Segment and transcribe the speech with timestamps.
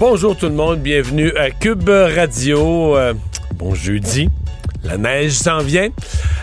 [0.00, 2.96] Bonjour tout le monde, bienvenue à Cube Radio.
[2.96, 3.14] Euh,
[3.56, 4.28] bon jeudi.
[4.84, 5.88] La neige s'en vient.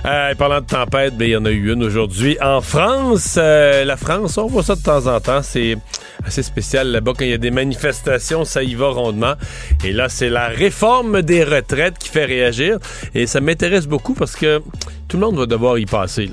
[0.06, 3.38] Euh, parlant de tempête, ben, il y en a eu une aujourd'hui en France.
[3.38, 5.42] Euh, la France, on voit ça de temps en temps.
[5.42, 5.78] C'est
[6.26, 7.14] assez spécial là-bas.
[7.18, 9.36] Quand il y a des manifestations, ça y va rondement.
[9.86, 12.78] Et là, c'est la réforme des retraites qui fait réagir.
[13.14, 14.62] Et ça m'intéresse beaucoup parce que
[15.08, 16.30] tout le monde va devoir y passer.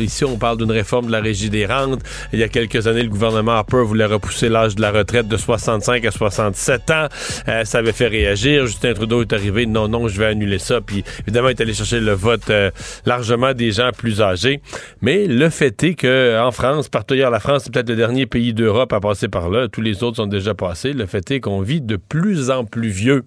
[0.00, 2.00] ici, on parle d'une réforme de la régie des rentes.
[2.32, 5.36] Il y a quelques années, le gouvernement Harper voulait repousser l'âge de la retraite de
[5.36, 7.08] 65 à 67 ans.
[7.48, 8.66] Euh, ça avait fait réagir.
[8.66, 9.66] Justin Trudeau est arrivé.
[9.66, 10.80] Non, non, je vais annuler ça.
[10.80, 12.70] Puis évidemment, il est allé chercher le vote euh,
[13.04, 14.60] largement des gens plus âgés.
[15.02, 18.54] Mais le fait est qu'en France, partout ailleurs, la France, c'est peut-être le dernier pays
[18.54, 19.68] d'Europe à passer par là.
[19.68, 20.92] Tous les autres sont déjà passés.
[20.92, 23.24] Le fait est qu'on vit de plus en plus vieux.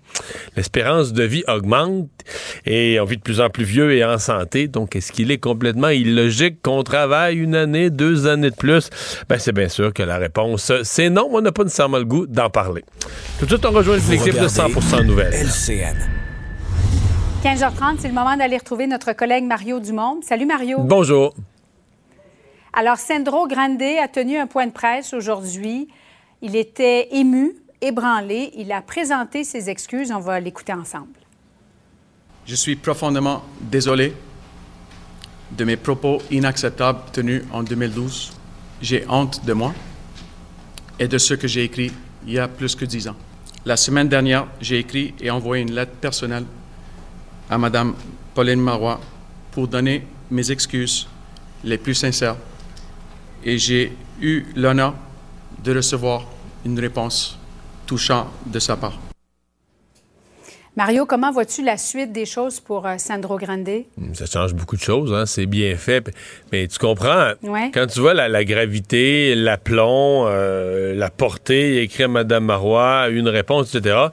[0.56, 2.10] L'espérance de vie augmente
[2.66, 4.55] et on vit de plus en plus vieux et en santé.
[4.64, 8.90] Donc, est-ce qu'il est complètement illogique qu'on travaille une année, deux années de plus?
[9.30, 11.28] Ben, c'est bien sûr que la réponse, c'est non.
[11.32, 12.84] On n'a pas nécessairement le goût d'en parler.
[13.40, 15.34] Tout de suite, on rejoint l'équipe de 100% Nouvelles.
[15.34, 15.98] LCN.
[17.44, 20.20] 15h30, c'est le moment d'aller retrouver notre collègue Mario Dumont.
[20.24, 20.80] Salut Mario.
[20.80, 21.36] Bonjour.
[22.74, 25.88] Alors, Sandro Grande a tenu un point de presse aujourd'hui.
[26.42, 28.52] Il était ému, ébranlé.
[28.56, 30.12] Il a présenté ses excuses.
[30.12, 31.14] On va l'écouter ensemble.
[32.46, 34.14] Je suis profondément désolé
[35.52, 38.34] de mes propos inacceptables tenus en 2012.
[38.82, 39.74] J'ai honte de moi
[41.00, 41.92] et de ce que j'ai écrit
[42.26, 43.16] il y a plus que dix ans.
[43.66, 46.46] La semaine dernière, j'ai écrit et envoyé une lettre personnelle
[47.50, 47.96] à Mme
[48.34, 49.00] Pauline Marois
[49.52, 51.08] pour donner mes excuses
[51.64, 52.36] les plus sincères
[53.44, 54.94] et j'ai eu l'honneur
[55.64, 56.26] de recevoir
[56.66, 57.38] une réponse
[57.86, 59.05] touchante de sa part.
[60.78, 63.86] Mario, comment vois-tu la suite des choses pour euh, Sandro Grande?
[63.96, 65.26] Hmm, ça change beaucoup de choses, hein?
[65.26, 66.12] c'est bien fait.
[66.52, 67.32] Mais tu comprends,
[67.74, 73.74] quand tu vois la, gravité, l'aplomb, euh, la portée, écrit à Mme Marois, une réponse,
[73.74, 74.08] etc.,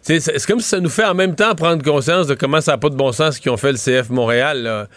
[0.00, 2.78] c'est comme si ça nous fait en même temps prendre conscience de comment ça n'a
[2.78, 4.88] pas de bon sens ce qu'ils ont fait le CF Montréal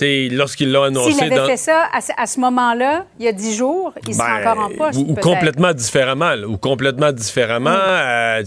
[0.00, 1.12] lorsqu'ils l'ont annoncé.
[1.12, 4.52] S'il avait fait ça à, ce moment-là, il y a dix jours, il serait ben,
[4.52, 4.98] encore en poste.
[4.98, 6.34] Ou, complètement différemment.
[6.46, 7.70] ou complètement différemment.
[7.70, 8.42] Euh,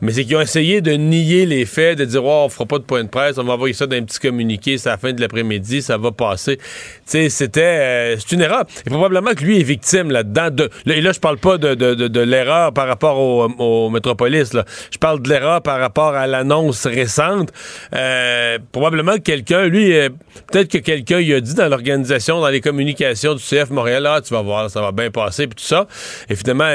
[0.00, 2.78] mais c'est qu'ils ont essayé de nier les faits, de dire oh, on fera pas
[2.78, 4.98] de point de presse, on va envoyer ça dans un petit communiqué, c'est à la
[4.98, 6.58] fin de l'après-midi, ça va passer.
[7.04, 7.60] C'était.
[7.60, 8.64] Euh, c'est une erreur.
[8.86, 10.50] Et probablement que lui est victime là-dedans.
[10.50, 14.52] De, et là, je parle pas de, de, de, l'erreur par rapport au, au Métropolis.
[14.52, 14.64] Là.
[14.90, 17.52] Je parle de l'erreur par rapport à l'annonce récente.
[17.94, 19.92] Euh, probablement que quelqu'un, lui,
[20.50, 24.20] peut-être que quelqu'un il a dit dans l'organisation, dans les communications du CF Montréal, ah,
[24.20, 25.86] tu vas voir, ça va bien passer, puis tout ça.
[26.28, 26.70] Et finalement,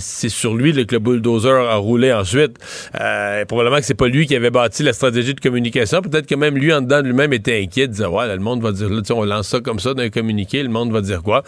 [0.00, 2.56] c'est sur lui que le bulldozer a roulé ensuite.
[3.00, 6.00] Euh, probablement que c'est pas lui qui avait bâti la stratégie de communication.
[6.02, 8.72] Peut-être que même lui, en dedans de lui-même, était inquiet, disait, ouais, le monde va
[8.72, 11.42] dire, là, on lance ça comme ça d'un communiqué, le monde va dire quoi?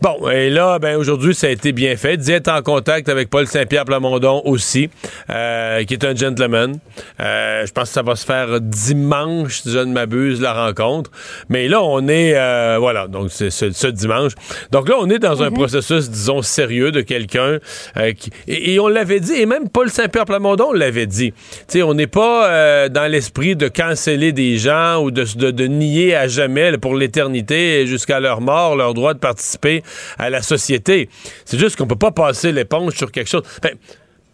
[0.00, 2.16] Bon, et là, ben, aujourd'hui, ça a été bien fait.
[2.16, 4.90] Dit être en contact avec Paul Saint-Pierre Plamondon aussi,
[5.30, 6.78] euh, qui est un gentleman.
[7.20, 11.10] Euh, je pense que ça va se faire dimanche, si je ne m'abuse, la rencontre.
[11.48, 14.32] Mais là, on est, euh, voilà, donc c'est ce, dimanche.
[14.70, 15.56] Donc là, on est dans un mhm.
[15.56, 17.58] processus, disons, sérieux de quelqu'un
[17.96, 18.30] euh, qui...
[18.48, 21.32] Et, on l'avait dit, et même Paul Saint-Pierre Plamondon l'avait dit.
[21.32, 21.38] Tu
[21.68, 26.14] sais, on n'est pas euh, dans l'esprit de canceller des gens ou de, de, nier
[26.14, 29.82] à jamais, pour l'éternité, jusqu'à leur mort, leur droit de participer
[30.18, 31.08] à la société.
[31.44, 33.42] C'est juste qu'on peut pas passer l'éponge sur quelque chose.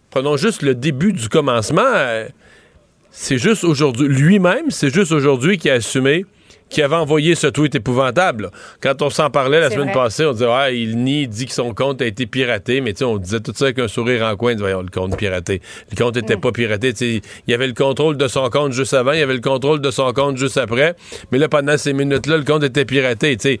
[0.09, 1.93] prenons juste le début du commencement.
[3.11, 6.25] c'est juste aujourd'hui, lui-même, c'est juste aujourd'hui qui a assumé
[6.69, 8.51] qui avait envoyé ce tweet épouvantable.
[8.81, 11.53] Quand on s'en parlait la semaine passée, on disait ah, il nie, il dit que
[11.53, 14.55] son compte a été piraté, mais on disait tout ça avec un sourire en coin,
[14.55, 15.61] voyons le compte piraté.
[15.91, 16.41] Le compte n'était mm.
[16.41, 19.33] pas piraté, il y avait le contrôle de son compte juste avant, il y avait
[19.33, 20.95] le contrôle de son compte juste après,
[21.31, 23.59] mais là pendant ces minutes-là, le compte était piraté, tu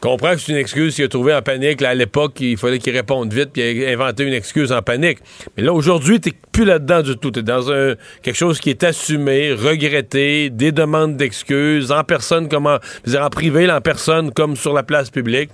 [0.00, 1.80] comprends que c'est une excuse qu'il a trouvée en panique.
[1.80, 4.82] Là, à l'époque, il fallait qu'il réponde vite puis il a inventé une excuse en
[4.82, 5.18] panique.
[5.56, 7.30] Mais là, aujourd'hui, t'es plus là-dedans du tout.
[7.30, 12.66] T'es dans un, quelque chose qui est assumé, regretté, des demandes d'excuses, en personne comme
[12.66, 12.78] en,
[13.14, 15.50] en privé, en personne comme sur la place publique.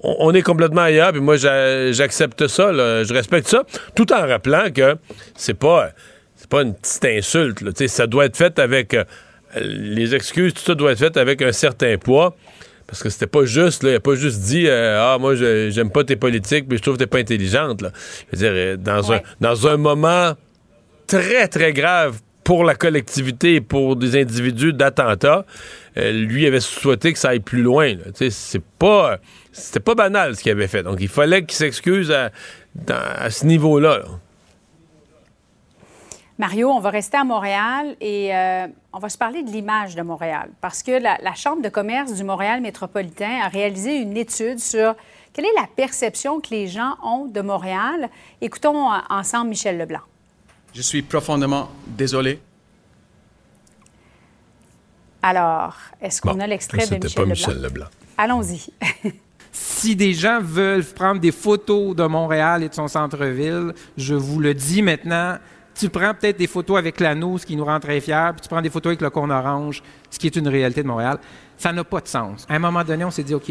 [0.00, 4.96] On, est complètement ailleurs, puis moi, j'accepte ça, je respecte ça, tout en rappelant que
[5.34, 5.88] c'est pas,
[6.36, 7.60] c'est pas une petite insulte.
[7.62, 7.70] Là.
[7.86, 8.94] Ça doit être fait avec...
[8.94, 9.04] Euh,
[9.60, 12.36] les excuses, tout ça doit être fait avec un certain poids.
[12.86, 13.90] Parce que c'était pas juste, là.
[13.90, 16.94] Il a pas juste dit euh, Ah, moi, j'aime pas tes politiques, mais je trouve
[16.94, 17.90] que t'es pas intelligente, là.
[18.32, 20.34] Je veux dire, euh, dans, un, dans un moment
[21.06, 25.44] très, très grave pour la collectivité et pour des individus d'attentat,
[25.96, 27.94] euh, lui avait souhaité que ça aille plus loin.
[28.14, 29.18] C'est pas,
[29.50, 30.84] c'était pas banal ce qu'il avait fait.
[30.84, 32.30] Donc, il fallait qu'il s'excuse à,
[33.30, 34.02] ce niveau-là.
[36.38, 40.02] Mario, on va rester à Montréal et euh, on va se parler de l'image de
[40.02, 44.58] Montréal parce que la, la, Chambre de commerce du Montréal métropolitain a réalisé une étude
[44.58, 44.94] sur
[45.32, 48.10] quelle est la perception que les gens ont de Montréal.
[48.42, 50.00] Écoutons euh, ensemble Michel Leblanc.
[50.74, 52.38] Je suis profondément désolé.
[55.22, 57.86] Alors, est-ce qu'on a l'extrait de Michel, pas Michel Leblanc?
[58.18, 58.66] Allons-y.
[59.52, 64.38] si des gens veulent prendre des photos de Montréal et de son centre-ville, je vous
[64.38, 65.38] le dis maintenant,
[65.78, 68.48] tu prends peut-être des photos avec l'anneau, ce qui nous rend très fiers, puis tu
[68.48, 71.18] prends des photos avec le cône orange, ce qui est une réalité de Montréal.
[71.58, 72.46] Ça n'a pas de sens.
[72.48, 73.50] À un moment donné, on s'est dit, OK,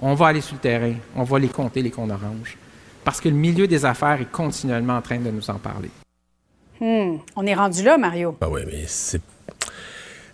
[0.00, 2.56] on va aller sur le terrain, on va les compter, les cônes oranges.
[3.04, 5.90] Parce que le milieu des affaires est continuellement en train de nous en parler.
[6.80, 7.18] Hmm.
[7.36, 8.36] On est rendu là, Mario.
[8.40, 9.22] Ah oui, mais c'est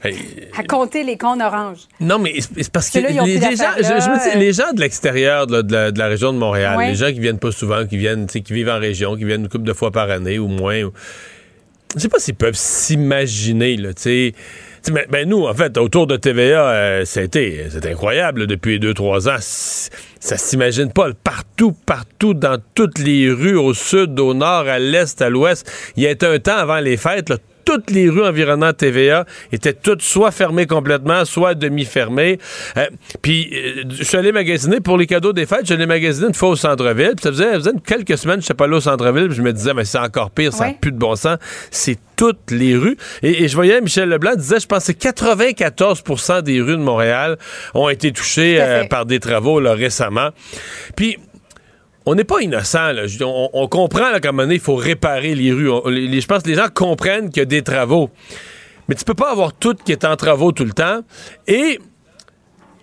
[0.03, 1.81] à compter les cônes oranges.
[2.01, 6.33] Non, mais c'est parce que, les, gens, je, les, gens de l'extérieur de, la région
[6.33, 9.25] de Montréal, les gens qui viennent pas souvent, qui viennent, qui vivent en région, qui
[9.25, 10.91] viennent une couple de fois par année ou moins,
[11.95, 14.35] je sais pas s'ils peuvent s'imaginer, là, tu sais.
[14.93, 19.29] Ben, ben, nous, en fait, autour de TVA, euh, c'était c'est incroyable depuis deux, trois
[19.29, 19.39] ans.
[19.41, 21.09] Ça s'imagine pas.
[21.25, 25.69] Partout, partout, dans toutes les rues, au sud, au nord, à l'est, à l'ouest.
[25.97, 29.27] Il y a été un temps avant les fêtes, là, toutes les rues environnant TVA
[29.53, 32.39] étaient toutes soit fermées complètement, soit demi-fermées.
[32.79, 32.87] Euh,
[33.21, 35.63] puis, euh, je suis allé magasiner pour les cadeaux des fêtes.
[35.63, 37.15] Je suis allé magasiner une fois au centre-ville.
[37.21, 39.33] ça faisait, quelques semaines que je suis pas allé au centre-ville.
[39.33, 41.39] je me disais, mais c'est encore pire, ça n'a plus de bon sens.
[41.71, 42.97] C'est toutes les rues.
[43.23, 47.37] Et, je voyais Michel Leblanc disait, je pense que 94% des rues de Montréal
[47.75, 50.31] ont été touchées euh, par des travaux là, récemment.
[50.95, 51.19] Puis
[52.07, 52.93] on n'est pas innocent.
[52.93, 53.03] Là.
[53.53, 55.67] On, comprend qu'à un moment donné, il faut réparer les rues.
[55.67, 58.11] je pense que les gens comprennent qu'il y a des travaux.
[58.89, 61.01] Mais tu peux pas avoir tout qui est en travaux tout le temps.
[61.49, 61.81] Et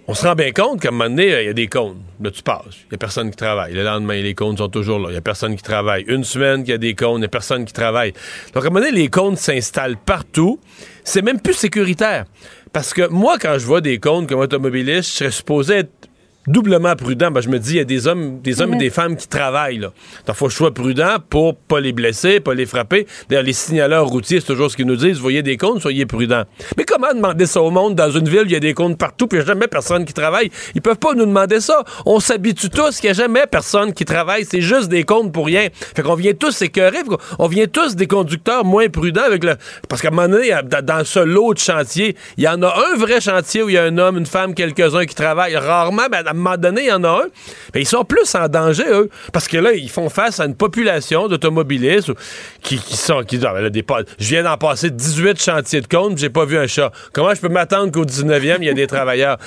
[0.05, 2.01] on se rend bien compte qu'à un moment donné, il y a des cônes.
[2.21, 2.81] Là, tu passes.
[2.85, 3.73] Il n'y a personne qui travaille.
[3.73, 5.07] Le lendemain, les cônes sont toujours là.
[5.07, 6.03] Il n'y a personne qui travaille.
[6.07, 8.11] Une semaine qu'il y a des cônes, il n'y a personne qui travaille.
[8.53, 10.59] Donc, à un moment donné, les cônes s'installent partout.
[11.05, 12.25] C'est même plus sécuritaire.
[12.73, 16.09] Parce que moi, quand je vois des cônes comme automobiliste, je serais supposé être
[16.47, 17.31] doublement prudent.
[17.31, 19.27] Ben, je me dis, il y a des hommes, des hommes et des femmes qui
[19.27, 19.79] travaillent.
[19.79, 19.91] Là.
[20.25, 23.07] Donc, faut que je sois prudent pour pas les blesser, pas les frapper.
[23.29, 25.17] D'ailleurs, les signaleurs routiers, c'est toujours ce qu'ils nous disent.
[25.17, 26.43] Vous voyez des comptes, soyez prudents.
[26.77, 27.95] Mais comment demander ça au monde?
[27.95, 29.67] Dans une ville où il y a des comptes partout puis il n'y a jamais
[29.67, 30.49] personne qui travaille?
[30.75, 31.83] Ils peuvent pas nous demander ça.
[32.05, 34.45] On s'habitue tous qu'il n'y a jamais personne qui travaille.
[34.45, 35.67] C'est juste des comptes pour rien.
[35.95, 36.99] Fait qu'on vient tous s'écœurer.
[37.39, 39.55] On vient tous des conducteurs moins prudents avec le...
[39.87, 40.51] Parce qu'à un moment donné,
[40.83, 43.77] dans ce lot de chantier, il y en a un vrai chantier où il y
[43.77, 45.55] a un homme, une femme, quelques-uns qui travaillent.
[45.55, 47.27] Rarement, ben, un moment donné, il y en a un.
[47.73, 49.09] Mais ils sont plus en danger, eux.
[49.31, 52.11] Parce que là, ils font face à une population d'automobilistes
[52.61, 53.23] qui, sont.
[53.23, 53.85] Qui, ah, des,
[54.19, 56.91] je viens d'en passer 18 chantiers de compte, j'ai pas vu un chat.
[57.13, 59.37] Comment je peux m'attendre qu'au 19e, il y a des travailleurs?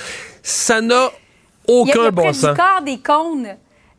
[0.42, 1.10] Ça n'a
[1.66, 2.50] aucun bon sens.
[2.50, 3.48] Du corps des cônes,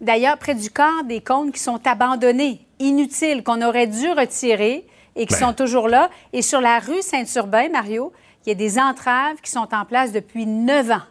[0.02, 4.86] d'ailleurs, près du corps des cônes qui sont abandonnés, inutiles, qu'on aurait dû retirer
[5.16, 5.48] et qui ben.
[5.48, 6.10] sont toujours là.
[6.34, 8.14] Et sur la rue Saint-Urbain, Mario,
[8.46, 11.02] il y a des entraves qui sont en place depuis neuf ans.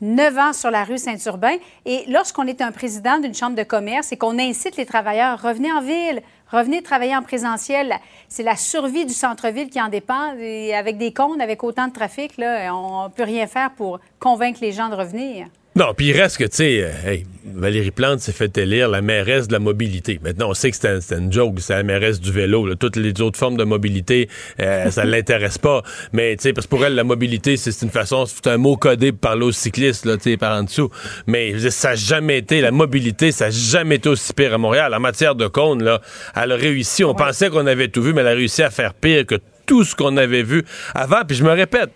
[0.00, 1.56] 9 ans sur la rue Saint-Urbain.
[1.84, 5.72] Et lorsqu'on est un président d'une chambre de commerce et qu'on incite les travailleurs, revenez
[5.72, 7.94] en ville, revenez travailler en présentiel.
[8.28, 10.34] C'est la survie du centre-ville qui en dépend.
[10.38, 14.00] Et avec des comptes, avec autant de trafic, là, on ne peut rien faire pour
[14.18, 15.46] convaincre les gens de revenir.
[15.78, 17.16] Non, puis il reste que, tu sais, euh,
[17.54, 20.18] Valérie Plante s'est fait élire la mairesse de la mobilité.
[20.24, 22.74] Maintenant, on sait que c'était une joke, c'est la mairesse du vélo.
[22.74, 25.84] Toutes les autres formes de mobilité, euh, ça ne l'intéresse pas.
[26.12, 28.76] Mais, tu sais, parce que pour elle, la mobilité, c'est une façon, c'est un mot
[28.76, 30.90] codé pour parler aux cyclistes, là, tu sais, par en dessous.
[31.28, 34.92] Mais ça n'a jamais été, la mobilité, ça n'a jamais été aussi pire à Montréal.
[34.92, 36.00] En matière de cône, là,
[36.34, 37.04] elle a réussi.
[37.04, 39.84] On pensait qu'on avait tout vu, mais elle a réussi à faire pire que tout
[39.84, 40.64] ce qu'on avait vu
[40.96, 41.24] avant.
[41.24, 41.90] Puis je me répète,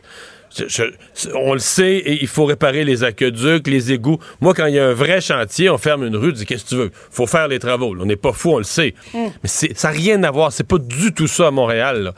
[1.34, 4.18] on le sait, et il faut réparer les aqueducs, les égouts.
[4.40, 6.64] Moi, quand il y a un vrai chantier, on ferme une rue, je dis qu'est-ce
[6.64, 6.90] que tu veux?
[7.10, 7.94] faut faire les travaux.
[7.98, 8.94] On n'est pas fou, on le sait.
[9.14, 9.18] Mm.
[9.42, 10.52] Mais ça n'a rien à voir.
[10.52, 12.12] C'est pas du tout ça à Montréal.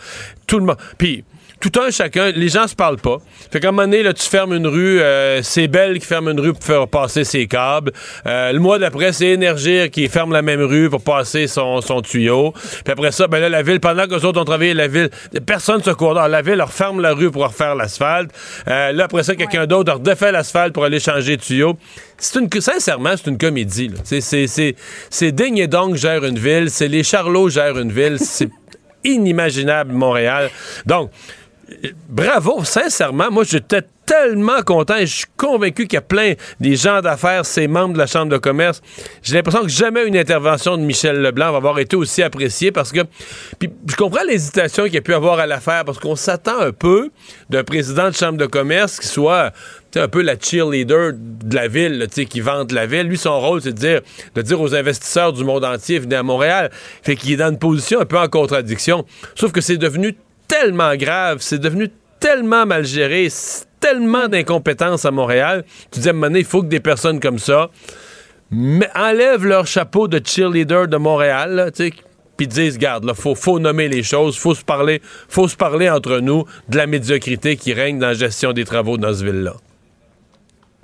[0.47, 0.79] Tout le monde.
[0.99, 1.25] Puis,
[1.71, 3.19] tout un chacun, les gens se parlent pas.
[3.51, 6.29] Fait qu'à un moment donné, là, tu fermes une rue, euh, c'est Belle qui ferme
[6.29, 7.93] une rue pour faire passer ses câbles.
[8.27, 12.03] Euh, le mois d'après, c'est Énergir qui ferme la même rue pour passer son, son
[12.03, 12.53] tuyau.
[12.53, 15.09] Puis après ça, ben là, la ville, pendant que les autres ont travaillé, la ville,
[15.47, 18.31] personne se court La ville leur ferme la rue pour refaire l'asphalte.
[18.69, 21.79] Euh, là, après ça, quelqu'un d'autre leur défait l'asphalte pour aller changer de tuyau.
[22.19, 23.91] C'est une, sincèrement, c'est une comédie.
[24.05, 26.71] C'est digne et donc gère une ville.
[26.71, 28.19] C'est les Charlots gèrent une ville.
[28.19, 28.51] C'est
[29.05, 30.51] inimaginable, Montréal.
[30.87, 31.11] Donc,
[32.09, 36.77] bravo, sincèrement, moi j'étais tellement content et je suis convaincu qu'il y a plein des
[36.77, 38.83] gens d'affaires, ces membres de la Chambre de commerce.
[39.23, 42.93] J'ai l'impression que jamais une intervention de Michel Leblanc va avoir été aussi appréciée parce
[42.93, 43.01] que
[43.59, 46.73] puis je comprends l'hésitation qu'il y a pu avoir à l'affaire parce qu'on s'attend un
[46.73, 47.11] peu
[47.51, 49.53] d'un président de Chambre de commerce qui soit
[49.97, 53.07] un peu la cheerleader de la ville, qui vante la ville.
[53.07, 54.01] Lui, son rôle, c'est de dire,
[54.35, 56.71] de dire aux investisseurs du monde entier, venez à Montréal.
[57.03, 59.05] Fait qu'il est dans une position un peu en contradiction.
[59.35, 60.17] Sauf que c'est devenu
[60.49, 61.89] tellement grave, c'est devenu
[62.21, 63.29] tellement mal géré,
[63.81, 65.65] tellement d'incompétence à Montréal.
[65.91, 67.71] Tu dis à il faut que des personnes comme ça
[68.95, 71.73] enlèvent leur chapeau de cheerleader de Montréal,
[72.37, 75.89] puis disent, garde, il faut, faut nommer les choses, faut se parler, faut se parler
[75.89, 79.55] entre nous de la médiocrité qui règne dans la gestion des travaux dans ce ville-là.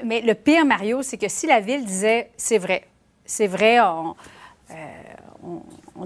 [0.04, 2.84] Mais le pire, Mario, c'est que si la ville disait, c'est vrai,
[3.24, 4.14] c'est vrai, on
[4.70, 4.74] euh,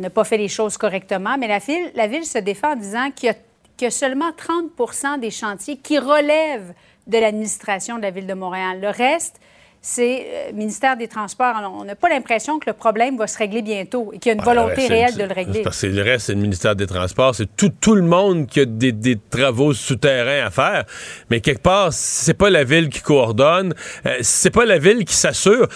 [0.01, 3.11] n'a pas fait les choses correctement, mais la ville, la ville se défend en disant
[3.15, 3.35] qu'il
[3.81, 6.75] y a seulement 30% des chantiers qui relèvent
[7.07, 8.81] de l'administration de la Ville de Montréal.
[8.81, 9.41] Le reste,
[9.87, 10.19] c'est
[10.51, 11.55] le euh, ministère des Transports.
[11.79, 14.39] on n'a pas l'impression que le problème va se régler bientôt et qu'il y a
[14.39, 15.61] une volonté réelle de le régler.
[15.61, 17.35] Parce que le reste, c'est le ministère des Transports.
[17.35, 20.85] C'est tout, tout le monde qui a des, travaux souterrains à faire.
[21.29, 23.75] Mais quelque part, c'est pas la ville qui coordonne.
[24.07, 25.69] Euh, c'est pas la ville qui s'assure.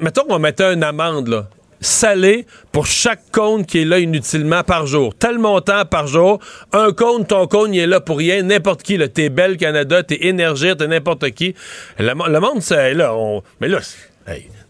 [0.00, 1.46] Mettons qu'on mettait une amende, là
[1.80, 5.14] salé pour chaque compte qui est là inutilement par jour.
[5.14, 6.38] Tel montant par jour.
[6.72, 8.42] Un compte, ton compte, il est là pour rien.
[8.42, 8.98] N'importe qui.
[9.10, 11.54] T'es Belle Canada, t'es Énergie, t'es n'importe qui.
[11.98, 13.14] Le, monde, c'est là.
[13.60, 13.80] Mais là,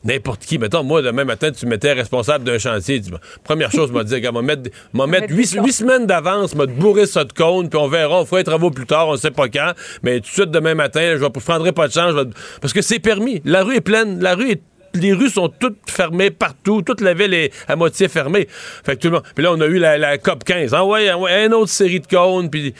[0.04, 0.58] n'importe qui.
[0.58, 3.02] Mettons, moi, demain matin, tu m'étais responsable d'un chantier.
[3.44, 7.70] première chose, m'a dit, m'a mettre, mettre huit, semaines d'avance, m'a bourrer ça de compte,
[7.70, 9.72] puis on verra, on fera les travaux plus tard, on sait pas quand.
[10.02, 12.14] Mais tout de suite, demain matin, je ne prendrai pas de chance.
[12.60, 13.42] Parce que c'est permis.
[13.44, 14.20] La rue est pleine.
[14.20, 14.62] La rue est
[14.94, 16.82] les rues sont toutes fermées partout.
[16.82, 18.48] Toute la ville est à moitié fermée.
[18.84, 19.24] Fait que tout le monde.
[19.34, 20.74] Puis là, on a eu la, COP 15.
[20.74, 22.50] Ah ouais, une autre série de cônes.
[22.50, 22.74] Puis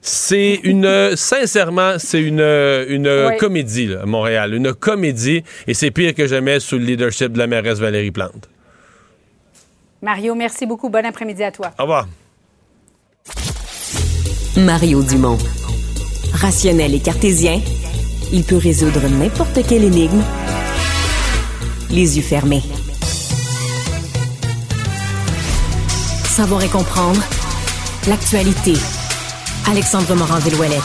[0.00, 1.12] c'est une.
[1.16, 4.54] sincèrement, c'est une, une comédie, à Montréal.
[4.54, 5.42] Une comédie.
[5.66, 8.48] Et c'est pire que jamais sous le leadership de la mairesse Valérie Plante.
[10.02, 10.90] Mario, merci beaucoup.
[10.90, 11.72] Bon après-midi à toi.
[11.78, 12.06] Au revoir.
[14.56, 15.38] Mario Dumont.
[16.34, 17.60] Rationnel et cartésien,
[18.32, 20.22] il peut résoudre n'importe quelle énigme
[21.94, 22.62] les yeux fermés.
[26.24, 27.20] Savoir et comprendre
[28.08, 28.72] l'actualité.
[29.70, 30.82] Alexandre Morand-Villouellette.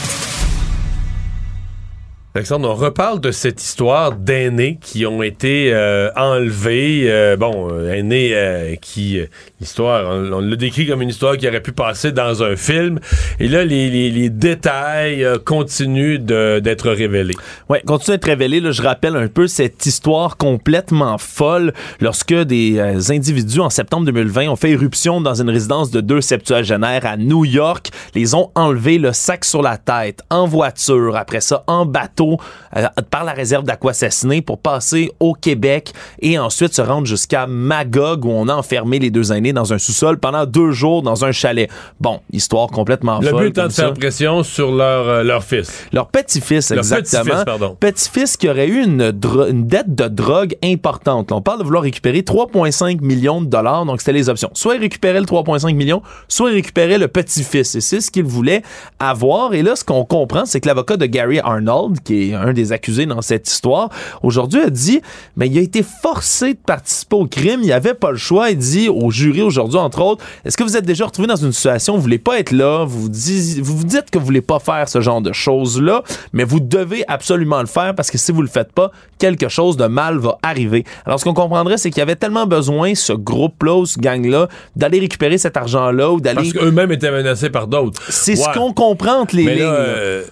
[2.35, 7.05] Alexandre, on reparle de cette histoire d'aînés qui ont été euh, enlevés.
[7.11, 9.19] Euh, bon, euh, aînés qui...
[9.59, 12.99] L'histoire, on, l'a décrit comme une histoire qui aurait pu passer dans un film.
[13.39, 17.35] Et là, les, détails continuent d'être révélés.
[17.67, 18.61] Oui, continuent d'être révélés.
[18.61, 22.79] Là, je rappelle un peu cette histoire complètement folle lorsque des
[23.11, 27.43] individus, en septembre 2020, ont fait éruption dans une résidence de deux septuagénaires à New
[27.43, 27.89] York.
[28.15, 32.37] Les ont enlevés le sac sur la tête, en voiture, après ça, en bateau
[32.75, 38.25] euh, par la réserve d'Aquassassiné pour passer au Québec et ensuite se rendre jusqu'à Magog
[38.25, 41.31] où on a enfermé les deux aînés dans un sous-sol pendant deux jours dans un
[41.31, 41.69] chalet.
[41.99, 43.31] Bon, histoire complètement folle.
[43.31, 45.85] Le but étant de faire pression sur leur, euh, leur fils.
[45.91, 47.23] Leur petit-fils, exactement.
[47.23, 47.77] Petit-fils, pardon.
[47.79, 49.13] Petit-fils qui aurait eu une,
[49.49, 51.31] une, dette de drogue importante.
[51.31, 54.49] On parle de vouloir récupérer 3,5 millions de dollars, donc c'était les options.
[54.53, 57.75] Soit il récupérait le 3,5 millions, soit il récupérait le petit-fils.
[57.75, 58.63] Et c'est ce qu'il voulait
[58.99, 59.53] avoir.
[59.53, 62.71] Et là, ce qu'on comprend, c'est que l'avocat de Gary Arnold, qui est un des
[62.71, 63.89] accusés dans cette histoire,
[64.23, 65.01] aujourd'hui a dit,
[65.35, 68.49] mais il a été forcé de participer au crime, il avait pas le choix.
[68.51, 71.51] Il dit au jury aujourd'hui, entre autres, est-ce que vous êtes déjà retrouvé dans une
[71.51, 74.59] situation où vous voulez pas être là, vous vous, vous dites que vous voulez pas
[74.59, 76.03] faire ce genre de choses-là,
[76.33, 79.77] mais vous devez absolument le faire parce que si vous le faites pas, quelque chose
[79.77, 80.83] de mal va arriver.
[81.05, 84.99] Alors, ce qu'on comprendrait, c'est qu'il y avait tellement besoin, ce groupe-là ce gang-là, d'aller
[84.99, 86.35] récupérer cet argent-là ou d'aller...
[86.35, 88.01] Parce qu'eux-mêmes étaient menacés par d'autres.
[88.09, 89.61] C'est ce qu'on comprend entre les lignes.
[89.61, 90.23] Euh,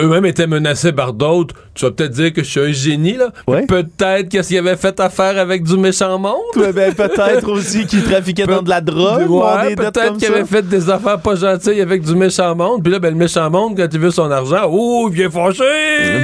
[0.00, 1.54] eux-mêmes étaient menacés par d'autres.
[1.76, 3.30] Tu vas peut-être dire que je suis un génie, là.
[3.46, 6.72] Peut-être qu'est-ce qu'il avait fait affaire avec du méchant monde.
[6.74, 9.30] ben, peut-être aussi qu'il trafiquait dans de la drogue.
[9.30, 12.82] Ouais, peut-être qu'il avait fait des affaires pas gentilles avec du méchant monde.
[12.82, 15.64] Puis là, ben, le méchant monde, quand il veut son argent, oh, il vient fâché.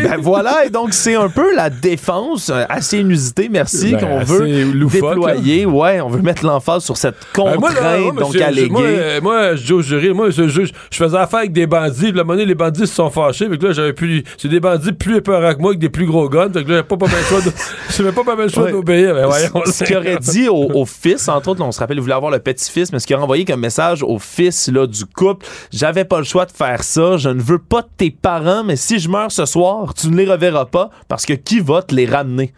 [0.02, 4.18] Ben voilà, et donc c'est un peu la défense euh, assez inusitée, merci, ben, qu'on
[4.20, 5.66] veut déployer.
[5.66, 8.70] Ouais, on veut mettre l'emphase sur cette ben, contrainte, donc alléguée.
[8.70, 8.82] Moi,
[9.20, 12.08] moi, je dis au jury, moi, je, je, faisais affaire avec des bandits.
[12.08, 14.24] Puis la monnaie, les bandits se sont fâchés là, j'avais plus.
[14.36, 16.52] C'est des bandits plus épeurants que moi, avec des plus gros guns.
[16.52, 19.16] Fait que là, pas pas mal choix de, pas pas mal choix d'obéir.
[19.66, 22.38] ce qu'il aurait dit au, fils, entre autres, on se rappelle, il voulait avoir le
[22.38, 26.18] petit-fils, mais ce qu'il a envoyé comme message au fils là, du couple, j'avais pas
[26.18, 27.16] le choix de faire ça.
[27.16, 30.16] Je ne veux pas de tes parents, mais si je meurs ce soir, tu ne
[30.16, 32.52] les reverras pas parce que qui va te les ramener?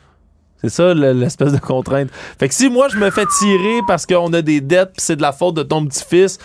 [0.60, 2.08] C'est ça l'espèce de contrainte.
[2.38, 5.22] Fait que si moi je me fais tirer parce qu'on a des dettes c'est de
[5.22, 6.38] la faute de ton petit-fils,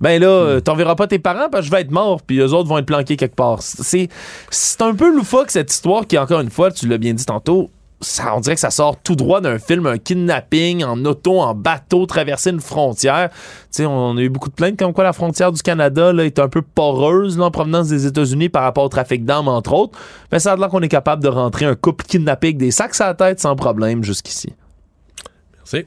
[0.00, 2.38] ben là, euh, t'en verras pas tes parents parce que je vais être mort, puis
[2.38, 3.62] eux autres vont être planqués quelque part.
[3.62, 4.08] C'est,
[4.50, 7.70] c'est un peu loufoque cette histoire qui, encore une fois, tu l'as bien dit tantôt,
[8.00, 11.54] ça, on dirait que ça sort tout droit d'un film, un kidnapping en auto, en
[11.54, 13.30] bateau, traverser une frontière.
[13.70, 16.38] sais, on a eu beaucoup de plaintes comme quoi la frontière du Canada là, est
[16.38, 19.98] un peu poreuse là, en provenance des États-Unis par rapport au trafic d'armes, entre autres.
[20.30, 23.00] Mais ça a l'air qu'on est capable de rentrer un couple kidnappé avec des sacs
[23.00, 24.52] à la tête sans problème jusqu'ici.
[25.56, 25.86] Merci.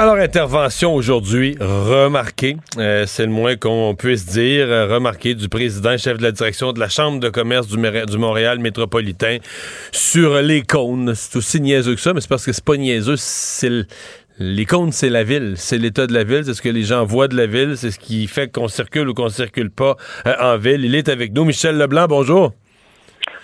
[0.00, 5.98] Alors, intervention aujourd'hui remarquée, euh, c'est le moins qu'on puisse dire, euh, remarquée du président
[5.98, 9.38] chef de la direction de la Chambre de commerce du, du Montréal métropolitain
[9.90, 11.16] sur les cônes.
[11.16, 13.72] C'est aussi niaiseux que ça, mais c'est parce que c'est pas niaiseux, c'est
[14.38, 17.04] les cônes, c'est la ville, c'est l'état de la ville, c'est ce que les gens
[17.04, 19.96] voient de la ville, c'est ce qui fait qu'on circule ou qu'on circule pas
[20.28, 20.84] euh, en ville.
[20.84, 22.52] Il est avec nous, Michel Leblanc, bonjour.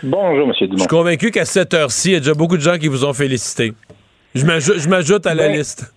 [0.05, 0.53] Bonjour, M.
[0.61, 0.75] Dumont.
[0.75, 3.05] Je suis convaincu qu'à cette heure-ci, il y a déjà beaucoup de gens qui vous
[3.05, 3.73] ont félicité.
[4.37, 4.47] Je
[4.89, 5.93] m'ajoute à la ben, liste.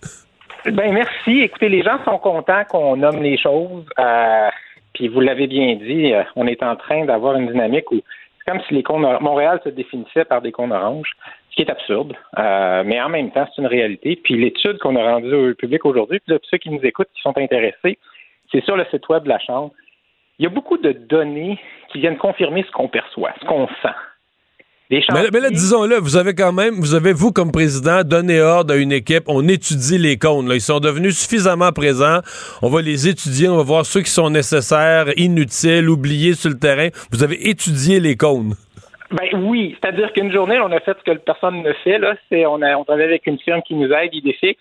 [0.72, 1.40] Ben merci.
[1.40, 3.86] Écoutez, les gens sont contents qu'on nomme les choses.
[3.98, 4.48] Euh,
[4.92, 7.96] puis vous l'avez bien dit, euh, on est en train d'avoir une dynamique où
[8.38, 11.12] c'est comme si les cônes Montréal se définissait par des cônes oranges,
[11.50, 12.14] ce qui est absurde.
[12.38, 14.16] Euh, mais en même temps, c'est une réalité.
[14.22, 17.36] Puis l'étude qu'on a rendue au public aujourd'hui, puis ceux qui nous écoutent, qui sont
[17.38, 17.98] intéressés,
[18.52, 19.72] c'est sur le site web de la Chambre.
[20.38, 21.58] Il y a beaucoup de données
[21.90, 23.94] qui viennent confirmer ce qu'on perçoit, ce qu'on sent.
[24.90, 28.76] Mais, là, disons-le, vous avez quand même, vous avez, vous, comme président, donné ordre à
[28.78, 30.48] une équipe, on étudie les cônes.
[30.48, 30.54] Là.
[30.54, 32.20] Ils sont devenus suffisamment présents.
[32.62, 36.58] On va les étudier, on va voir ceux qui sont nécessaires, inutiles, oubliés sur le
[36.58, 36.88] terrain.
[37.12, 38.54] Vous avez étudié les cônes.
[39.10, 41.98] Ben oui, c'est-à-dire qu'une journée, on a fait ce que personne ne fait.
[41.98, 44.58] Là, c'est on a on travaille avec une firme qui nous aide, Idéfix.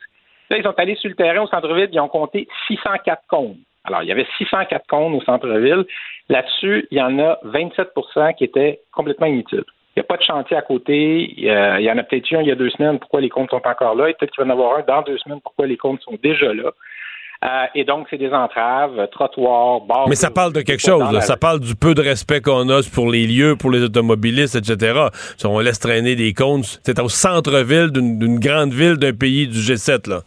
[0.49, 3.57] Là, ils sont allés sur le terrain au centre-ville, ils ont compté 604 cônes.
[3.83, 5.85] Alors, il y avait 604 cônes au centre-ville.
[6.29, 9.63] Là-dessus, il y en a 27% qui étaient complètement inutiles.
[9.97, 11.33] Il n'y a pas de chantier à côté.
[11.35, 12.99] Il y, en a peut-être un il y a deux semaines.
[12.99, 14.09] Pourquoi les comptes sont encore là?
[14.09, 15.41] Et peut-être qu'il va y en avoir un dans deux semaines.
[15.41, 16.69] Pourquoi les comptes sont déjà là?
[17.43, 20.07] Euh, et donc, c'est des entraves, trottoirs, bars.
[20.07, 21.19] Mais ça parle de quelque chose.
[21.21, 25.07] Ça parle du peu de respect qu'on a pour les lieux, pour les automobilistes, etc.
[25.35, 29.57] Si on laisse traîner des comptes, c'est au centre-ville d'une grande ville d'un pays du
[29.57, 30.19] G7, là.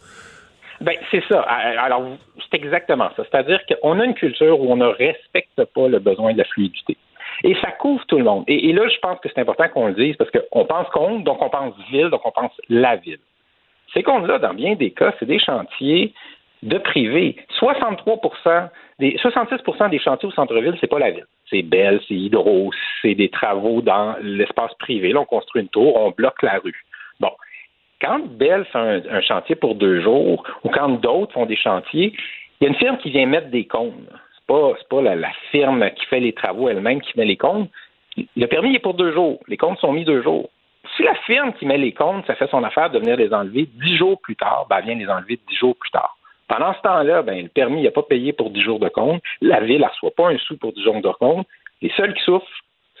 [0.81, 1.39] Ben, c'est ça.
[1.39, 2.03] Alors,
[2.49, 3.23] c'est exactement ça.
[3.31, 6.97] C'est-à-dire qu'on a une culture où on ne respecte pas le besoin de la fluidité.
[7.43, 8.43] Et ça couvre tout le monde.
[8.47, 11.41] Et, là, je pense que c'est important qu'on le dise parce qu'on pense compte, donc
[11.41, 13.19] on pense ville, donc on pense la ville.
[13.93, 16.13] Ces comptes-là, dans bien des cas, c'est des chantiers
[16.63, 17.35] de privé.
[17.57, 18.21] 63
[18.99, 21.25] des 66% des chantiers au centre-ville, c'est pas la ville.
[21.49, 25.11] C'est Belle, c'est Hydro, c'est des travaux dans l'espace privé.
[25.11, 26.85] Là, on construit une tour, on bloque la rue.
[27.19, 27.31] Bon.
[27.99, 32.13] Quand Belle fait un, chantier pour deux jours, ou quand d'autres font des chantiers,
[32.59, 34.07] il y a une firme qui vient mettre des cônes
[34.51, 37.69] pas, pas la, firme qui fait les travaux elle-même qui met les comptes.
[38.35, 39.39] Le permis est pour deux jours.
[39.47, 40.49] Les comptes sont mis deux jours.
[40.95, 43.69] Si la firme qui met les comptes, ça fait son affaire de venir les enlever
[43.81, 46.17] dix jours plus tard, ben, elle vient les enlever dix jours plus tard.
[46.49, 49.21] Pendant ce temps-là, ben, le permis n'a pas payé pour dix jours de compte.
[49.39, 51.47] La ville ne reçoit pas un sou pour dix jours de compte.
[51.81, 52.45] Les seuls qui souffrent,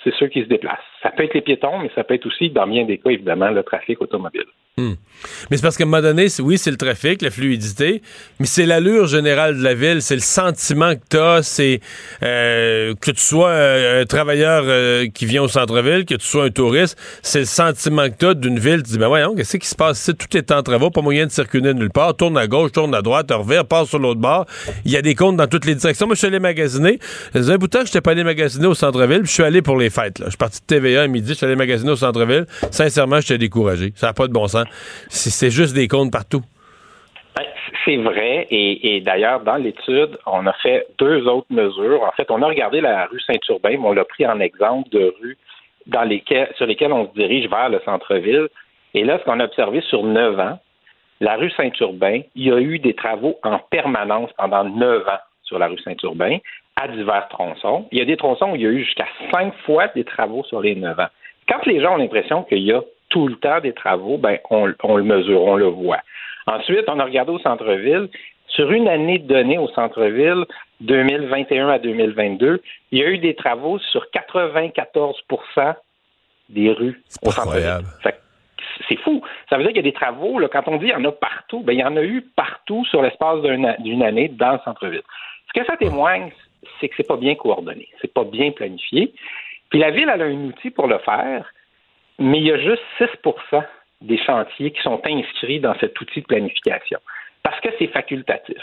[0.03, 0.79] c'est ceux qui se déplacent.
[1.03, 3.49] Ça peut être les piétons, mais ça peut être aussi, dans bien des cas, évidemment,
[3.49, 4.45] le trafic automobile.
[4.77, 4.93] Hmm.
[5.49, 8.01] Mais c'est parce qu'à un moment donné, oui, c'est le trafic, la fluidité,
[8.39, 11.81] mais c'est l'allure générale de la ville, c'est le sentiment que tu as, c'est
[12.23, 16.45] euh, que tu sois euh, un travailleur euh, qui vient au centre-ville, que tu sois
[16.45, 18.81] un touriste, c'est le sentiment que tu as d'une ville.
[18.83, 20.15] Tu dis, ben voyons, qu'est-ce qui se passe ici?
[20.15, 23.01] Tout est en travaux, pas moyen de circuler nulle part, tourne à gauche, tourne à
[23.01, 24.45] droite, revers, passe sur l'autre bord.
[24.85, 26.07] Il y a des comptes dans toutes les directions.
[26.07, 26.97] Moi, je suis allé magasiner.
[27.35, 29.77] un bout de temps, je n'étais pas allé magasiner au centre-ville, je suis allé pour
[29.77, 30.21] les fêtes.
[30.23, 32.45] Je suis parti de TVA à midi, je suis allé magasiner au centre-ville.
[32.71, 33.93] Sincèrement, j'étais découragé.
[33.95, 34.65] Ça n'a pas de bon sens
[35.09, 36.41] c'est juste des comptes partout.
[37.35, 37.45] Ben,
[37.85, 42.03] c'est vrai, et, d'ailleurs, dans l'étude, on a fait deux autres mesures.
[42.03, 45.13] En fait, on a regardé la rue Saint-Urbain, mais on l'a pris en exemple de
[45.21, 45.37] rue
[45.87, 48.47] dans lesquelles, sur lesquelles on se dirige vers le centre-ville.
[48.93, 50.59] Et là, ce qu'on a observé sur neuf ans,
[51.21, 55.59] la rue Saint-Urbain, il y a eu des travaux en permanence pendant neuf ans sur
[55.59, 56.37] la rue Saint-Urbain,
[56.75, 57.87] à divers tronçons.
[57.91, 60.43] Il y a des tronçons où il y a eu jusqu'à cinq fois des travaux
[60.45, 61.07] sur les neuf ans.
[61.47, 64.65] Quand les gens ont l'impression qu'il y a tout le temps des travaux, ben, on,
[64.65, 65.99] le mesure, on le voit.
[66.47, 68.09] Ensuite, on a regardé au centre-ville.
[68.47, 70.45] Sur une année donnée au centre-ville,
[70.81, 75.75] 2021 à 2022, il y a eu des travaux sur 94%
[76.49, 77.85] des rues au centre-ville.
[78.89, 79.21] C'est fou.
[79.49, 81.05] Ça veut dire qu'il y a des travaux, là, quand on dit qu'il y en
[81.05, 84.59] a partout, ben, il y en a eu partout sur l'espace d'une année dans le
[84.65, 85.03] centre-ville.
[85.53, 86.31] Ce que ça témoigne,
[86.79, 89.13] c'est que c'est pas bien coordonné, c'est pas bien planifié.
[89.69, 91.51] Puis la ville, elle a un outil pour le faire,
[92.19, 93.63] mais il y a juste 6%
[94.01, 96.99] des chantiers qui sont inscrits dans cet outil de planification
[97.43, 98.57] parce que c'est facultatif.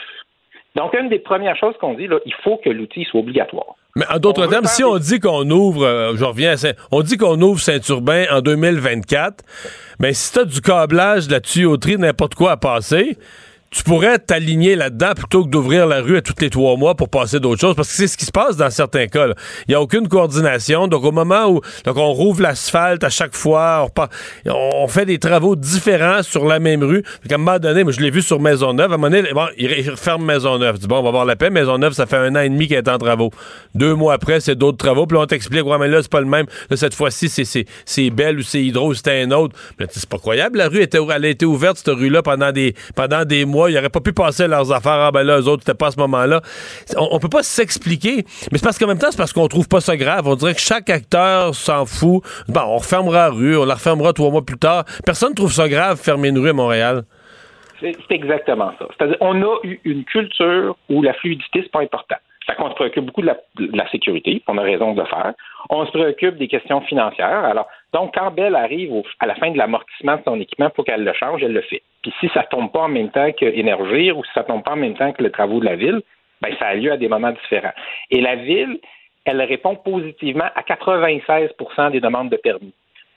[0.76, 3.74] Donc, une des premières choses qu'on dit, là, il faut que l'outil soit obligatoire.
[3.96, 7.02] Mais en d'autres termes, si on dit qu'on ouvre, euh, je reviens à Saint, on
[7.02, 9.44] dit qu'on ouvre Saint-Urbain en 2024,
[9.98, 13.16] mais si tu as du câblage, de la tuyauterie, n'importe quoi à passer,
[13.70, 17.10] tu pourrais t'aligner là-dedans plutôt que d'ouvrir la rue à tous les trois mois pour
[17.10, 19.26] passer d'autres choses, parce que c'est ce qui se passe dans certains cas.
[19.66, 20.88] Il n'y a aucune coordination.
[20.88, 23.86] Donc, au moment où donc on rouvre l'asphalte à chaque fois,
[24.46, 27.02] on, fait des travaux différents sur la même rue.
[27.30, 29.46] à un moment donné, moi, je l'ai vu sur Maisonneuve, à un moment donné, bon,
[29.58, 30.76] il referme Maisonneuve.
[30.76, 31.50] Je dis, bon, on va voir la paix.
[31.50, 33.30] Maisonneuve, ça fait un an et demi qu'elle est en travaux.
[33.74, 35.06] Deux mois après, c'est d'autres travaux.
[35.06, 36.46] Puis on t'explique, ouais, mais là, c'est pas le même.
[36.70, 39.54] Là, cette fois-ci, c'est Belle ou c'est Hydro, c'était un autre.
[39.78, 40.56] Mais c'est pas croyable.
[40.56, 43.74] La rue était, elle a été ouverte, cette rue-là, pendant des, pendant des mois il
[43.74, 44.92] n'aurait pas pu passer leurs affaires.
[44.92, 46.40] Ah ben là, eux autres, c'était pas à ce moment-là.
[46.96, 48.24] On, on peut pas s'expliquer.
[48.52, 50.26] Mais c'est parce qu'en même temps, c'est parce qu'on trouve pas ça grave.
[50.26, 52.22] On dirait que chaque acteur s'en fout.
[52.48, 54.84] Bon, on refermera la rue, on la refermera trois mois plus tard.
[55.04, 57.02] Personne trouve ça grave, fermer une rue à Montréal.
[57.80, 58.86] C'est exactement ça.
[58.96, 62.16] C'est-à-dire, on a eu une culture où la fluidité, c'est pas important.
[62.46, 63.30] Fait qu'on se préoccupe beaucoup de
[63.74, 65.34] la, sécurité, on a raison de le faire.
[65.68, 67.44] On se préoccupe des questions financières.
[67.44, 68.90] Alors, donc, quand Belle arrive
[69.20, 71.82] à la fin de l'amortissement de son équipement pour qu'elle le change, elle le fait.
[72.02, 74.72] Puis si ça tombe pas en même temps que Énergir ou si ça tombe pas
[74.72, 76.00] en même temps que les travaux de la ville,
[76.40, 77.72] ben ça a lieu à des moments différents.
[78.10, 78.78] Et la ville,
[79.24, 82.72] elle répond positivement à 96% des demandes de permis.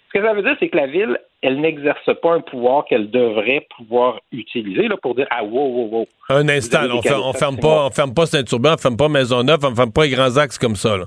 [0.08, 3.10] Ce que ça veut dire, c'est que la ville, elle n'exerce pas un pouvoir qu'elle
[3.10, 6.08] devrait pouvoir utiliser là, pour dire Ah, wow, wow, wow.
[6.30, 9.74] Un instant, on, ne ferme pas, on ferme pas Saint-Urbain, on ferme pas Maisonneuve, on
[9.74, 10.98] ferme pas les grands axes comme ça.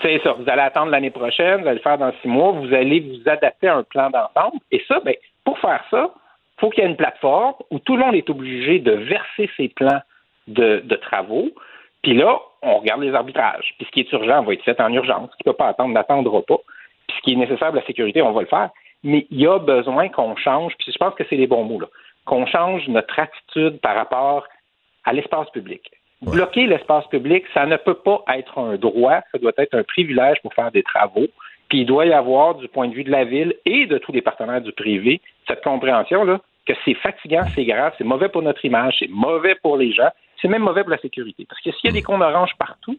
[0.00, 0.32] C'est ça.
[0.32, 3.28] Vous allez attendre l'année prochaine, vous allez le faire dans six mois, vous allez vous
[3.28, 4.58] adapter à un plan d'ensemble.
[4.70, 6.10] Et ça, ben, pour faire ça,
[6.60, 9.68] faut qu'il y ait une plateforme où tout le monde est obligé de verser ses
[9.68, 10.00] plans
[10.48, 11.50] de, de travaux.
[12.02, 13.74] Puis là, on regarde les arbitrages.
[13.78, 15.30] Puis ce qui est urgent va être fait en urgence.
[15.32, 16.58] Ce qui ne peut pas attendre n'attendra pas
[17.16, 18.70] ce qui est nécessaire pour la sécurité, on va le faire.
[19.02, 21.80] Mais il y a besoin qu'on change, puis je pense que c'est les bons mots,
[21.80, 21.86] là,
[22.24, 24.46] qu'on change notre attitude par rapport
[25.04, 25.90] à l'espace public.
[26.22, 30.36] Bloquer l'espace public, ça ne peut pas être un droit, ça doit être un privilège
[30.42, 31.26] pour faire des travaux.
[31.70, 34.12] Puis il doit y avoir, du point de vue de la ville et de tous
[34.12, 36.40] les partenaires du privé, cette compréhension là
[36.72, 40.10] que c'est fatigant, c'est grave, c'est mauvais pour notre image, c'est mauvais pour les gens,
[40.40, 41.46] c'est même mauvais pour la sécurité.
[41.48, 42.96] Parce que s'il y a des cônes oranges partout,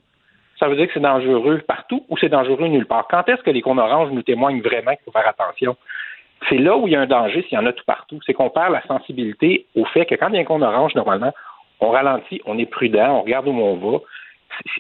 [0.60, 3.08] ça veut dire que c'est dangereux partout ou c'est dangereux nulle part.
[3.10, 5.76] Quand est-ce que les cônes oranges nous témoignent vraiment qu'il faut faire attention?
[6.50, 8.20] C'est là où il y a un danger s'il y en a tout partout.
[8.26, 10.94] C'est qu'on perd la sensibilité au fait que quand il y a un cône orange,
[10.96, 11.34] normalement,
[11.80, 14.00] on ralentit, on est prudent, on regarde où on va.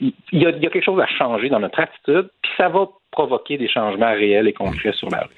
[0.01, 3.69] Il y, a, quelque chose à changer dans notre attitude, puis ça va provoquer des
[3.69, 5.35] changements réels et concrets sur la rue.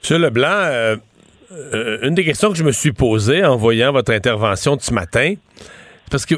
[0.00, 0.96] Monsieur Leblanc, euh,
[1.54, 4.92] euh, une des questions que je me suis posée en voyant votre intervention de ce
[4.92, 5.34] matin,
[6.10, 6.34] parce que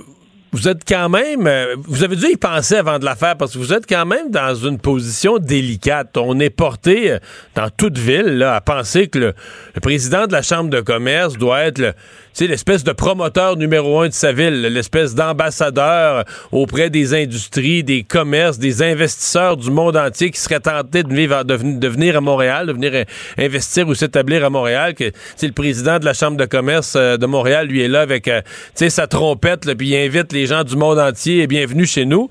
[0.52, 3.52] vous êtes quand même, euh, vous avez dû y penser avant de la faire parce
[3.52, 6.16] que vous êtes quand même dans une position délicate.
[6.16, 7.18] On est porté euh,
[7.54, 9.34] dans toute ville là, à penser que le,
[9.82, 11.92] président de la Chambre de commerce doit être le,
[12.40, 18.58] l'espèce de promoteur numéro un de sa ville, l'espèce d'ambassadeur auprès des industries, des commerces,
[18.58, 23.04] des investisseurs du monde entier qui seraient tentés de, venir à Montréal, de venir euh,
[23.38, 24.94] investir ou s'établir à Montréal.
[24.94, 25.10] Que
[25.42, 28.30] le président de la Chambre de commerce de Montréal, lui, est là avec
[28.74, 32.28] sa trompette, puis il invite les gens du monde entier et bienvenue chez nous.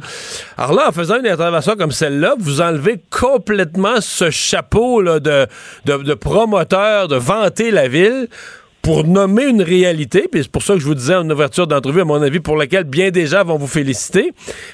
[0.58, 7.08] Alors là, en faisant une intervention comme celle-là, vous enlevez complètement ce chapeau de, promoteur,
[7.08, 8.28] de vanter la ville
[8.86, 12.02] pour nommer une réalité, puis c'est pour ça que je vous disais en ouverture d'entrevue,
[12.02, 14.30] à mon avis, pour laquelle bien des gens vont vous féliciter,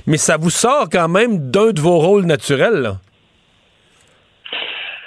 [0.05, 2.91] mais ça vous sort quand même d'un de vos rôles naturels.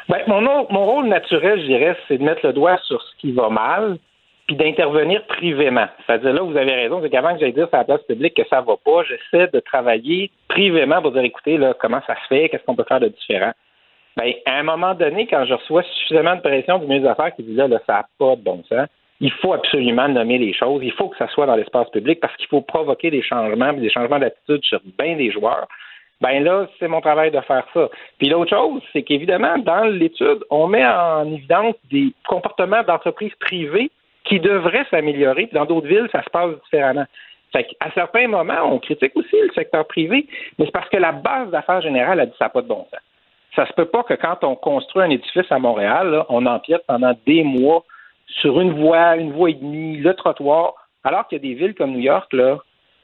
[0.08, 3.32] Ben, mon, mon rôle naturel, je dirais, c'est de mettre le doigt sur ce qui
[3.32, 3.98] va mal,
[4.46, 5.88] puis d'intervenir privément.
[6.06, 8.48] C'est-à-dire là, vous avez raison, c'est qu'avant que j'aille dire sur la place publique que
[8.48, 12.48] ça va pas, j'essaie de travailler privément pour dire écoutez, là, comment ça se fait,
[12.48, 13.52] qu'est-ce qu'on peut faire de différent.
[14.16, 17.34] Bien, à un moment donné, quand je reçois suffisamment de pression du ministre des Affaires
[17.34, 18.88] qui dit là, là ça n'a pas de bon sens,
[19.20, 22.36] il faut absolument nommer les choses, il faut que ça soit dans l'espace public parce
[22.36, 25.66] qu'il faut provoquer des changements, des changements d'attitude sur bien des joueurs.
[26.20, 27.88] Ben là, c'est mon travail de faire ça.
[28.18, 33.90] Puis l'autre chose, c'est qu'évidemment, dans l'étude, on met en évidence des comportements d'entreprises privées
[34.24, 35.48] qui devrait s'améliorer.
[35.52, 37.04] Dans d'autres villes, ça se passe différemment.
[37.52, 40.26] Fait à certains moments, on critique aussi le secteur privé,
[40.58, 42.86] mais c'est parce que la base d'affaires générale a dit ça n'a pas de bon
[42.90, 43.00] sens.
[43.56, 47.14] Ça se peut pas que quand on construit un édifice à Montréal, on empiète pendant
[47.26, 47.84] des mois
[48.26, 51.74] sur une voie, une voie et demie, le trottoir, alors qu'il y a des villes
[51.74, 52.58] comme New York, là,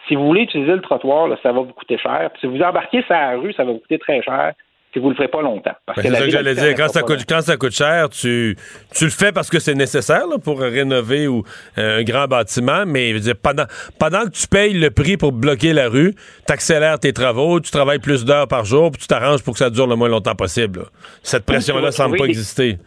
[0.08, 2.30] si vous voulez utiliser le trottoir, ça va vous coûter cher.
[2.40, 4.54] si vous embarquez sur la rue, ça va vous coûter très cher
[4.92, 5.74] si vous le ferez pas longtemps.
[5.86, 6.74] Ben, c'est ça que j'allais dire.
[6.76, 8.56] Quand ça, coûte, quand ça coûte cher, tu,
[8.94, 11.44] tu le fais parce que c'est nécessaire pour rénover ou,
[11.78, 13.64] euh, un grand bâtiment, mais pendant,
[13.98, 16.14] pendant que tu payes le prix pour bloquer la rue,
[16.46, 19.58] tu accélères tes travaux, tu travailles plus d'heures par jour, puis tu t'arranges pour que
[19.58, 20.84] ça dure le moins longtemps possible.
[21.22, 22.78] Cette pression-là semble pas exister.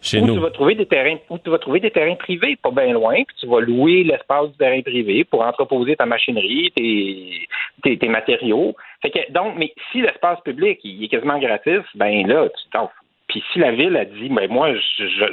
[0.00, 0.34] Chez nous.
[0.34, 3.14] Tu vas trouver des terrains, où tu vas trouver des terrains privés, pas bien loin,
[3.14, 8.76] puis tu vas louer l'espace du terrain privé pour entreposer ta machinerie, tes, tes, matériaux.
[9.30, 12.90] Donc, mais si l'espace public il est quasiment gratis, ben là, tu t'en
[13.28, 14.70] Puis si la ville a dit, ben moi,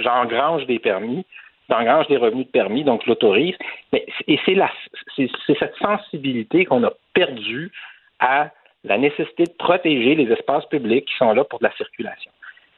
[0.02, 1.26] j'engrange des permis,
[1.70, 3.56] j'engrange des revenus de permis, donc je l'autorise.
[3.94, 4.72] Et c'est la,
[5.16, 7.72] c'est cette sensibilité qu'on a perdue
[8.20, 8.52] à
[8.84, 12.32] la nécessité de protéger les espaces publics qui sont là pour de la circulation.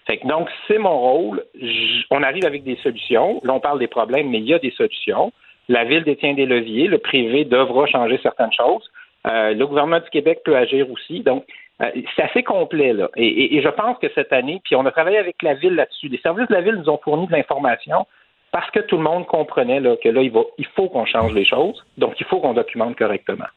[0.06, 1.44] Fait que donc, c'est mon rôle.
[2.10, 3.42] on arrive avec des solutions.
[3.44, 5.34] Là, on parle des problèmes, mais il y a des solutions.
[5.68, 6.88] La Ville détient des leviers.
[6.88, 8.90] Le privé devra changer certaines choses.
[9.26, 11.22] Euh, le gouvernement du Québec peut agir aussi.
[11.22, 11.46] Donc,
[11.82, 13.10] euh, c'est assez complet, là.
[13.16, 16.08] Et, je pense que cette année, puis on a travaillé avec la Ville là-dessus.
[16.08, 18.06] Les services de la Ville nous ont fourni de l'information
[18.52, 21.34] parce que tout le monde comprenait là, que là, il, va, il faut qu'on change
[21.34, 21.84] les choses.
[21.98, 23.48] Donc, il faut qu'on documente correctement.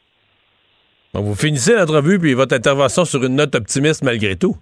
[1.14, 4.57] vous finissez l'entrevue, puis votre intervention sur une note optimiste malgré tout.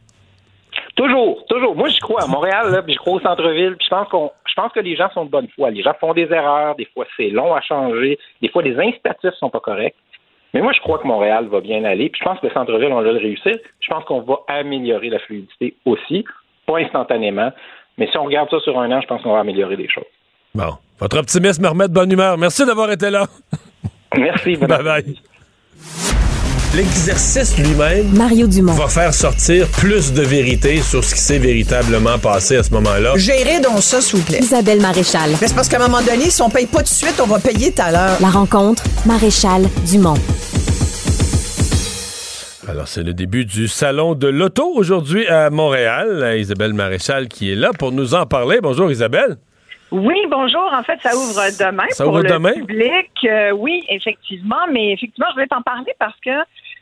[0.94, 1.74] Toujours, toujours.
[1.74, 4.30] Moi, je crois à Montréal, là, puis je crois au centre-ville, puis je pense qu'on,
[4.46, 5.70] je pense que les gens sont de bonne foi.
[5.70, 9.34] Les gens font des erreurs, des fois c'est long à changer, des fois les incitatifs
[9.38, 9.94] sont pas corrects.
[10.54, 12.92] Mais moi, je crois que Montréal va bien aller, puis je pense que le centre-ville,
[12.92, 13.56] on va le réussir.
[13.80, 16.24] Je pense qu'on va améliorer la fluidité aussi,
[16.66, 17.52] pas instantanément,
[17.98, 20.04] mais si on regarde ça sur un an, je pense qu'on va améliorer des choses.
[20.54, 20.78] Bon.
[20.98, 22.36] Votre optimisme me remet de bonne humeur.
[22.38, 23.26] Merci d'avoir été là.
[24.16, 24.56] Merci.
[24.56, 26.24] bye bye.
[26.74, 28.74] L'exercice lui-même Mario Dumont.
[28.74, 33.14] va faire sortir plus de vérité sur ce qui s'est véritablement passé à ce moment-là.
[33.16, 34.40] Gérez donc ça, s'il vous plaît.
[34.40, 35.30] Isabelle Maréchal.
[35.40, 37.38] c'est parce qu'à un moment donné, si on paye pas tout de suite, on va
[37.38, 38.16] payer tout à l'heure.
[38.20, 40.14] La rencontre, Maréchal Dumont.
[42.68, 46.36] Alors, c'est le début du Salon de l'Auto aujourd'hui à Montréal.
[46.38, 48.58] Isabelle Maréchal qui est là pour nous en parler.
[48.62, 49.38] Bonjour Isabelle.
[49.90, 50.70] Oui, bonjour.
[50.72, 52.52] En fait, ça ouvre demain ça pour ouvre le demain?
[52.52, 53.10] public.
[53.24, 56.30] Euh, oui, effectivement, mais effectivement, je vais t'en parler parce que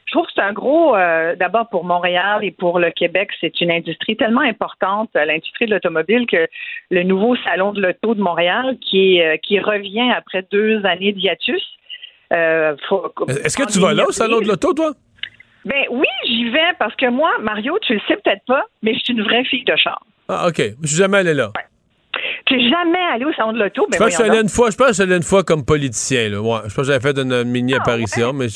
[0.06, 3.60] je trouve que c'est un gros, euh, d'abord pour Montréal et pour le Québec, c'est
[3.60, 6.46] une industrie tellement importante, euh, l'industrie de l'automobile, que
[6.90, 11.62] le nouveau salon de l'auto de Montréal, qui, qui revient après deux années d'hiatus.
[12.30, 14.92] Est-ce que tu vas là au salon de l'auto, toi?
[15.64, 19.00] Ben oui, j'y vais parce que moi, Mario, tu le sais peut-être pas, mais je
[19.00, 20.00] suis une vraie fille de char.
[20.28, 20.58] Ah, OK.
[20.82, 21.52] Je suis jamais allé là.
[22.54, 23.86] N'es jamais allé au salon de l'auto.
[23.90, 24.70] Ben je pense que je suis une fois.
[24.70, 26.28] Je pense je une fois comme politicien.
[26.28, 26.40] Là.
[26.40, 28.46] Ouais, je pense que j'avais fait une mini ah, apparition, mais.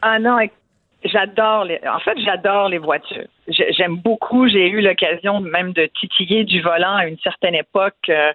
[0.00, 0.38] Ah non,
[1.04, 1.80] j'adore les.
[1.86, 3.26] En fait, j'adore les voitures.
[3.48, 4.48] J'aime beaucoup.
[4.48, 7.94] J'ai eu l'occasion même de titiller du volant à une certaine époque.
[8.08, 8.32] Euh,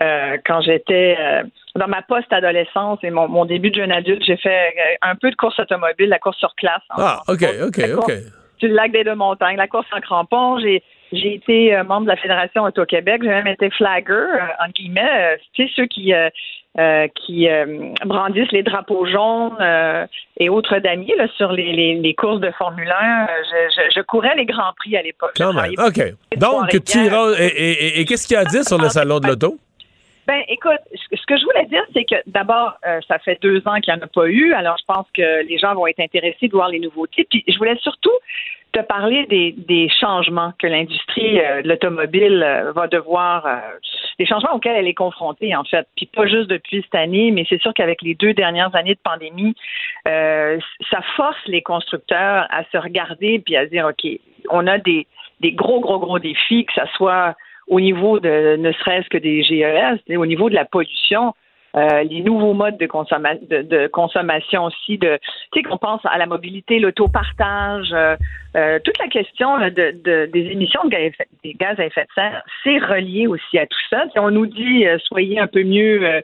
[0.00, 1.42] euh, quand j'étais euh,
[1.76, 5.58] dans ma post-adolescence et mon, début de jeune adulte, j'ai fait un peu de course
[5.58, 6.82] automobile, la course sur classe.
[6.90, 8.12] ah, OK, OK, OK.
[8.60, 10.58] Du lac des Deux-Montagnes, la course en crampon.
[10.60, 10.82] J'ai
[11.12, 13.22] j'ai été euh, membre de la Fédération Auto-Québec.
[13.22, 15.34] J'ai même été flagger, euh, en guillemets.
[15.34, 16.12] Euh, tu sais, ceux qui,
[17.16, 17.48] qui
[18.06, 19.56] brandissent les drapeaux jaunes
[20.38, 23.26] et autres damiers là, sur les, les, courses de Formule 1.
[23.26, 25.32] Je, je, courais les Grands Prix à l'époque.
[25.78, 26.14] OK.
[26.36, 27.32] Donc, tu iras.
[27.38, 29.58] Et, et, et qu'est-ce qu'il y a à dire sur le salon de l'auto?
[30.26, 32.74] Ben, écoute, ce que je voulais dire, c'est que d'abord,
[33.08, 34.52] ça fait deux ans qu'il n'y en a pas eu.
[34.52, 37.26] Alors, je pense que les gens vont être intéressés de voir les nouveautés.
[37.28, 38.12] Puis, je voulais surtout
[38.72, 43.56] te parler des, des changements que l'industrie euh, de l'automobile euh, va devoir, euh,
[44.18, 47.44] des changements auxquels elle est confrontée en fait, puis pas juste depuis cette année, mais
[47.48, 49.54] c'est sûr qu'avec les deux dernières années de pandémie,
[50.04, 54.10] ça force les constructeurs à se regarder puis à dire ok,
[54.50, 55.06] on a des,
[55.40, 57.34] des gros gros gros défis, que ça soit
[57.70, 61.32] au niveau de ne serait-ce que des GES, au niveau de la pollution.
[61.76, 62.86] Euh, les nouveaux modes de,
[63.86, 65.20] consommation aussi, de,
[65.52, 68.16] tu sais, qu'on pense à la mobilité, l'autopartage, euh,
[68.56, 71.12] euh, toute la question de, des émissions de gaz,
[71.44, 74.06] des gaz à effet de serre, c'est relié aussi à tout ça.
[74.16, 76.22] On nous dit soyez un peu mieux,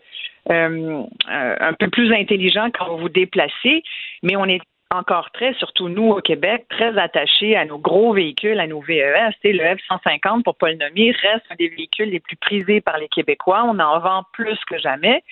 [0.51, 3.85] un peu plus intelligent quand vous vous déplacez,
[4.25, 8.59] mais on est encore très, surtout nous au Québec, très attachés à nos gros véhicules,
[8.61, 9.33] à nos VES.
[9.45, 13.09] Le F-150, pour pas le nommer, reste un des véhicules les plus prisés par les
[13.09, 13.65] Québécois.
[13.67, 15.23] On en vend plus que jamais.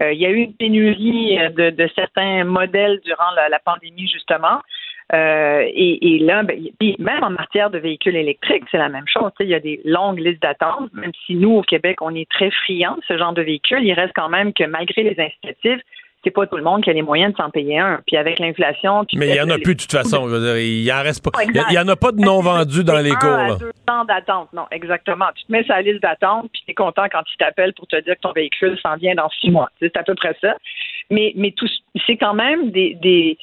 [0.00, 4.60] Euh, il y a eu une pénurie de, certains modèles durant la, pandémie, justement.
[5.12, 6.58] Euh, et, là, ben,
[6.98, 9.32] même en matière de véhicules électriques, c'est la même chose.
[9.40, 12.50] Il y a des longues listes d'attente, même si nous, au Québec, on est très
[12.50, 13.82] friands de ce genre de véhicules.
[13.82, 15.82] Il reste quand même que malgré les incitatifs,
[16.22, 18.00] c'est pas tout le monde qui a les moyens de s'en payer un.
[18.06, 19.06] Puis avec l'inflation.
[19.14, 20.28] Mais il y en a plus de toute façon.
[20.56, 21.30] il y en reste pas.
[21.42, 23.30] Il y, en a pas de non vendus dans les cours.
[23.30, 23.56] Là.
[23.58, 24.48] deux ans d'attente.
[24.52, 25.26] Non, exactement.
[25.34, 27.86] Tu te mets sur la liste d'attente, puis tu es content quand ils t'appellent pour
[27.86, 29.70] te dire que ton véhicule s'en vient dans six mois.
[29.80, 30.56] C'est à peu près ça.
[31.10, 31.68] Mais, mais tout,
[32.06, 33.38] c'est quand même des, des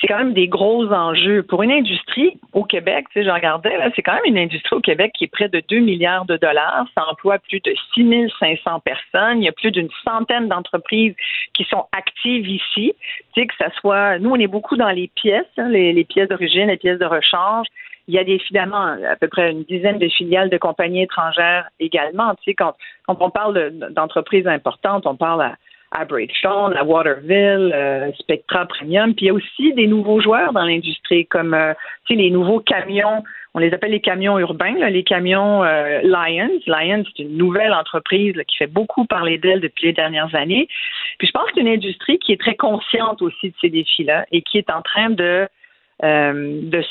[0.00, 1.42] c'est quand même des gros enjeux.
[1.42, 4.80] Pour une industrie au Québec, tu sais, je regardais, c'est quand même une industrie au
[4.80, 6.86] Québec qui est près de 2 milliards de dollars.
[6.96, 9.42] Ça emploie plus de 6 500 personnes.
[9.42, 11.14] Il y a plus d'une centaine d'entreprises
[11.52, 12.94] qui sont actives ici.
[13.34, 14.18] Tu sais, que ça soit...
[14.18, 17.66] Nous, on est beaucoup dans les pièces, hein, les, pièces d'origine, les pièces de rechange.
[18.06, 22.34] il y a évidemment à peu près une dizaine de filiales de compagnies étrangères également.
[22.36, 22.74] Tu sais, quand,
[23.06, 25.56] quand on parle d'entreprises importantes, on parle à,
[25.90, 30.52] à Bridgestone, à Waterville, euh, Spectra Premium, puis il y a aussi des nouveaux joueurs
[30.52, 31.72] dans l'industrie, comme euh,
[32.06, 33.22] tu sais, les nouveaux camions,
[33.54, 36.60] on les appelle les camions urbains, les camions euh, Lions.
[36.66, 40.68] Lions, c'est une nouvelle entreprise qui fait beaucoup parler d'elle depuis les dernières années.
[41.18, 44.26] Puis je pense que c'est une industrie qui est très consciente aussi de ces défis-là
[44.30, 45.48] et qui est en train de,
[46.02, 46.82] de,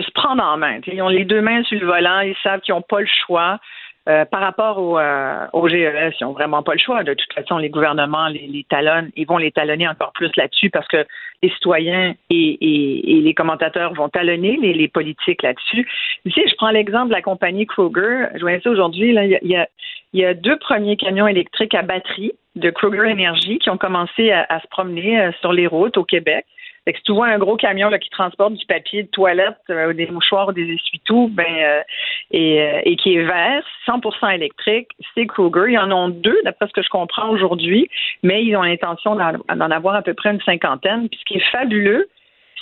[0.00, 0.80] se prendre en main.
[0.86, 3.60] Ils ont les deux mains sur le volant, ils savent qu'ils n'ont pas le choix.
[4.08, 7.04] Euh, par rapport au, euh, GES, ils n'ont vraiment pas le choix.
[7.04, 10.88] De toute façon, les gouvernements les, talonnent, ils vont les talonner encore plus là-dessus parce
[10.88, 11.04] que
[11.42, 15.86] les citoyens et, les commentateurs vont talonner les, politiques là-dessus.
[16.24, 18.28] Ici, je prends l'exemple de la compagnie Kruger.
[18.34, 19.66] Je vois ça aujourd'hui, il
[20.14, 24.46] y a, deux premiers camions électriques à batterie de Kruger Energy qui ont commencé à,
[24.48, 26.46] à se promener sur les routes au Québec.
[26.88, 29.58] Fait que si tu vois un gros camion là, qui transporte du papier de toilette,
[29.68, 31.82] euh, des mouchoirs ou des essuie-tout, ben, euh,
[32.30, 35.72] et, euh, et, qui est vert, 100% électrique, c'est Kruger.
[35.72, 37.90] Ils en ont deux, d'après ce que je comprends aujourd'hui,
[38.22, 41.10] mais ils ont l'intention d'en avoir à peu près une cinquantaine.
[41.10, 42.08] Puis ce qui est fabuleux,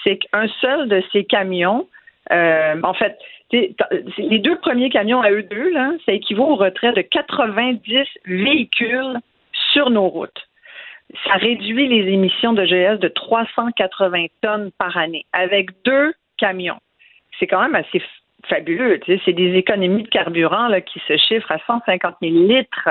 [0.03, 1.87] c'est qu'un seul de ces camions,
[2.29, 3.17] en fait,
[3.53, 9.21] les deux premiers camions à eux deux, là, ça équivaut au retrait de 90 véhicules
[9.73, 10.49] sur nos routes
[11.25, 16.81] ça réduit les émissions de GS de 380 tonnes par année avec deux camions.
[17.38, 18.03] C'est quand même assez
[18.49, 18.99] fabuleux.
[19.01, 22.88] Tu sais, c'est des économies de carburant là, qui se chiffrent à 150 000 litres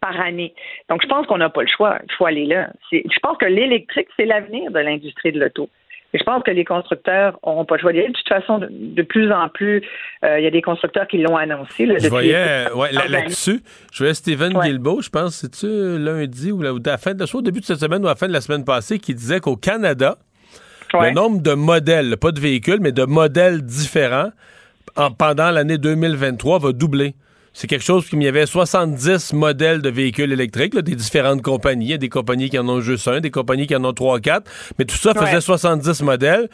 [0.00, 0.54] par année.
[0.88, 1.98] Donc, je pense qu'on n'a pas le choix.
[2.08, 2.70] Il faut aller là.
[2.92, 5.68] Je pense que l'électrique, c'est l'avenir de l'industrie de l'auto.
[6.14, 7.92] Et je pense que les constructeurs n'auront pas le choix.
[7.92, 9.82] De toute façon, de, plus en plus,
[10.24, 11.86] euh, il y a des constructeurs qui l'ont annoncé.
[11.98, 13.60] je voyais, ouais, là-dessus,
[13.92, 14.70] je voyais Steven ouais.
[14.70, 18.02] je pense, c'est-tu lundi ou, à la fin de, soit au début de cette semaine
[18.02, 20.16] ou à la fin de la semaine passée, qui disait qu'au Canada,
[20.94, 24.30] le nombre de modèles, pas de véhicules, mais de modèles différents
[24.96, 27.14] en, pendant l'année 2023 va doubler.
[27.52, 31.86] C'est quelque chose qu'il y avait 70 modèles de véhicules électriques, des différentes compagnies.
[31.86, 33.92] Il y a des compagnies qui en ont juste un, des compagnies qui en ont
[33.92, 34.50] trois, quatre.
[34.78, 36.48] Mais tout ça faisait 70 modèles.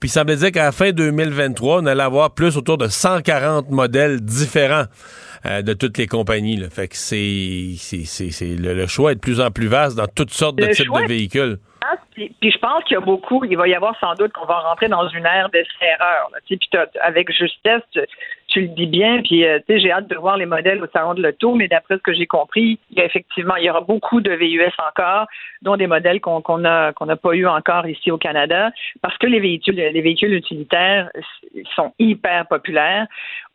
[0.00, 3.70] Puis il semblait dire qu'à la fin 2023, on allait avoir plus autour de 140
[3.70, 4.84] modèles différents.
[5.46, 6.56] Euh, de toutes les compagnies.
[6.56, 6.68] Là.
[6.68, 10.56] Fait que c'est, c'est, le, choix est de plus en plus vaste dans toutes sortes
[10.56, 11.58] de types de véhicules.
[12.14, 14.58] Puis, je pense qu'il y a beaucoup, il va y avoir sans doute qu'on va
[14.58, 16.30] rentrer dans une ère d'essai-erreur.
[16.46, 16.58] Puis
[17.00, 17.82] avec justesse,
[18.48, 20.86] tu le dis bien, puis euh, tu sais, j'ai hâte de voir les modèles au
[20.92, 23.82] salon de l'auto, mais d'après ce que j'ai compris, il y effectivement, il y aura
[23.82, 25.26] beaucoup de VUS encore,
[25.62, 28.70] dont des modèles qu'on qu'on a qu'on n'a pas eu encore ici au Canada,
[29.02, 31.10] parce que les véhicules les véhicules utilitaires
[31.76, 33.06] sont hyper populaires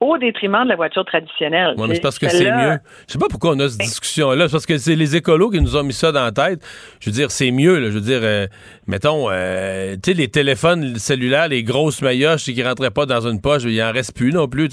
[0.04, 1.76] au détriment de la voiture traditionnelle.
[1.94, 2.78] C'est parce que c'est mieux.
[3.08, 4.48] Je sais pas pourquoi on a cette ben discussion-là.
[4.48, 6.60] C'est parce que c'est les écolos qui nous ont mis ça dans la tête.
[7.00, 7.80] Je veux dire, c'est mieux.
[7.80, 7.88] Là.
[7.88, 8.48] Je veux dire, euh,
[8.88, 13.42] mettons, euh, tu sais, les téléphones cellulaires, les grosses maillotches qui rentraient pas dans une
[13.42, 14.70] poche, il en reste plus non plus.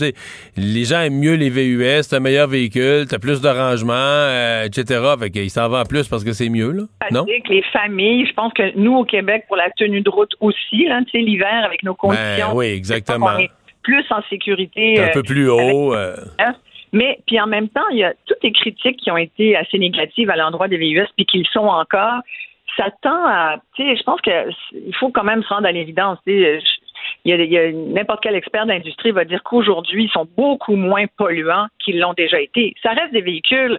[0.57, 4.65] les gens aiment mieux les VUS, c'est un meilleur véhicule, t'as plus de rangement, euh,
[4.65, 5.01] etc.
[5.19, 6.83] Fait qu'ils s'en vendent plus parce que c'est mieux, là.
[7.13, 7.25] Non?
[7.27, 11.01] les familles, je pense que nous, au Québec, pour la tenue de route aussi, là,
[11.05, 12.55] tu sais, l'hiver, avec nos ben conditions.
[12.55, 13.37] oui, exactement.
[13.83, 15.01] Plus en sécurité.
[15.01, 15.95] un peu plus haut.
[16.93, 19.79] Mais puis en même temps, il y a toutes les critiques qui ont été assez
[19.79, 22.21] négatives à l'endroit des VUS, puis qu'ils sont encore.
[22.77, 24.31] Ça tend à, tu sais, je pense que
[24.73, 26.19] il faut quand même se rendre à l'évidence.
[26.27, 26.61] Il
[27.25, 31.99] y a, n'importe quel expert d'industrie va dire qu'aujourd'hui, ils sont beaucoup moins polluants qu'ils
[31.99, 32.75] l'ont déjà été.
[32.83, 33.79] Ça reste des véhicules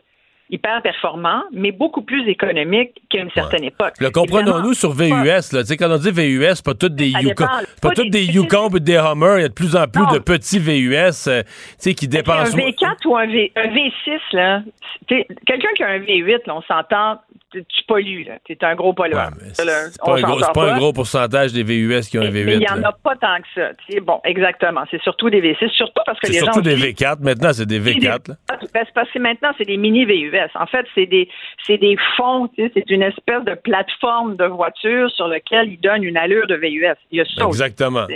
[0.51, 3.93] hyper performant, mais beaucoup plus économique qu'à une certaine époque.
[3.99, 5.61] Le comprenons-nous sur VUS, là?
[5.79, 7.45] Quand on dit VUS, pas toutes des Yukon,
[7.81, 10.19] pas, toutes des Yukon ou des Hummer, il y a de plus en plus de
[10.19, 11.43] petits VUS, euh,
[11.77, 12.57] sais, qui dépensent.
[12.57, 14.61] Un V4 ou un, v, un V6, là?
[15.07, 18.33] Quelqu'un qui a un V8, là, on s'entend, tu pollues, là.
[18.45, 19.31] Tu es un gros pollueur.
[19.53, 22.45] c'est pas, un gros, pas un gros pourcentage des VUS qui ont un V8.
[22.45, 23.99] Mais il n'y en a pas tant que ça.
[24.01, 24.83] bon, exactement.
[24.89, 26.39] C'est surtout des V6, surtout parce que les gens.
[26.39, 27.17] C'est surtout des V4.
[27.21, 28.29] Maintenant, c'est des V4.
[28.29, 28.35] Là.
[28.51, 30.31] Ah, ben, parce que maintenant, c'est des mini VUS.
[30.55, 31.29] En fait, c'est des,
[31.65, 36.17] c'est des fonds, c'est une espèce de plateforme de voiture sur laquelle ils donnent une
[36.17, 36.95] allure de VUS.
[37.11, 38.07] Il y a ça Exactement.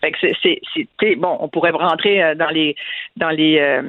[0.00, 2.76] Fait que c'est, bon, on pourrait rentrer euh, dans les
[3.16, 3.82] dans les euh,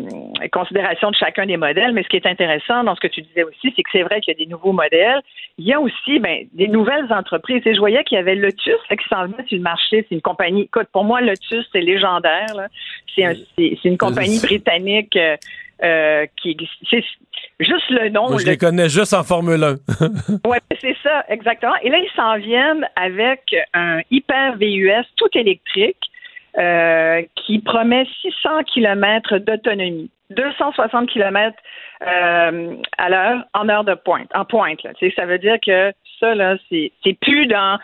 [0.52, 3.44] considérations de chacun des modèles, mais ce qui est intéressant dans ce que tu disais
[3.44, 5.22] aussi, c'est que c'est vrai qu'il y a des nouveaux modèles.
[5.58, 7.62] Il y a aussi ben, des nouvelles entreprises.
[7.66, 10.06] Et je voyais qu'il y avait Lotus qui s'en venait sur le marché.
[10.08, 10.64] C'est une compagnie.
[10.64, 12.70] Écoute, pour moi, Lotus, c'est légendaire.
[13.16, 15.16] C'est, c'est, une compagnie britannique.
[15.16, 15.36] Euh,
[15.84, 16.58] euh, qui
[16.90, 17.04] c'est
[17.60, 18.38] juste le nom.
[18.38, 19.76] je les connais juste en Formule 1.
[20.46, 21.76] oui, c'est ça, exactement.
[21.82, 25.98] Et là, ils s'en viennent avec un hyper VUS tout électrique
[26.58, 30.10] euh, qui promet 600 km d'autonomie.
[30.32, 31.56] 260 km
[32.02, 34.84] euh, à l'heure en heure de pointe, en pointe.
[34.84, 34.92] Là.
[35.16, 37.80] Ça veut dire que ça, là, c'est plus dans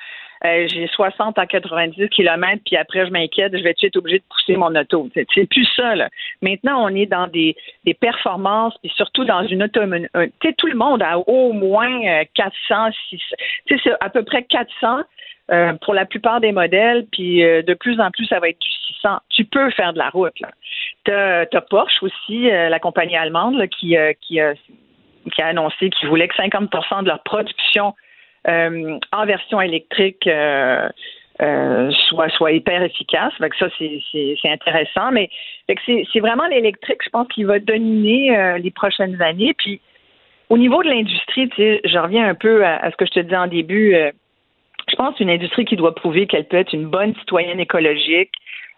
[0.46, 4.24] euh, j'ai 60 à 90 km, puis après, je m'inquiète, je vais être obligé de
[4.30, 5.10] pousser mon auto.
[5.14, 6.10] C'est plus ça, là.
[6.42, 7.56] Maintenant, on est dans des,
[8.00, 10.08] performances, puis surtout dans une autonomie.
[10.14, 13.26] Tu sais, tout le monde a au moins 400, 600,
[13.66, 15.04] tu sais, c'est à peu près 400
[15.52, 18.60] euh, pour la plupart des modèles, puis euh, de plus en plus, ça va être
[18.60, 18.70] du
[19.00, 19.20] 600.
[19.30, 20.34] Tu peux faire de la route.
[21.06, 24.40] Tu as, Porsche aussi, euh, la compagnie allemande, qui, qui,
[25.32, 27.94] qui, a annoncé qu'ils voulaient que 50% de leur production
[28.48, 30.30] en version électrique
[31.40, 33.34] soit, soit hyper efficace.
[33.60, 35.12] Ça, c'est intéressant.
[35.12, 35.30] Mais
[35.86, 39.54] c'est vraiment l'électrique, je pense, qui va dominer les prochaines années.
[39.58, 39.82] Puis
[40.50, 43.48] au niveau de l'industrie, je reviens un peu à, ce que je te disais en
[43.48, 43.96] début
[44.90, 48.32] je pense une industrie qui doit prouver qu'elle peut être une bonne citoyenne écologique,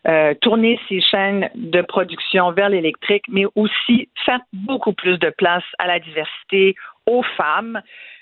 [0.07, 5.63] euh, tourner ses chaînes de production vers l'électrique, mais aussi faire beaucoup plus de place
[5.79, 6.75] à la diversité,
[7.07, 7.81] aux femmes.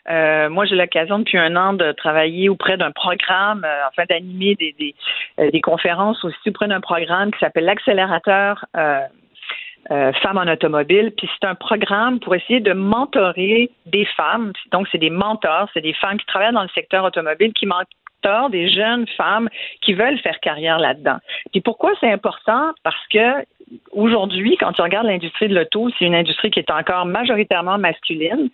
[0.10, 4.56] Euh, moi, j'ai l'occasion depuis un an de travailler auprès d'un programme, euh, enfin d'animer
[4.56, 11.12] des, des, des, conférences aussi auprès d'un programme qui s'appelle l'accélérateur euh, femmes en automobile.
[11.18, 14.54] Puis c'est un programme pour essayer de mentorer des femmes.
[14.72, 18.50] Donc, c'est des mentors, c'est des femmes qui travaillent dans le secteur automobile qui mentorent
[18.50, 19.50] des jeunes femmes
[19.82, 21.18] qui veulent faire carrière là-dedans.
[21.52, 22.74] Puis pourquoi c'est important?
[22.84, 23.46] Parce que
[23.92, 28.50] aujourd'hui, quand tu regardes l'industrie de l'auto, c'est une industrie qui est encore majoritairement masculine.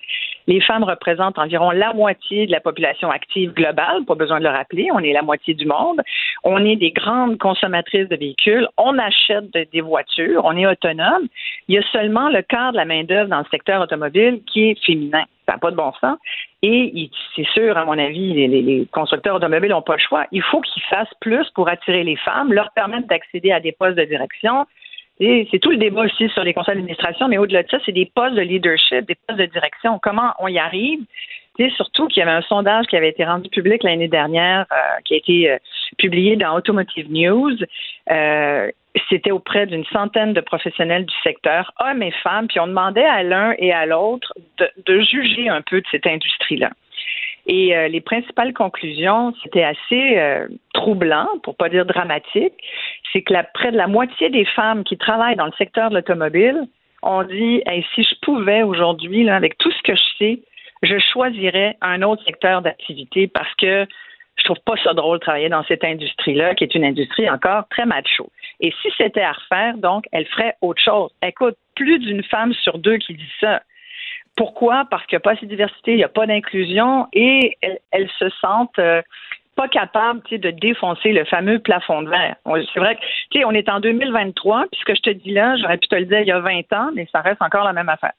[0.47, 4.49] Les femmes représentent environ la moitié de la population active globale, pas besoin de le
[4.49, 6.01] rappeler, on est la moitié du monde.
[6.43, 11.27] On est des grandes consommatrices de véhicules, on achète des voitures, on est autonome.
[11.67, 14.85] Il y a seulement le quart de la main-d'œuvre dans le secteur automobile qui est
[14.85, 15.23] féminin.
[15.45, 16.17] Ça n'a pas de bon sens.
[16.63, 20.25] Et c'est sûr, à mon avis, les, les constructeurs automobiles n'ont pas le choix.
[20.31, 23.97] Il faut qu'ils fassent plus pour attirer les femmes, leur permettre d'accéder à des postes
[23.97, 24.65] de direction,
[25.21, 28.11] c'est tout le débat aussi sur les conseils d'administration, mais au-delà de ça, c'est des
[28.13, 29.99] postes de leadership, des postes de direction.
[30.01, 31.01] Comment on y arrive?
[31.69, 35.13] surtout qu'il y avait un sondage qui avait été rendu public l'année dernière, euh, qui
[35.13, 35.57] a été euh,
[35.97, 37.55] publié dans Automotive News.
[38.09, 38.71] Euh,
[39.09, 43.23] c'était auprès d'une centaine de professionnels du secteur, hommes et femmes, puis on demandait à
[43.23, 46.71] l'un et à l'autre de, juger un peu de cette industrie-là.
[47.47, 52.53] Et euh, les principales conclusions, c'était assez euh, troublant, pour pas dire dramatique,
[53.11, 56.61] c'est que près de la moitié des femmes qui travaillent dans le secteur de l'automobile
[57.03, 57.63] ont dit
[57.95, 60.39] si je pouvais aujourd'hui, avec tout ce que je sais,
[60.83, 63.87] je choisirais un autre secteur d'activité parce que
[64.37, 67.67] je trouve pas ça drôle de travailler dans cette industrie-là, qui est une industrie encore
[67.69, 68.29] très macho.
[68.59, 71.11] Et si c'était à refaire, donc, elle ferait autre chose.
[71.21, 73.61] Écoute, plus d'une femme sur deux qui dit ça.
[74.41, 74.85] Pourquoi?
[74.89, 78.09] Parce qu'il n'y a pas assez de diversité, il n'y a pas d'inclusion et elles,
[78.17, 79.03] se sentent euh,
[79.55, 82.37] pas capables de défoncer le fameux plafond de verre.
[82.73, 85.77] C'est vrai que on est en 2023, puis ce que je te dis là, j'aurais
[85.77, 87.87] pu te le dire il y a 20 ans, mais ça reste encore la même
[87.87, 88.13] affaire.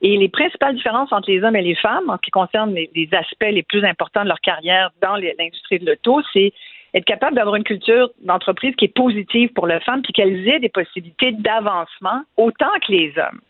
[0.00, 3.08] Et les principales différences entre les hommes et les femmes, en ce qui concerne les,
[3.12, 6.54] aspects les plus importants de leur carrière dans l'industrie de l'auto, c'est
[6.94, 10.60] être capable d'avoir une culture d'entreprise qui est positive pour les femmes, puis qu'elles aient
[10.60, 13.40] des possibilités d'avancement autant que les hommes.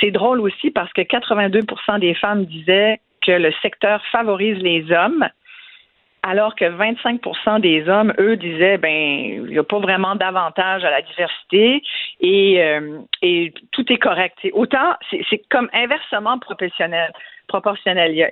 [0.00, 5.26] C'est drôle aussi parce que 82% des femmes disaient que le secteur favorise les hommes,
[6.22, 10.90] alors que 25% des hommes, eux, disaient ben il n'y a pas vraiment d'avantage à
[10.90, 11.82] la diversité
[12.20, 12.98] et, euh,
[13.72, 14.38] tout est correct.
[14.52, 17.12] autant c'est comme inversement proportionnel.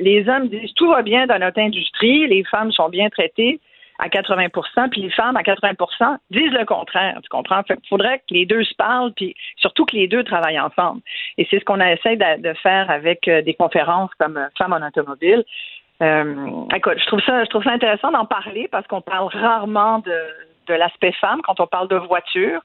[0.00, 3.60] Les hommes disent tout va bien dans notre industrie, les femmes sont bien traitées,
[4.00, 7.18] à 80% puis les femmes à 80% disent le contraire.
[7.22, 7.62] Tu comprends?
[7.68, 11.00] Il faudrait que les deux se parlent, puis surtout que les deux travaillent ensemble.
[11.38, 14.72] Et c'est ce qu'on essaie de, de, faire avec euh, des conférences comme euh, Femmes
[14.72, 15.44] en automobile.
[16.02, 16.34] Euh,
[16.74, 20.18] écoute, je trouve ça, je trouve ça intéressant d'en parler parce qu'on parle rarement de,
[20.68, 22.60] de l'aspect femme quand on parle de voiture.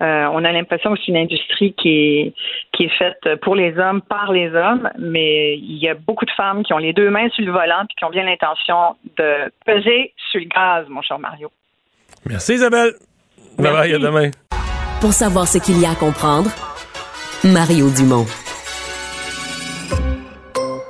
[0.00, 2.34] Euh, on a l'impression que c'est une industrie qui est,
[2.72, 6.30] qui est faite pour les hommes, par les hommes, mais il y a beaucoup de
[6.30, 9.50] femmes qui ont les deux mains sur le volant et qui ont bien l'intention de
[9.66, 11.50] peser sur le gaz, mon cher Mario.
[12.26, 12.92] Merci Isabelle.
[13.58, 14.30] Bye bye, à demain.
[15.00, 16.50] Pour savoir ce qu'il y a à comprendre,
[17.44, 18.26] Mario Dumont.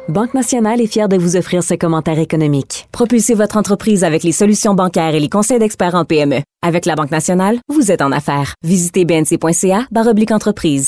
[0.08, 2.88] Banque Nationale est fière de vous offrir ce commentaire économique.
[2.92, 6.40] Propulsez votre entreprise avec les solutions bancaires et les conseils d'experts en PME.
[6.62, 8.54] Avec la Banque Nationale, vous êtes en affaires.
[8.66, 10.86] Visitez bnc.ca oblique entreprise.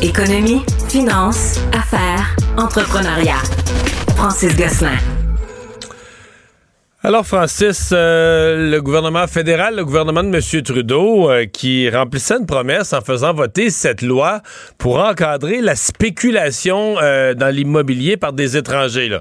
[0.00, 3.42] Économie, finance, affaires, entrepreneuriat.
[4.16, 4.96] Francis Gosselin.
[7.04, 10.62] Alors, Francis, euh, le gouvernement fédéral, le gouvernement de M.
[10.62, 14.40] Trudeau, euh, qui remplissait une promesse en faisant voter cette loi
[14.78, 19.08] pour encadrer la spéculation euh, dans l'immobilier par des étrangers.
[19.08, 19.20] Là.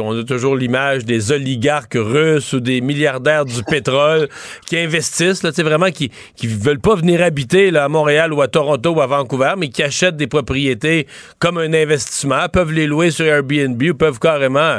[0.00, 4.28] on a toujours l'image des oligarques russes ou des milliardaires du pétrole
[4.66, 8.90] qui investissent, là, vraiment qui qui veulent pas venir habiter à Montréal ou à Toronto
[8.90, 11.08] ou à Vancouver, mais qui achètent des propriétés
[11.40, 14.78] comme un investissement, peuvent les louer sur Airbnb ou peuvent carrément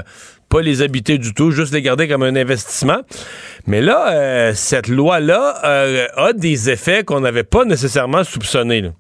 [0.50, 3.02] pas les habiter du tout, juste les garder comme un investissement.
[3.66, 8.92] Mais là, euh, cette loi-là euh, a des effets qu'on n'avait pas nécessairement soupçonnés.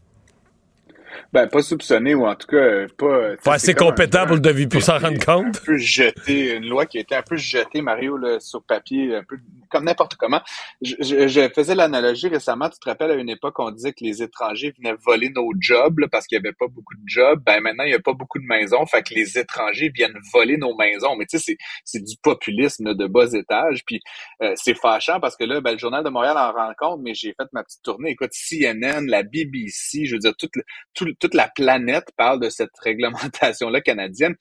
[1.33, 3.35] Ben, pas soupçonné ou en tout cas pas.
[3.43, 5.57] Pas assez compétent pour, le pour s'en rendre compte.
[5.57, 9.13] Un peu jeté, une loi qui a été un peu jetée, Mario, là, sur papier,
[9.15, 9.37] un peu
[9.69, 10.41] comme n'importe comment.
[10.81, 14.73] Je, faisais l'analogie récemment, tu te rappelles, à une époque, on disait que les étrangers
[14.77, 17.41] venaient voler nos jobs parce qu'il n'y avait pas beaucoup de jobs.
[17.45, 20.57] Ben maintenant, il n'y a pas beaucoup de maisons, fait que les étrangers viennent voler
[20.57, 21.15] nos maisons.
[21.15, 23.83] Mais tu sais, c'est du populisme de bas étage.
[23.85, 23.99] Puis
[24.41, 27.13] euh, c'est fâchant parce que là, ben, le Journal de Montréal en rend compte, mais
[27.13, 28.11] j'ai fait ma petite tournée.
[28.11, 30.51] Écoute, CNN, la BBC, je veux dire, toute,
[30.93, 34.35] toute, toute la planète parle de cette réglementation-là canadienne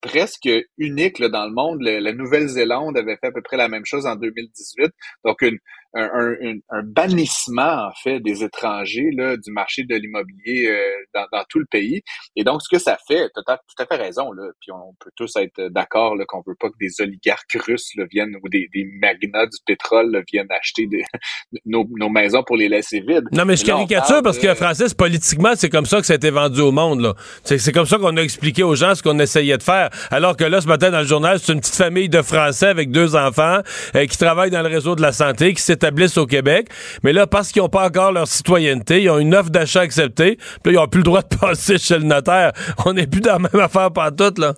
[0.00, 1.82] presque unique dans le monde.
[1.82, 4.90] la Nouvelle-Zélande avait fait à peu près la même chose en 2018.
[5.24, 5.58] Donc, une,
[5.96, 10.78] un, un, bannissement, en fait, des étrangers là, du marché de l'immobilier euh,
[11.14, 12.02] dans, dans, tout le pays.
[12.36, 14.94] Et donc, ce que ça fait, tu as tout à fait raison, là, puis on
[15.00, 18.68] peut tous être d'accord qu'on veut pas que des oligarques russes là, viennent ou des,
[18.74, 21.04] des magnats du pétrole viennent acheter des,
[21.64, 23.26] nos, nos, maisons pour les laisser vides.
[23.32, 26.30] Non, mais je caricature parce que, Francis, politiquement, c'est comme ça que ça a été
[26.30, 27.00] vendu au monde.
[27.00, 27.14] là.
[27.44, 29.90] C'est comme ça qu'on a expliqué aux gens ce qu'on essayait de faire.
[30.10, 32.90] Alors que là, ce matin, dans le journal, c'est une petite famille de Français avec
[32.90, 33.60] deux enfants
[33.94, 35.84] euh, qui travaillent dans le réseau de la santé, qui s'est
[36.16, 36.68] au Québec.
[37.02, 40.38] Mais là, parce qu'ils n'ont pas encore leur citoyenneté, ils ont une offre d'achat acceptée,
[40.62, 42.52] puis là, ils n'ont plus le droit de passer chez le notaire.
[42.84, 44.54] On n'est plus dans la même affaire tout là.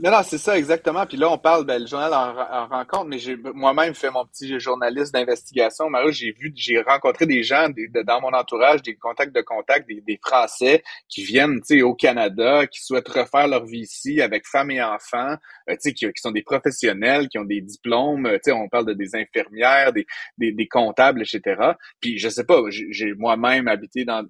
[0.00, 1.04] Non, non, c'est ça, exactement.
[1.06, 4.60] Puis là, on parle, ben, le journal en, rencontre, mais j'ai moi-même fait mon petit
[4.60, 5.90] journaliste d'investigation.
[5.90, 7.66] Mario, j'ai vu, j'ai rencontré des gens
[8.04, 11.94] dans mon entourage, des contacts de contacts, des, des Français qui viennent, tu sais, au
[11.94, 15.34] Canada, qui souhaitent refaire leur vie ici avec femmes et enfants,
[15.68, 18.52] euh, tu sais, qui, qui, sont des professionnels, qui ont des diplômes, euh, tu sais,
[18.52, 20.06] on parle de des infirmières, des,
[20.38, 21.72] des, des comptables, etc.
[22.00, 24.24] Puis je sais pas, j'ai moi-même habité dans,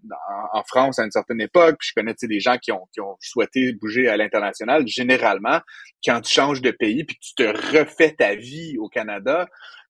[0.55, 2.89] en France à une certaine époque, puis je connais, tu sais, des gens qui ont,
[2.91, 4.89] qui ont souhaité bouger à l'international.
[4.89, 5.57] Généralement,
[6.04, 9.48] quand tu changes de pays puis que tu te refais ta vie au Canada,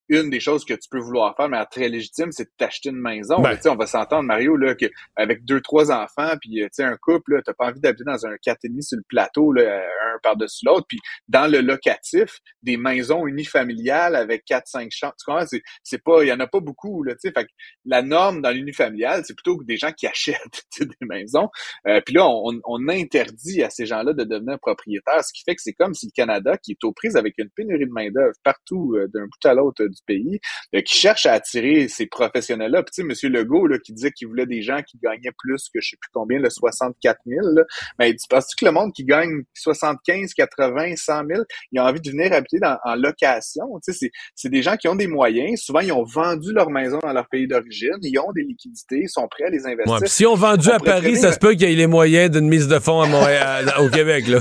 [0.08, 3.00] une des choses que tu peux vouloir faire, mais très légitime, c'est de t'acheter une
[3.00, 3.40] maison.
[3.40, 3.58] Ben.
[3.66, 4.86] on va s'entendre, Mario, là, que
[5.16, 8.34] avec deux, trois enfants, puis euh, un couple, tu n'as pas envie d'habiter dans un
[8.34, 9.82] 4,5 sur le plateau, là,
[10.14, 10.86] un par-dessus l'autre.
[10.88, 10.98] Puis
[11.28, 15.14] dans le locatif, des maisons unifamiliales avec quatre, cinq chambres.
[15.18, 15.46] Tu comprends?
[15.46, 17.32] C'est, c'est pas, il y en a pas beaucoup, là, tu sais.
[17.32, 17.50] Fait que
[17.84, 21.48] la norme dans l'unifamilial, c'est plutôt des gens qui achètent des maisons.
[21.86, 25.54] Euh, puis là, on, on interdit à ces gens-là de devenir propriétaires, ce qui fait
[25.54, 28.34] que c'est comme si le Canada, qui est aux prises avec une pénurie de main-d'œuvre
[28.44, 30.40] partout euh, d'un bout à l'autre pays,
[30.74, 32.82] euh, qui cherche à attirer ces professionnels-là.
[32.82, 33.32] Puis, tu sais, M.
[33.32, 36.10] Legault, là, qui disait qu'il voulait des gens qui gagnaient plus que je sais plus
[36.12, 37.62] combien, le 64 000, là.
[37.98, 41.42] Mais tu penses-tu que le monde qui gagne 75, 80, 100 000,
[41.72, 43.66] ils ont envie de venir habiter dans, en location?
[43.84, 45.60] Tu sais, c'est des gens qui ont des moyens.
[45.60, 47.96] Souvent, ils ont vendu leur maison dans leur pays d'origine.
[48.02, 49.00] Ils ont des liquidités.
[49.02, 50.08] Ils sont prêts à les investir.
[50.08, 52.68] si on vendu à Paris, ça se peut qu'il y ait les moyens d'une mise
[52.68, 54.40] de fonds à Montréal, au Québec, là.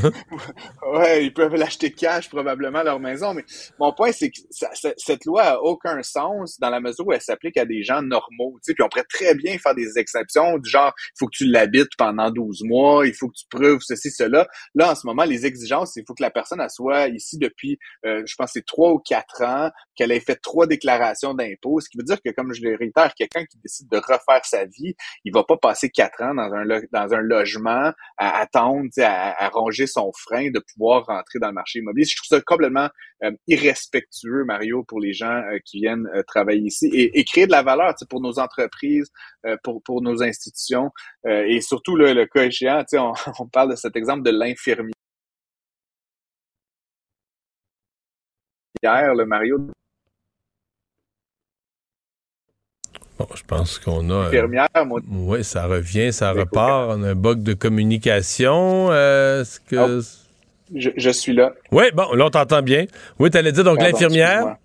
[0.93, 3.34] ouais, ils peuvent l'acheter cash, probablement, leur maison.
[3.34, 3.43] Mais
[3.80, 4.39] mon point, c'est que
[4.97, 8.58] cette loi aucun sens dans la mesure où elle s'applique à des gens normaux.
[8.66, 11.95] Puis on pourrait très bien faire des exceptions du genre, il faut que tu l'habites
[11.98, 14.48] pendant 12 mois, il faut que tu prouves ceci, cela.
[14.76, 17.78] Là, en ce moment, les exigences, il faut que la personne elle soit ici depuis,
[18.06, 21.89] euh, je pense, c'est trois ou quatre ans, qu'elle ait fait trois déclarations d'impôts, ce
[21.89, 24.95] qui veut dire que, comme je le réitère, quelqu'un qui décide de refaire sa vie,
[25.26, 29.50] il va pas passer quatre ans dans un, dans un logement à attendre, à, à
[29.50, 32.06] ronger son frein de pouvoir rentrer dans le marché immobilier.
[32.06, 32.89] Je trouve ça complètement
[33.24, 37.52] euh, irrespectueux, Mario, pour les gens euh, qui viennent euh, travailler ici et, créer de
[37.52, 39.12] la valeur pour nos entreprises,
[39.64, 40.91] pour, pour nos institutions
[41.26, 44.93] et surtout le cas échéant, on, on parle de cet exemple de l'infirmière,
[48.84, 49.58] le Mario.
[53.18, 54.28] Bon, je pense qu'on a.
[54.28, 55.01] Infirmière, moi.
[55.09, 56.91] Oui, ça revient, ça repart.
[56.95, 58.91] On a un bug de communication.
[58.91, 59.99] Est-ce que.
[59.99, 60.24] Ah.
[60.76, 61.53] Je, suis là.
[61.72, 62.86] Oui, bon, là, on t'entend bien.
[63.20, 64.57] Oui, tu allais dire donc l'infirmière.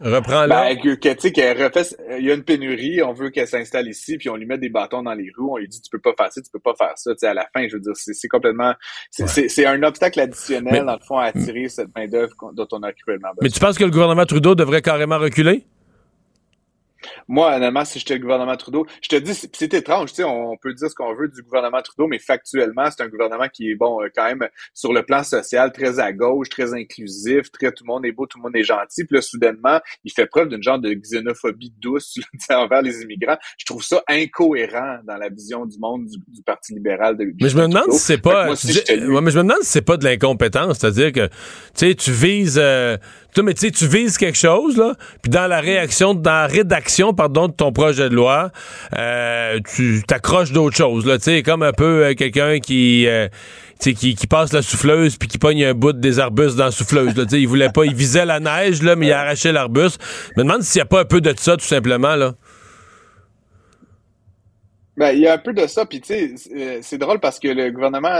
[0.00, 0.74] Reprends-la.
[0.74, 4.58] Ben, il y a une pénurie, on veut qu'elle s'installe ici, puis on lui met
[4.58, 6.58] des bâtons dans les roues, on lui dit tu peux pas faire ça, tu peux
[6.58, 7.12] pas faire ça.
[7.22, 8.74] à la fin, je veux dire, c'est complètement,
[9.10, 12.92] c'est un obstacle additionnel dans le fond à attirer cette main d'œuvre dont on a
[12.92, 13.42] cruellement besoin.
[13.42, 15.64] Mais tu penses que le gouvernement Trudeau devrait carrément reculer?
[17.28, 20.56] Moi, honnêtement, si j'étais le gouvernement Trudeau, je te dis, c'est étrange, tu sais, on
[20.56, 23.74] peut dire ce qu'on veut du gouvernement Trudeau, mais factuellement, c'est un gouvernement qui est,
[23.74, 27.84] bon, euh, quand même, sur le plan social, très à gauche, très inclusif, très tout
[27.84, 29.04] le monde est beau, tout le monde est gentil.
[29.04, 32.14] Puis là, soudainement, il fait preuve d'une genre de xénophobie douce
[32.50, 33.36] envers les immigrants.
[33.58, 37.56] Je trouve ça incohérent dans la vision du monde du, Parti libéral de Mais je
[37.56, 38.50] me demande si c'est pas...
[38.50, 41.32] mais je me demande si c'est pas de l'incompétence, c'est-à-dire que, tu
[41.74, 42.58] sais, tu vises...
[42.62, 42.96] Euh,
[43.42, 47.48] mais tu tu vises quelque chose, là, puis dans la réaction, dans la rédaction, pardon,
[47.48, 48.50] de ton projet de loi,
[48.96, 53.28] euh, tu t'accroches d'autres choses, là, comme un peu euh, quelqu'un qui, euh,
[53.80, 57.16] qui, qui passe la souffleuse puis qui pogne un bout des arbustes dans la souffleuse,
[57.16, 60.00] là, il voulait pas, il visait la neige, là, mais il a arraché l'arbuste.
[60.36, 62.34] Je me demande s'il n'y a pas un peu de ça, tout simplement, là.
[64.96, 67.48] Ben, il y a un peu de ça, puis tu sais, c'est drôle parce que
[67.48, 68.16] le gouvernement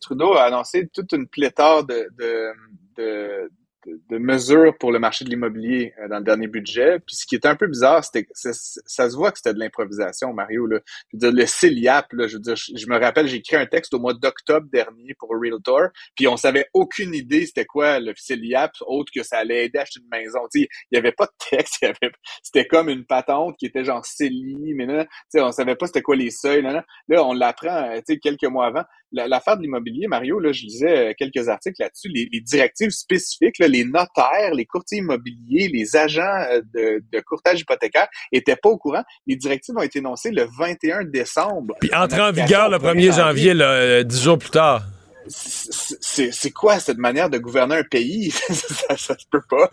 [0.00, 3.48] Trudeau a annoncé toute une pléthore de, de
[3.86, 6.98] de, mesures pour le marché de l'immobilier euh, dans le dernier budget.
[7.00, 10.32] Puis ce qui est un peu bizarre, c'était ça, se voit que c'était de l'improvisation,
[10.32, 10.66] Mario.
[10.66, 10.80] Là.
[11.12, 13.94] Je dire, le CILIAP, là, je veux dire, je, me rappelle, j'ai écrit un texte
[13.94, 18.72] au mois d'octobre dernier pour Realtor, puis on savait aucune idée c'était quoi le CILIAP,
[18.86, 20.40] autre que ça allait aider à acheter une maison.
[20.50, 21.84] sais, il y avait pas de texte,
[22.42, 25.06] c'était comme une patente qui était genre CELI, mais là,
[25.36, 26.62] on savait pas c'était quoi les seuils.
[26.62, 31.12] Là, là on l'apprend quelques mois avant l'affaire de l'immobilier, Mario, là, je lisais euh,
[31.16, 37.02] quelques articles là-dessus, les, directives spécifiques, les notaires, les courtiers immobiliers, les agents euh, de,
[37.12, 39.02] de courtage hypothécaire étaient pas au courant.
[39.26, 41.74] Les directives ont été énoncées le 21 décembre.
[41.80, 44.82] Puis entrer en, vigueur le 1er janvier, là, euh, dix jours plus tard
[45.28, 48.30] c'est quoi cette manière de gouverner un pays?
[48.50, 49.70] ça, ça se peut pas.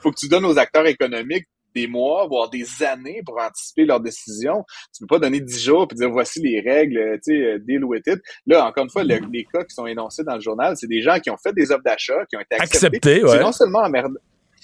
[0.00, 4.00] Faut que tu donnes aux acteurs économiques des mois, voire des années pour anticiper leurs
[4.00, 4.64] décisions.
[4.94, 7.58] Tu peux pas donner dix jours et dire voici les règles, euh, tu sais, euh,
[7.58, 8.20] deal with it.
[8.46, 9.20] Là, encore une fois, les
[9.52, 11.84] cas qui sont énoncés dans le journal, c'est des gens qui ont fait des offres
[11.84, 13.22] d'achat, qui ont été acceptés.
[13.26, 14.20] C'est non seulement emmerdant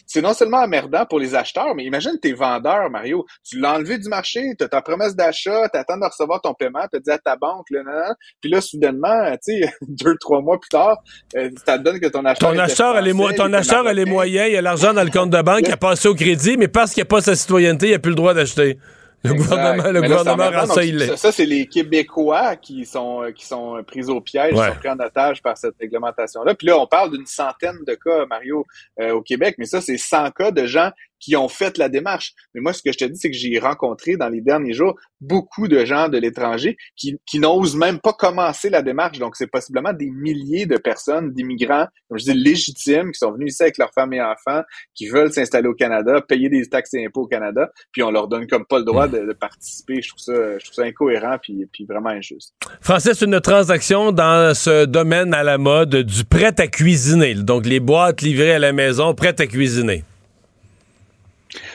[0.08, 3.26] c'est non seulement emmerdant pour les acheteurs, mais imagine tes vendeurs, Mario.
[3.44, 6.54] Tu l'as enlevé du marché, tu as ta promesse d'achat, tu attends de recevoir ton
[6.54, 10.58] paiement, tu dit à ta banque, là, puis là, soudainement, tu sais, deux, trois mois
[10.58, 10.96] plus tard,
[11.36, 12.52] euh, ça te donne que ton acheteur.
[12.52, 15.10] Ton acheteur, elle est, ton acheteur, elle est moyen, il y a l'argent dans le
[15.10, 17.36] compte de banque, il a passé au crédit, mais parce qu'il n'y a pas sa
[17.36, 18.78] citoyenneté, il n'a plus le droit d'acheter.
[19.24, 24.08] Le gouvernement, le gouvernement ça il Ça, c'est les Québécois qui sont, qui sont pris
[24.08, 26.54] au piège, qui sont pris en otage par cette réglementation-là.
[26.54, 28.64] Puis là, on parle d'une centaine de cas, Mario,
[29.00, 30.90] euh, au Québec, mais ça, c'est 100 cas de gens
[31.20, 32.34] qui ont fait la démarche.
[32.54, 34.98] Mais moi, ce que je te dis, c'est que j'ai rencontré dans les derniers jours
[35.20, 39.18] beaucoup de gens de l'étranger qui, qui n'osent même pas commencer la démarche.
[39.18, 43.54] Donc, c'est possiblement des milliers de personnes, d'immigrants, comme je dis, légitimes, qui sont venus
[43.54, 44.62] ici avec leurs femmes et enfants,
[44.94, 48.28] qui veulent s'installer au Canada, payer des taxes et impôts au Canada, puis on leur
[48.28, 50.00] donne comme pas le droit de, participer.
[50.02, 52.54] Je trouve ça, je trouve ça incohérent puis, puis vraiment injuste.
[52.80, 57.34] Francis, une transaction dans ce domaine à la mode du prêt à cuisiner.
[57.34, 60.04] Donc, les boîtes livrées à la maison, prêtes à cuisiner.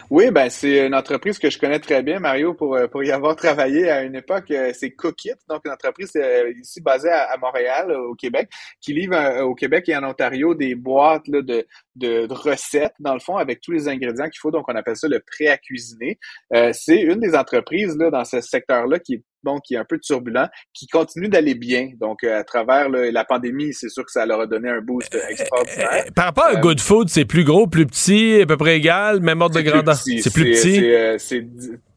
[0.10, 3.12] Oui, ben c'est une entreprise que je connais très bien, Mario, pour, euh, pour y
[3.12, 4.52] avoir travaillé à une époque.
[4.52, 8.50] Euh, c'est Cookit, donc une entreprise euh, ici basée à, Montréal, au Québec,
[8.82, 13.38] qui livre au Québec et en Ontario des boîtes de, de, recettes, dans le fond,
[13.38, 14.52] avec tous les ingrédients qu'il faut.
[14.52, 16.20] Donc, on appelle ça le prêt à cuisiner.
[16.74, 20.50] c'est une des entreprises là, dans ce secteur-là qui bon, qui est un peu turbulent,
[20.74, 21.90] qui continue d'aller bien.
[22.00, 26.06] Donc, à travers la pandémie, c'est sûr que ça leur a donné un boost extraordinaire.
[26.16, 29.42] par rapport à Good Food, c'est plus gros, plus petit, à peu près égal, même
[29.42, 29.96] ordre de grandeur?
[29.96, 30.86] C'est plus petit?
[31.20, 31.46] C'est,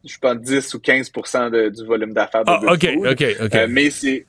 [0.05, 3.59] je pense, 10 ou 15% du volume d'affaires de ah, OK, OK, OK.
[3.69, 4.25] mais c'est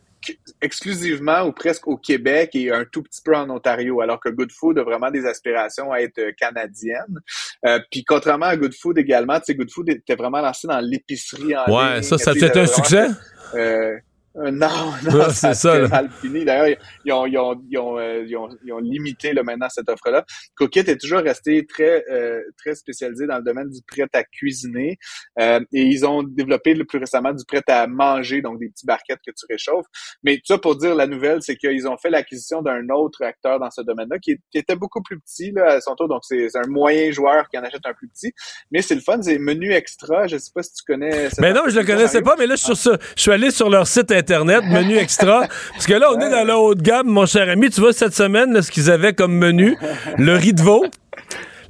[0.60, 4.52] exclusivement ou presque au Québec et un tout petit peu en Ontario, alors que Good
[4.52, 7.20] Food a vraiment des aspirations à être canadienne.
[7.66, 10.80] Euh, puis contrairement à Good Food également, tu sais, Good Food était vraiment lancé dans
[10.80, 13.08] l'épicerie en ouais, ça, ça a été un succès?
[13.54, 13.96] Euh,
[14.38, 15.86] euh, non, non, c'est ça.
[15.88, 19.68] D'ailleurs, ils ont, ils, ont, ils, ont, euh, ils, ont, ils ont limité là, maintenant
[19.68, 20.24] cette offre-là.
[20.56, 24.98] Cookit est toujours resté très euh, très spécialisé dans le domaine du prêt à cuisiner.
[25.38, 29.20] et ils ont développé le plus récemment du prêt à manger, donc des petits barquettes
[29.26, 29.86] que tu réchauffes.
[30.22, 33.58] Mais tout ça pour dire la nouvelle, c'est qu'ils ont fait l'acquisition d'un autre acteur
[33.58, 36.08] dans ce domaine-là qui, était beaucoup plus petit là, à son tour.
[36.08, 38.32] Donc, c'est un moyen joueur qui en achète un plus petit.
[38.70, 40.26] Mais c'est le fun, c'est menu extra.
[40.26, 41.28] Je sais pas si tu connais.
[41.38, 43.86] Mais non, je le connaissais pas, mais là, je suis, je suis allé sur leur
[43.86, 45.46] site Internet, menu extra.
[45.72, 47.70] Parce que là, on est dans la haute gamme, mon cher ami.
[47.70, 49.76] Tu vois, cette semaine, ce qu'ils avaient comme menu,
[50.16, 50.84] le riz de veau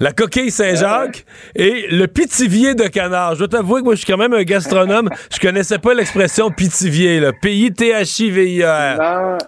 [0.00, 1.24] la coquille Saint-Jacques
[1.56, 3.34] et le pitivier de canard.
[3.34, 5.10] Je dois t'avouer que moi, je suis quand même un gastronome.
[5.32, 7.32] Je connaissais pas l'expression pitivier, là.
[7.32, 9.38] P-I-T-H-I-V-I-E-R.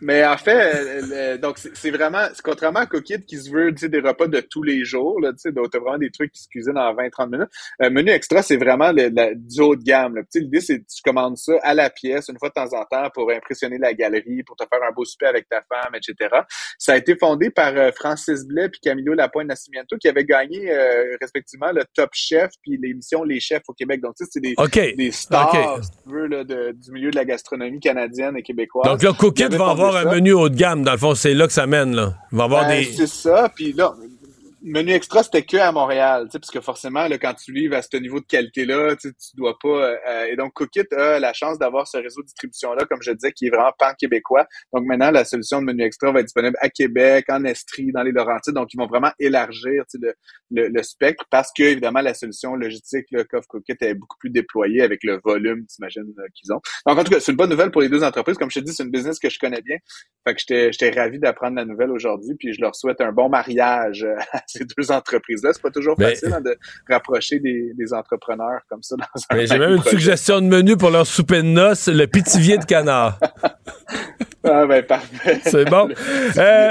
[0.00, 4.40] Mais en fait, donc c'est vraiment, contrairement à Cookit qui se veut des repas de
[4.40, 7.48] tous les jours, là, tu vraiment des trucs qui se cuisinent en 20-30 minutes.
[7.82, 10.20] Euh, menu extra, c'est vraiment le, du haut de gamme.
[10.34, 13.10] L'idée, c'est que tu commandes ça à la pièce une fois de temps en temps
[13.14, 16.34] pour impressionner la galerie, pour te faire un beau souper avec ta femme, etc.
[16.78, 20.70] Ça a été fondé par euh, Francis Blais puis Camilo Lapointe Nascimento qui avaient gagné
[20.70, 24.00] euh, respectivement le Top Chef puis l'émission Les Chefs au Québec.
[24.00, 24.54] Donc, tu sais, c'est des,
[24.94, 28.86] des stars, si tu veux, là, du milieu de la gastronomie canadienne et québécoise.
[28.86, 30.82] Donc là, Cookit va avoir un menu haut de gamme.
[30.82, 31.94] Dans le fond, c'est là que ça mène.
[31.94, 32.14] Là.
[32.32, 32.92] Il va avoir ben, des...
[32.92, 33.50] C'est ça.
[33.54, 33.94] Puis là,
[34.62, 37.96] menu extra, c'était que à Montréal, parce que forcément, là, quand tu livres à ce
[37.96, 39.68] niveau de qualité-là, tu dois pas.
[40.08, 43.32] Euh, et donc, Cookit a la chance d'avoir ce réseau de distribution-là, comme je disais,
[43.32, 44.46] qui est vraiment pan-québécois.
[44.72, 48.02] Donc maintenant, la solution de menu extra va être disponible à Québec, en Estrie, dans
[48.02, 48.54] les Laurentides.
[48.54, 50.14] Donc, ils vont vraiment élargir le,
[50.50, 54.82] le, le, spectre parce que, évidemment, la solution logistique, Coff Cookit est beaucoup plus déployée
[54.82, 56.60] avec le volume, t'imagines, euh, qu'ils ont.
[56.86, 58.36] Donc, en tout cas, c'est une bonne nouvelle pour les deux entreprises.
[58.36, 59.76] Comme je te dis, c'est une business que je connais bien.
[60.26, 60.40] Fait que
[60.70, 64.64] j'étais ravi d'apprendre la nouvelle aujourd'hui, puis je leur souhaite un bon mariage à ces
[64.64, 66.56] deux entreprises là C'est pas toujours facile hein, de
[66.88, 71.06] rapprocher des, entrepreneurs comme ça dans un J'ai même une suggestion de menu pour leur
[71.06, 73.18] souper de noces, le pitivier de canard.
[74.44, 75.40] ah ben parfait.
[75.44, 75.88] C'est bon.
[76.36, 76.70] Euh...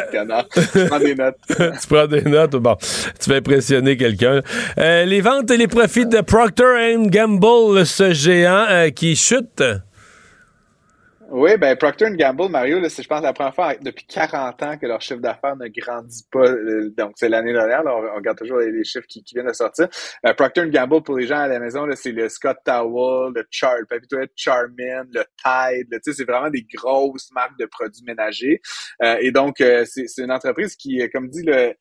[0.72, 1.38] Tu prends des notes.
[1.48, 2.78] tu prends des notes, bon.
[3.20, 4.42] Tu vas impressionner quelqu'un.
[4.78, 9.64] Euh, les ventes et les profits de Procter Gamble, ce géant euh, qui chute.
[11.32, 14.88] Oui, ben Procter Gamble, Mario, c'est je pense la première fois depuis 40 ans que
[14.88, 16.48] leur chiffre d'affaires ne grandit pas.
[16.48, 19.88] Euh, donc c'est l'année dernière, on, regarde toujours les, chiffres qui, viennent de sortir.
[20.26, 23.76] Euh, Procter Gamble pour les gens à la maison, c'est le Scott Towel, le Char,
[23.78, 26.00] le Charmin, le Tide.
[26.02, 28.60] C'est vraiment des grosses marques de produits ménagers.
[29.04, 31.76] Euh, et donc c'est une entreprise qui, comme dit le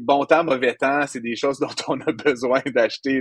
[0.00, 3.20] bon temps, mauvais temps, c'est des choses dont on a besoin d'acheter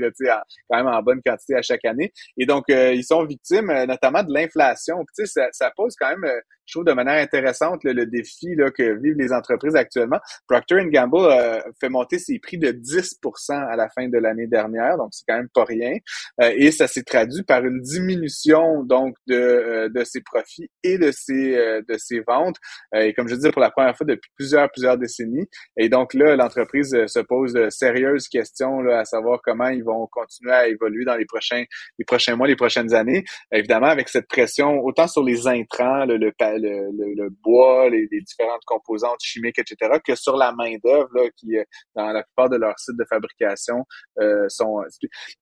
[0.70, 2.12] quand même en bonne quantité à chaque année.
[2.38, 5.04] Et donc, ils sont victimes notamment de l'inflation.
[5.26, 9.00] Ça, ça pose quand même, euh, je trouve, de manière intéressante le, défi là, que
[9.02, 10.20] vivent les entreprises actuellement.
[10.48, 14.98] Procter Gamble euh, fait monter ses prix de 10% à la fin de l'année dernière,
[14.98, 15.94] donc c'est quand même pas rien.
[16.42, 21.12] Euh, et ça s'est traduit par une diminution donc de, de ses profits et de
[21.12, 21.54] ses
[21.88, 22.58] de ses ventes.
[22.96, 25.48] et comme je disais, pour la première fois depuis plusieurs plusieurs décennies.
[25.78, 30.08] Et donc là, l'entreprise se pose de sérieuses questions là, à savoir comment ils vont
[30.12, 31.64] continuer à évoluer dans les prochains
[32.00, 33.24] les prochains mois, les prochaines années.
[33.52, 39.20] Évidemment, avec cette pression autant sur les intrants, le, le, le, bois, les, différentes composantes
[39.22, 41.64] chimiques, etc., que sur la main-d'œuvre, qui, euh,
[41.96, 43.86] dans la plupart de leurs sites de fabrication,
[44.20, 44.82] euh, sont.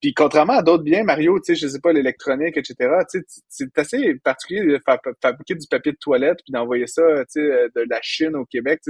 [0.01, 2.76] Puis contrairement à d'autres biens, Mario, tu sais, je sais pas, l'électronique, etc.,
[3.12, 4.80] tu sais, c'est assez particulier de
[5.22, 8.45] fabriquer du papier de toilette puis d'envoyer ça, tu sais, euh, de la Chine au
[8.45, 8.82] Québec.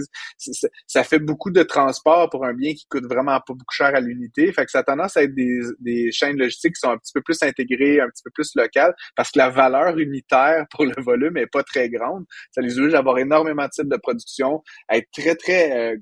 [0.87, 3.99] Ça fait beaucoup de transport pour un bien qui coûte vraiment pas beaucoup cher à
[3.99, 4.51] l'unité.
[4.51, 7.13] Fait que ça a tendance à être des, des chaînes logistiques qui sont un petit
[7.13, 11.01] peu plus intégrées, un petit peu plus locales, parce que la valeur unitaire pour le
[11.01, 12.10] volume est pas très grande.
[12.51, 15.97] Ça les oblige à avoir énormément de sites de production, à être très, très euh,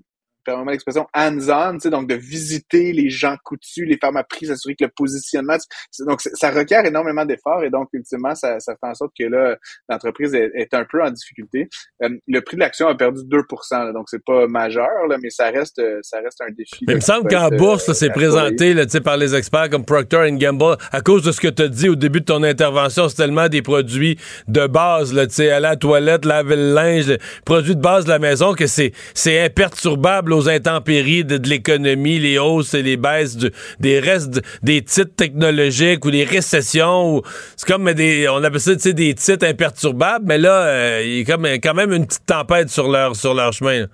[0.50, 4.86] permets l'expression hands-on, donc de visiter les gens coutus, les femmes à prix, s'assurer que
[4.86, 5.58] le positionnement,
[6.06, 9.58] donc ça requiert énormément d'efforts et donc ultimement ça, ça fait en sorte que là
[9.90, 11.68] l'entreprise est, un peu en difficulté.
[12.04, 13.38] Euh, le prix de l'action a perdu 2
[13.72, 16.86] là, donc c'est pas majeur là, mais ça reste ça reste un défi.
[16.88, 20.78] Mais il me semble qu'en bourse, c'est présenté là, par les experts comme Procter Gamble
[20.92, 23.48] à cause de ce que tu as dit au début de ton intervention, c'est tellement
[23.48, 27.82] des produits de base là, tu sais, à la toilette, laver le linge, produits de
[27.82, 32.98] base de la maison que c'est c'est imperturbable intempéries de, l'économie, les hausses et les
[32.98, 33.38] baisses
[33.80, 37.22] des restes des titres technologiques ou des récessions.
[37.56, 41.58] C'est comme des, on appelle ça des titres imperturbables, mais là, euh, il y a
[41.58, 43.88] quand même une petite tempête sur leur, sur leur chemin.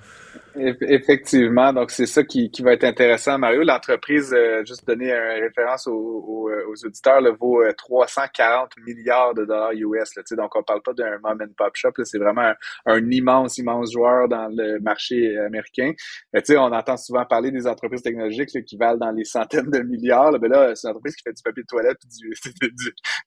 [0.58, 3.64] Effectivement, donc c'est ça qui, qui va être intéressant, Mario.
[3.64, 9.34] L'entreprise, euh, juste donner une référence aux, euh, aux, auditeurs, le vaut 340 euh, milliards
[9.34, 10.16] de dollars US.
[10.16, 12.54] Là, donc on parle pas d'un mom and pop shop, c'est vraiment
[12.86, 15.92] un, immense, immense joueur dans le marché américain.
[16.34, 20.32] Mais, on entend souvent parler des entreprises technologiques qui valent dans les centaines de milliards.
[20.32, 22.60] Là, mais là, c'est une entreprise qui fait du papier de toilette et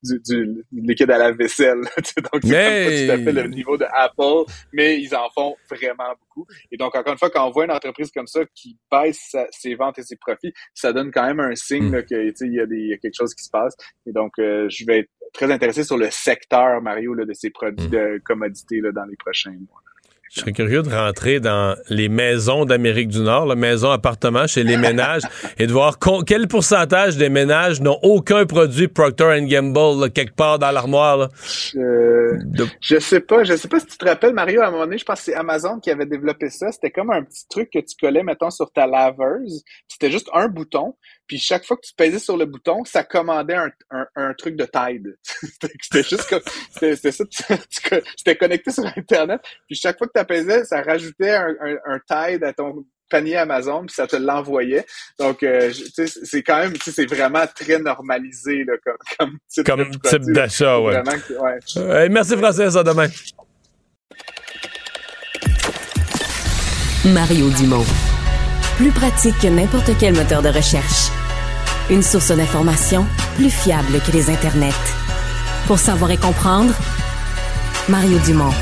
[0.02, 1.80] du, du, du, liquide à la vaisselle.
[1.80, 3.06] donc c'est mais...
[3.06, 6.27] pas tout à fait le niveau de Apple, mais ils en font vraiment beaucoup.
[6.70, 9.98] Et donc encore fois, quand on voit une entreprise comme ça qui baisse ses ventes
[9.98, 12.04] et ses profits, ça donne quand même un signe hmm.
[12.04, 13.74] qu'il y, a quelque chose qui se passe.
[14.06, 17.86] Et donc, euh, je vais être très intéressé sur le secteur, Mario, de ces produits
[17.86, 17.90] hmm.
[17.90, 19.82] de commodité dans les prochains mois.
[20.30, 24.62] Je serais curieux de rentrer dans les maisons d'Amérique du Nord, la maison appartement chez
[24.62, 25.22] les ménages,
[25.58, 30.70] et de voir quel pourcentage des ménages n'ont aucun produit Procter Gamble quelque part dans
[30.70, 31.28] l'armoire.
[31.74, 32.98] Je...
[32.98, 35.04] sais pas, je sais pas si tu te rappelles, Mario, à un moment donné, je
[35.04, 36.70] pense que c'est Amazon qui avait développé ça.
[36.72, 39.64] C'était comme un petit truc que tu collais, mettons, sur ta laveuse.
[39.88, 40.94] C'était juste un bouton.
[41.28, 43.70] Puis chaque fois que tu pesais sur le bouton, ça commandait un,
[44.16, 45.16] un, truc de Tide.
[45.82, 46.40] c'était juste comme,
[46.72, 47.24] c'était ça,
[48.16, 51.54] c'était connecté sur Internet, puis chaque fois que tu pesais, ça rajoutait un,
[51.86, 54.86] un, Tide à ton panier Amazon, puis ça te l'envoyait.
[55.18, 55.72] Donc, euh,
[56.24, 61.02] c'est quand même, c'est vraiment très normalisé là, comme, comme type comme type d'achat, ouais.
[61.76, 62.08] ouais.
[62.08, 63.08] merci Francis, à demain.
[67.04, 67.84] Mario Dumont.
[68.76, 71.17] Plus pratique que n'importe quel moteur de recherche.
[71.90, 74.74] Une source d'information plus fiable que les internets.
[75.66, 76.74] Pour savoir et comprendre,
[77.88, 78.52] Mario Dumont.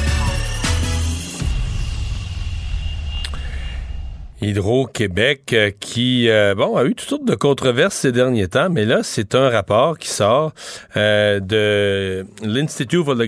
[4.43, 8.85] Hydro-Québec euh, qui euh, bon a eu toutes sortes de controverses ces derniers temps, mais
[8.85, 10.53] là c'est un rapport qui sort
[10.97, 13.18] euh, de l'Institute of,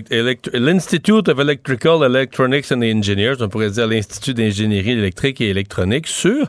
[1.27, 6.47] of, Electrical Electronics and Engineers, on pourrait dire l'Institut d'ingénierie électrique et électronique sur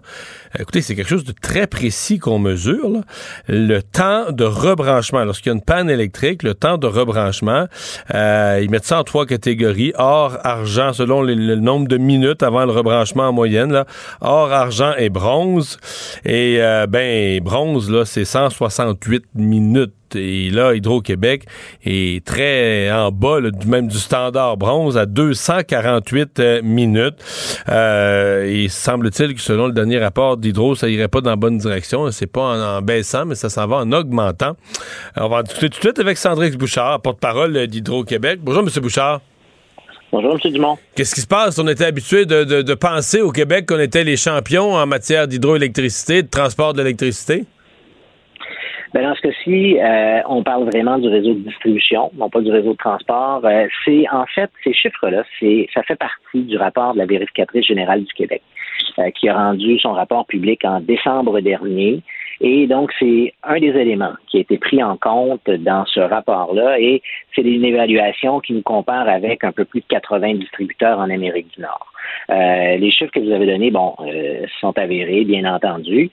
[0.58, 3.02] Écoutez, c'est quelque chose de très précis qu'on mesure.
[3.46, 5.24] Le temps de rebranchement.
[5.24, 7.66] Lorsqu'il y a une panne électrique, le temps de rebranchement,
[8.14, 9.92] euh, ils mettent ça en trois catégories.
[9.96, 13.84] Or, argent, selon le, nombre de minutes avant le rebranchement en moyenne.
[14.20, 15.78] Or, argent et bronze.
[16.24, 21.44] Et euh, ben, bronze, là, c'est 168 minutes et là, Hydro-Québec
[21.84, 27.16] est très en bas, même du standard bronze, à 248 euh, minutes.
[27.68, 31.58] Euh, et semble-t-il que selon le dernier rapport d'Hydro, ça irait pas dans la bonne
[31.58, 32.10] direction.
[32.10, 34.56] C'est pas en, baissant, mais ça s'en va en augmentant.
[35.16, 38.40] on va en discuter tout de suite avec Sandrix Bouchard, porte-parole d'Hydro-Québec.
[38.42, 38.68] Bonjour, M.
[38.82, 39.20] Bouchard.
[40.12, 40.52] Bonjour, M.
[40.52, 40.76] Dumont.
[40.96, 41.58] Qu'est-ce qui se passe?
[41.58, 46.28] On était habitué de, penser au Québec qu'on était les champions en matière d'hydroélectricité, de
[46.28, 46.82] transport de
[48.92, 52.50] Ben dans ce cas-ci, euh, on parle vraiment du réseau de distribution, non pas du
[52.50, 53.40] réseau de transport.
[53.44, 57.66] Euh, c'est en fait ces chiffres-là, c'est ça fait partie du rapport de la vérificatrice
[57.66, 58.42] générale du Québec,
[58.98, 62.02] euh, qui a rendu son rapport public en décembre dernier.
[62.40, 66.80] Et donc, c'est un des éléments qui a été pris en compte dans ce rapport-là.
[66.80, 67.00] Et
[67.36, 71.48] c'est une évaluation qui nous compare avec un peu plus de 80 distributeurs en Amérique
[71.54, 71.92] du Nord.
[72.30, 73.94] Les chiffres que vous avez donnés, bon,
[74.58, 76.10] sont avérés, bien entendu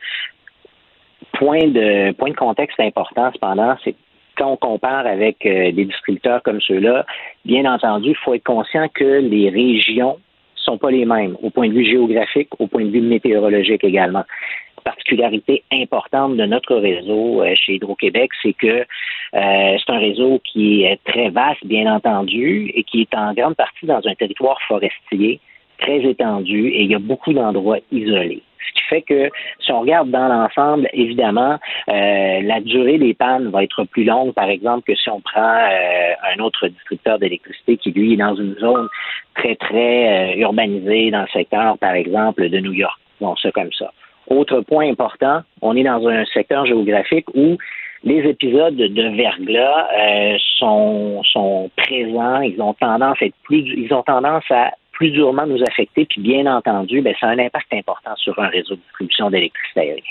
[1.34, 3.96] point de, contexte important, cependant, c'est
[4.38, 7.06] quand on compare avec euh, des distributeurs comme ceux-là,
[7.46, 10.18] bien entendu, il faut être conscient que les régions
[10.56, 14.24] sont pas les mêmes au point de vue géographique, au point de vue météorologique également.
[14.84, 18.86] Particularité importante de notre réseau euh, chez Hydro-Québec, c'est que euh,
[19.34, 23.86] c'est un réseau qui est très vaste, bien entendu, et qui est en grande partie
[23.86, 25.40] dans un territoire forestier
[25.80, 28.42] très étendu et il y a beaucoup d'endroits isolés.
[28.68, 31.58] Ce qui fait que si on regarde dans l'ensemble, évidemment,
[31.90, 35.42] euh, la durée des pannes va être plus longue, par exemple, que si on prend
[35.42, 38.88] euh, un autre distributeur d'électricité qui, lui, est dans une zone
[39.36, 43.00] très, très euh, urbanisée dans le secteur, par exemple, de New York.
[43.22, 43.92] Bon, ça comme ça.
[44.28, 47.58] Autre point important, on est dans un secteur géographique où
[48.04, 49.88] les épisodes de verglas
[50.60, 55.46] sont, sont présents, ils ont tendance à être plus, ils ont tendance à plus durement
[55.46, 56.06] nous affecter.
[56.06, 59.80] Puis bien entendu, ben, ça a un impact important sur un réseau de distribution d'électricité
[59.82, 60.04] aérienne.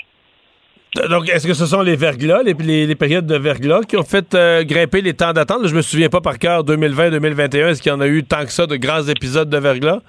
[1.09, 4.63] Donc, est-ce que ce sont les verglas, les, périodes de verglas qui ont fait euh,
[4.63, 5.67] grimper les temps d'attente?
[5.67, 8.51] Je me souviens pas par cœur, 2020-2021, est-ce qu'il y en a eu tant que
[8.51, 9.99] ça de grands épisodes de verglas?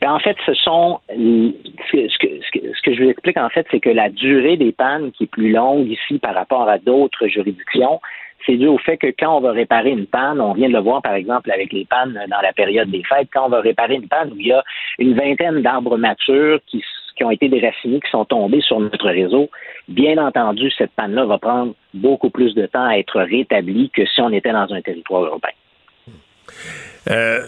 [0.00, 3.80] Ben, en fait, ce sont ce que, ce que je vous explique en fait, c'est
[3.80, 8.00] que la durée des pannes qui est plus longue ici par rapport à d'autres juridictions,
[8.46, 10.80] c'est dû au fait que quand on va réparer une panne, on vient de le
[10.80, 13.96] voir par exemple avec les pannes dans la période des fêtes, quand on va réparer
[13.96, 14.62] une panne où il y a
[14.98, 16.82] une vingtaine d'arbres matures qui,
[17.16, 19.50] qui ont été déracinés, qui sont tombés sur notre réseau,
[19.88, 24.20] bien entendu, cette panne-là va prendre beaucoup plus de temps à être rétablie que si
[24.20, 25.48] on était dans un territoire urbain.
[27.10, 27.40] Euh,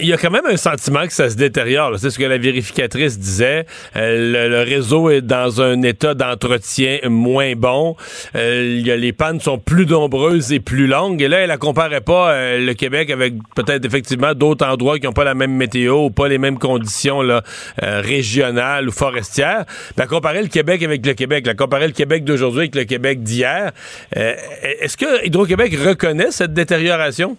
[0.00, 1.98] il y a quand même un sentiment que ça se détériore.
[1.98, 3.66] C'est ce que la vérificatrice disait.
[3.96, 7.96] Euh, le, réseau est dans un état d'entretien moins bon.
[8.34, 11.20] Euh, y a, les pannes sont plus nombreuses et plus longues.
[11.22, 15.06] Et là, elle ne comparait pas euh, le Québec avec peut-être effectivement d'autres endroits qui
[15.06, 17.42] n'ont pas la même météo ou pas les mêmes conditions là,
[17.80, 19.64] régionales ou forestières.
[19.96, 21.48] Elle comparait le Québec avec le Québec.
[21.56, 23.72] Comparait le Québec d'aujourd'hui avec le Québec d'hier.
[24.12, 27.36] Est-ce que Hydro-Québec reconnaît cette détérioration?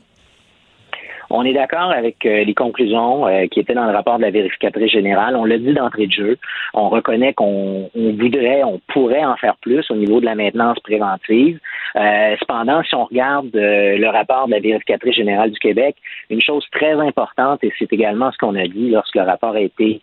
[1.35, 4.29] On est d'accord avec euh, les conclusions euh, qui étaient dans le rapport de la
[4.29, 5.35] vérificatrice générale.
[5.35, 6.37] On l'a dit d'entrée de jeu.
[6.75, 11.59] On reconnaît qu'on voudrait, on pourrait en faire plus au niveau de la maintenance préventive.
[11.95, 15.95] Euh, cependant, si on regarde le rapport de la vérificatrice générale du Québec,
[16.29, 19.59] une chose très importante, et c'est également ce qu'on a dit lorsque le rapport a
[19.61, 20.01] été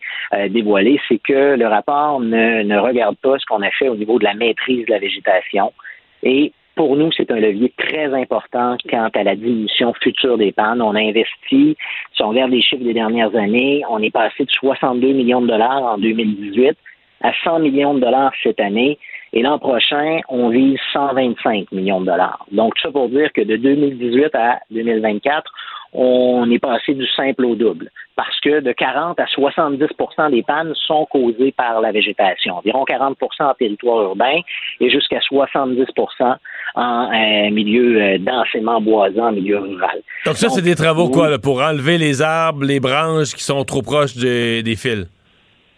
[0.49, 4.19] dévoilé, c'est que le rapport ne, ne regarde pas ce qu'on a fait au niveau
[4.19, 5.71] de la maîtrise de la végétation.
[6.23, 10.81] Et pour nous, c'est un levier très important quant à la diminution future des pannes.
[10.81, 11.75] On a investi,
[12.15, 15.47] si on regarde les chiffres des dernières années, on est passé de 62 millions de
[15.47, 16.77] dollars en 2018
[17.23, 18.97] à 100 millions de dollars cette année.
[19.33, 22.45] Et l'an prochain, on vise 125 millions de dollars.
[22.51, 25.51] Donc, ça pour dire que de 2018 à 2024,
[25.93, 27.89] on est passé du simple au double.
[28.15, 32.57] Parce que de 40 à 70% des pannes sont causées par la végétation.
[32.57, 34.39] Environ 40% en territoire urbain
[34.79, 35.87] et jusqu'à 70
[36.75, 40.01] en euh, milieu euh, densément boisant, en milieu rural.
[40.25, 43.81] Donc ça, c'est des travaux quoi, pour enlever les arbres, les branches qui sont trop
[43.81, 45.07] proches des fils?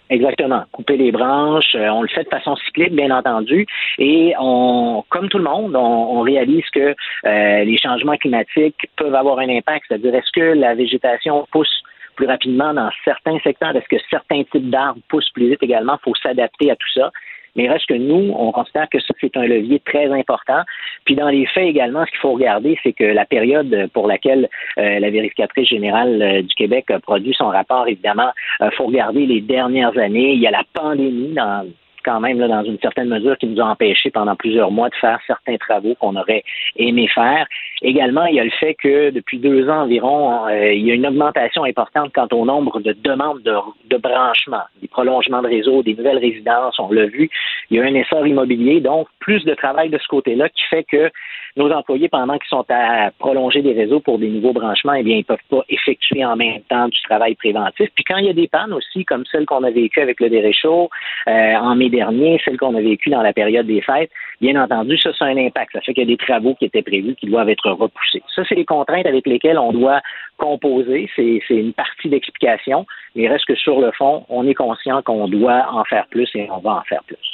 [0.10, 0.64] Exactement.
[0.72, 1.76] Couper les branches.
[1.76, 3.66] Euh, on le fait de façon cyclique, bien entendu.
[3.98, 6.96] Et on, comme tout le monde, on, réalise que
[7.26, 9.86] euh, les changements climatiques peuvent avoir un impact.
[9.88, 11.84] C'est-à-dire, est-ce que la végétation pousse
[12.16, 13.76] plus rapidement dans certains secteurs?
[13.76, 15.98] Est-ce que certains types d'arbres poussent plus vite également?
[16.02, 17.12] Il faut s'adapter à tout ça.
[17.56, 20.62] Mais reste que nous, on considère que ça, c'est un levier très important.
[21.06, 24.50] Puis dans les faits également, ce qu'il faut regarder, c'est que la période pour laquelle
[24.78, 28.86] euh, la vérificatrice générale euh, du Québec a produit son rapport, évidemment, il euh, faut
[28.86, 30.34] regarder les dernières années.
[30.34, 31.68] Il y a la pandémie dans
[32.04, 34.96] quand même là, dans une certaine mesure qui nous a empêchés pendant plusieurs mois de
[34.96, 36.44] faire certains travaux qu'on aurait
[36.76, 37.48] aimé faire.
[37.82, 40.94] Également, il y a le fait que depuis deux ans environ, euh, il y a
[40.94, 43.56] une augmentation importante quant au nombre de demandes de,
[43.90, 47.30] de branchements, des prolongements de réseau, des nouvelles résidences, on l'a vu.
[47.70, 50.84] Il y a un essor immobilier, donc plus de travail de ce côté-là qui fait
[50.84, 51.10] que
[51.56, 55.18] nos employés, pendant qu'ils sont à prolonger des réseaux pour des nouveaux branchements, eh bien,
[55.18, 57.90] ils peuvent pas effectuer en même temps du travail préventif.
[57.94, 60.30] Puis quand il y a des pannes aussi, comme celle qu'on a vécue avec le
[60.30, 60.90] déréchaud
[61.28, 64.10] euh, en mai dernier, celle qu'on a vécue dans la période des fêtes,
[64.42, 65.74] bien entendu, ça, c'est un impact.
[65.74, 68.24] Ça fait qu'il y a des travaux qui étaient prévus qui doivent être repoussés.
[68.36, 70.02] Ça, c'est les contraintes avec lesquelles on doit
[70.38, 71.10] composer.
[71.16, 72.86] C'est une partie d'explication.
[73.16, 76.50] Mais reste que sur le fond, on est conscient qu'on doit en faire plus et
[76.52, 77.33] on va en faire plus.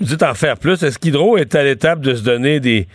[0.00, 0.82] Vous dites en faire plus?
[0.82, 2.86] Est-ce qu'Hydro est à l'étape de se donner des,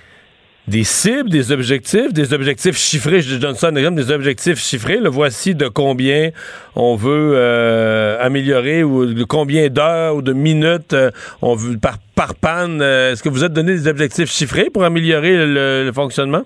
[0.68, 3.22] des cibles, des objectifs, des objectifs chiffrés?
[3.22, 4.98] Je donne ça un exemple, des objectifs chiffrés.
[4.98, 6.32] Le voici de combien
[6.76, 11.12] on veut euh, améliorer ou de combien d'heures ou de minutes euh,
[11.42, 12.82] on veut par, par panne.
[12.82, 16.44] Euh, est-ce que vous êtes donné des objectifs chiffrés pour améliorer le fonctionnement?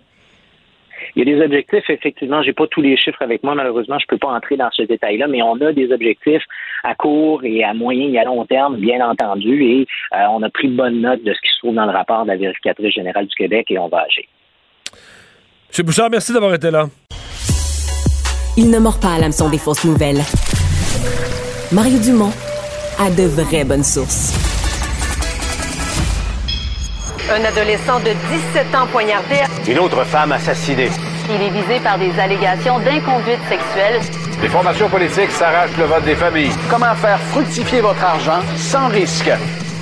[1.18, 4.06] Il y a des objectifs, effectivement, j'ai pas tous les chiffres avec moi, malheureusement, je
[4.06, 6.44] peux pas entrer dans ce détail-là, mais on a des objectifs
[6.84, 10.50] à court et à moyen et à long terme, bien entendu, et euh, on a
[10.52, 13.26] pris bonne note de ce qui se trouve dans le rapport de la vérificatrice générale
[13.26, 14.26] du Québec et on va agir.
[15.76, 15.86] M.
[15.88, 16.86] Bouchard, merci d'avoir été là.
[18.56, 20.22] Il ne mord pas à l'hameçon des fausses nouvelles.
[21.72, 22.34] Mario Dumont
[23.00, 24.38] a de vraies bonnes sources.
[27.30, 28.12] Un adolescent de
[28.54, 29.38] 17 ans poignardé.
[29.68, 30.90] Une autre femme assassinée.
[31.30, 34.00] Il est visé par des allégations d'inconduite sexuelle.
[34.42, 36.52] Les formations politiques s'arrachent le vote des familles.
[36.70, 39.30] Comment faire fructifier votre argent sans risque?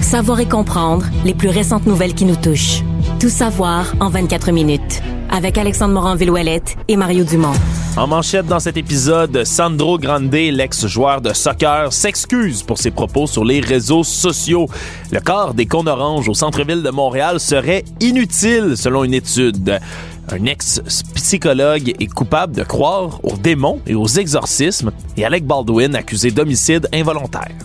[0.01, 2.81] Savoir et comprendre les plus récentes nouvelles qui nous touchent.
[3.19, 5.03] Tout savoir en 24 minutes.
[5.31, 7.53] Avec Alexandre Morin-Villouellette et Mario Dumont.
[7.97, 13.45] En manchette dans cet épisode, Sandro Grande, l'ex-joueur de soccer, s'excuse pour ses propos sur
[13.45, 14.67] les réseaux sociaux.
[15.11, 19.79] Le corps des cônes oranges au centre-ville de Montréal serait inutile selon une étude.
[20.31, 26.31] Un ex-psychologue est coupable de croire aux démons et aux exorcismes et Alec Baldwin accusé
[26.31, 27.55] d'homicide involontaire.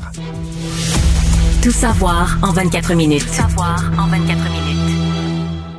[1.63, 3.27] Tout savoir en 24 minutes.
[3.27, 4.71] Tout savoir en 24 minutes.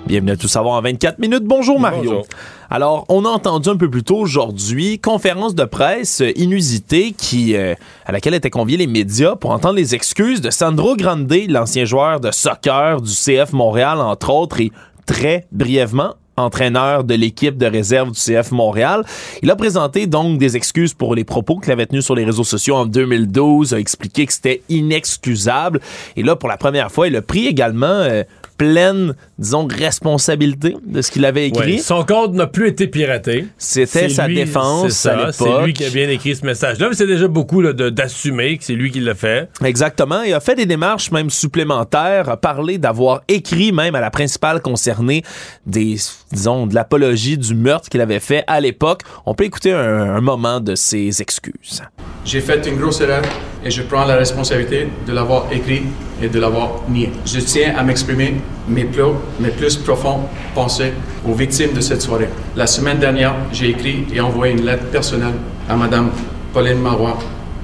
[0.08, 1.44] Bienvenue à Tout savoir en 24 minutes.
[1.44, 2.24] Bonjour Mario.
[2.70, 7.76] Alors, on a entendu un peu plus tôt aujourd'hui conférence de presse inusitée qui euh,
[8.06, 12.20] à laquelle étaient conviés les médias pour entendre les excuses de Sandro Grande, l'ancien joueur
[12.20, 14.72] de soccer du CF Montréal entre autres et
[15.06, 19.04] très brièvement entraîneur de l'équipe de réserve du CF Montréal.
[19.42, 22.44] Il a présenté donc des excuses pour les propos qu'il avait tenus sur les réseaux
[22.44, 25.80] sociaux en 2012, a expliqué que c'était inexcusable.
[26.16, 28.24] Et là, pour la première fois, il a pris également euh,
[28.62, 31.80] pleine, disons, responsabilité de ce qu'il avait écrit.
[31.80, 33.48] son code n'a plus été piraté.
[33.58, 35.34] C'était sa défense à l'époque.
[35.34, 38.76] C'est lui qui a bien écrit ce message-là, mais c'est déjà beaucoup d'assumer que c'est
[38.76, 39.50] lui qui l'a fait.
[39.66, 40.22] Exactement.
[40.22, 44.62] Il a fait des démarches même supplémentaires, a parlé d'avoir écrit même à la principale
[44.62, 45.24] concernée
[45.66, 45.96] des,
[46.32, 49.02] disons, de l'apologie du meurtre qu'il avait fait à l'époque.
[49.26, 51.82] On peut écouter un, un moment de ses excuses.
[52.26, 53.24] J'ai fait une grosse erreur
[53.66, 55.82] et je prends la responsabilité de l'avoir écrit
[56.22, 57.12] et de l'avoir nié.
[57.26, 58.36] Je tiens à m'exprimer
[58.68, 59.04] mes plus,
[59.40, 60.22] mes plus profonds
[60.54, 60.94] pensées
[61.28, 62.30] aux victimes de cette soirée.
[62.56, 65.34] La semaine dernière, j'ai écrit et envoyé une lettre personnelle
[65.68, 66.12] à Mme
[66.54, 67.18] Pauline Marois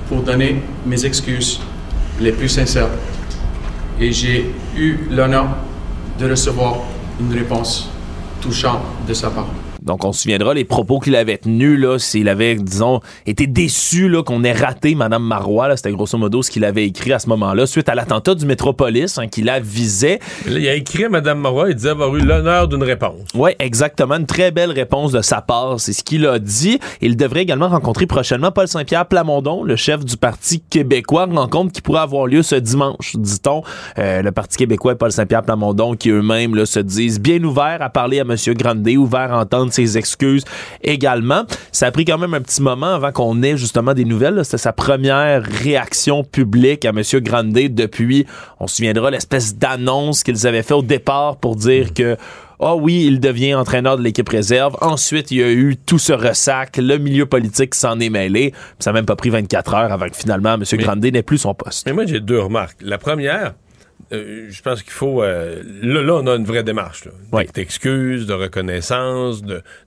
[0.08, 1.60] pour donner mes excuses
[2.20, 2.90] les plus sincères.
[4.00, 5.48] Et j'ai eu l'honneur
[6.20, 6.78] de recevoir
[7.20, 7.90] une réponse
[8.42, 9.48] touchante de sa part.
[9.88, 14.10] Donc, on se souviendra les propos qu'il avait tenus, là, s'il avait, disons, été déçu
[14.10, 15.76] là, qu'on ait raté Mme Marois.
[15.76, 19.18] C'était grosso modo ce qu'il avait écrit à ce moment-là, suite à l'attentat du Métropolis
[19.18, 20.20] hein, qui la visait.
[20.46, 23.28] il a écrit à Mme Marois, il disait avoir eu l'honneur d'une réponse.
[23.34, 24.16] Oui, exactement.
[24.16, 25.80] Une très belle réponse de sa part.
[25.80, 26.80] C'est ce qu'il a dit.
[27.02, 31.26] Il devrait également rencontrer prochainement Paul Saint-Pierre Plamondon, le chef du Parti québécois.
[31.26, 33.64] rencontre qui pourrait avoir lieu ce dimanche, dit-on.
[33.98, 37.90] Euh, le Parti québécois et Paul Saint-Pierre Plamondon qui eux-mêmes se disent bien ouverts à
[37.90, 38.36] parler à M.
[38.56, 40.44] Grandet, ouverts à entendre ses excuses
[40.84, 41.44] également.
[41.72, 44.44] Ça a pris quand même un petit moment avant qu'on ait justement des nouvelles.
[44.44, 47.02] C'était sa première réaction publique à M.
[47.22, 48.26] Grandet depuis,
[48.60, 52.18] on se souviendra, l'espèce d'annonce qu'ils avaient fait au départ pour dire que
[52.60, 54.78] ah oh oui, il devient entraîneur de l'équipe réserve.
[54.82, 56.78] Ensuite, il y a eu tout ce ressac.
[56.78, 58.52] Le milieu politique s'en est mêlé.
[58.80, 60.64] ça n'a même pas pris 24 heures avant que finalement M.
[60.80, 61.86] Grandet n'ait plus son poste.
[61.86, 62.80] Mais moi, j'ai deux remarques.
[62.82, 63.54] La première,
[64.14, 65.22] euh, je pense qu'il faut.
[65.22, 67.08] Euh, là, on a une vraie démarche.
[67.54, 69.42] D'excuses, de reconnaissance,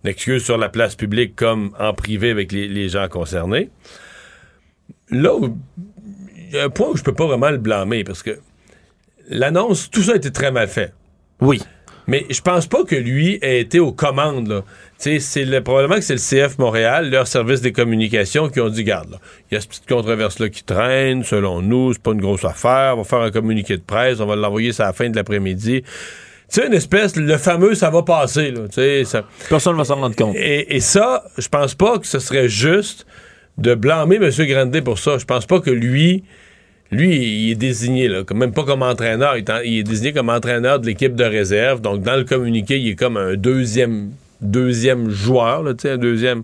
[0.04, 3.70] d'excuses sur la place publique comme en privé avec les, gens concernés.
[5.10, 5.38] Là,
[6.36, 8.38] il y a un point où je peux pas vraiment le blâmer parce que
[9.28, 10.92] l'annonce, tout ça a été très mal fait.
[11.40, 11.60] Oui.
[12.06, 14.64] Mais je pense pas que lui ait été aux commandes.
[15.00, 18.84] C'est le, probablement que c'est le CF Montréal, leur service des communications, qui ont dit
[18.84, 19.18] garde,
[19.50, 22.92] il y a cette petite controverse-là qui traîne, selon nous, c'est pas une grosse affaire,
[22.94, 25.82] on va faire un communiqué de presse, on va l'envoyer à la fin de l'après-midi.
[25.82, 25.90] Tu
[26.48, 28.50] sais, une espèce, le fameux ça va passer.
[28.50, 28.62] Là,
[29.04, 29.24] ça...
[29.48, 30.36] Personne ne va s'en rendre compte.
[30.36, 33.06] Et, et ça, je pense pas que ce serait juste
[33.56, 34.30] de blâmer M.
[34.46, 35.16] Grandet pour ça.
[35.16, 36.24] Je pense pas que lui
[36.90, 40.86] lui, il est désigné, là, même pas comme entraîneur, il est, désigné comme entraîneur de
[40.86, 41.80] l'équipe de réserve.
[41.80, 44.10] Donc, dans le communiqué, il est comme un deuxième
[44.40, 46.42] deuxième joueur, là, un deuxième.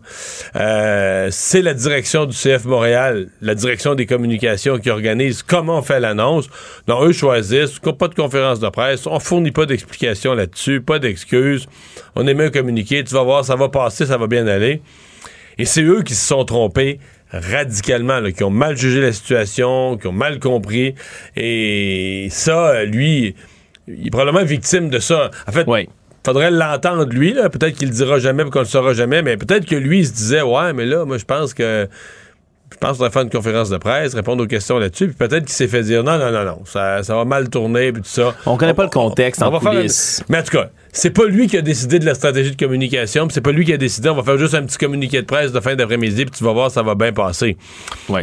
[0.57, 5.83] Euh, c'est la direction du CF Montréal, la direction des communications qui organise comment on
[5.83, 6.49] fait l'annonce.
[6.87, 11.67] Donc, eux choisissent, pas de conférence de presse, on fournit pas d'explications là-dessus, pas d'excuses.
[12.15, 14.83] On émet un communiqué, tu vas voir, ça va passer, ça va bien aller.
[15.59, 20.07] Et c'est eux qui se sont trompés radicalement, qui ont mal jugé la situation, qui
[20.07, 20.95] ont mal compris.
[21.37, 23.35] Et ça, lui,
[23.89, 25.31] il est probablement victime de ça.
[25.47, 25.89] En fait, il
[26.27, 27.35] faudrait l'entendre, lui.
[27.35, 30.13] Peut-être qu'il le dira jamais, qu'on le saura jamais, mais peut-être que lui, il se
[30.13, 31.89] disait, ouais, mais là, moi, je pense que
[32.73, 35.55] je pense va faire une conférence de presse, répondre aux questions là-dessus, puis peut-être qu'il
[35.55, 38.35] s'est fait dire non, non, non, non, ça, ça va mal tourner, puis tout ça.
[38.45, 40.23] On connaît pas le contexte en coulisses.
[40.29, 43.29] Mais en tout cas, c'est pas lui qui a décidé de la stratégie de communication,
[43.31, 45.53] c'est pas lui qui a décidé, on va faire juste un petit communiqué de presse
[45.53, 47.59] de fin d'après-midi, puis tu vas voir, ça va bien passer.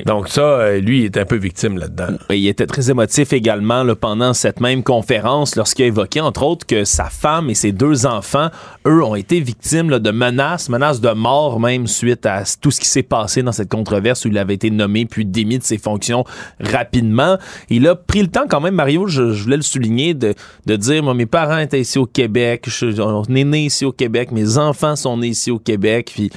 [0.08, 2.18] Donc ça, euh, lui, il est un peu victime là-dedans.
[2.32, 6.84] Il était très émotif également pendant cette même conférence, lorsqu'il a évoqué, entre autres, que
[6.84, 8.50] sa femme et ses deux enfants,
[8.88, 12.88] eux, ont été victimes de menaces, menaces de mort même, suite à tout ce qui
[12.88, 16.26] s'est passé dans cette controverse où il avait été nommé puis démis de ses fonctions
[16.60, 17.38] rapidement.
[17.70, 20.34] Il a pris le temps quand même, Mario, je, voulais le souligner, de,
[20.66, 22.63] de dire, moi, mes parents étaient ici au Québec,
[23.00, 26.32] on est né ici au Québec, mes enfants sont nés ici au Québec, puis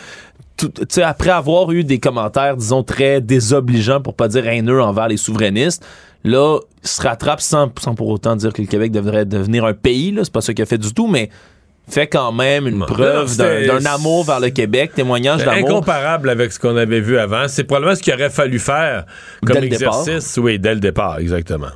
[1.02, 5.84] après avoir eu des commentaires, disons, très désobligeants, pour pas dire haineux envers les souverainistes,
[6.24, 10.12] là, il se rattrape sans, pour autant dire que le Québec devrait devenir un pays,
[10.12, 11.30] là, c'est pas ça qu'il a fait du tout, mais
[11.88, 15.68] fait quand même une preuve d'un amour vers le Québec, témoignage d'amour.
[15.68, 17.46] Incomparable avec ce qu'on avait vu avant.
[17.46, 19.06] C'est probablement ce qu'il aurait fallu faire
[19.44, 20.36] comme exercice.
[20.36, 21.70] Oui, dès le départ, exactement.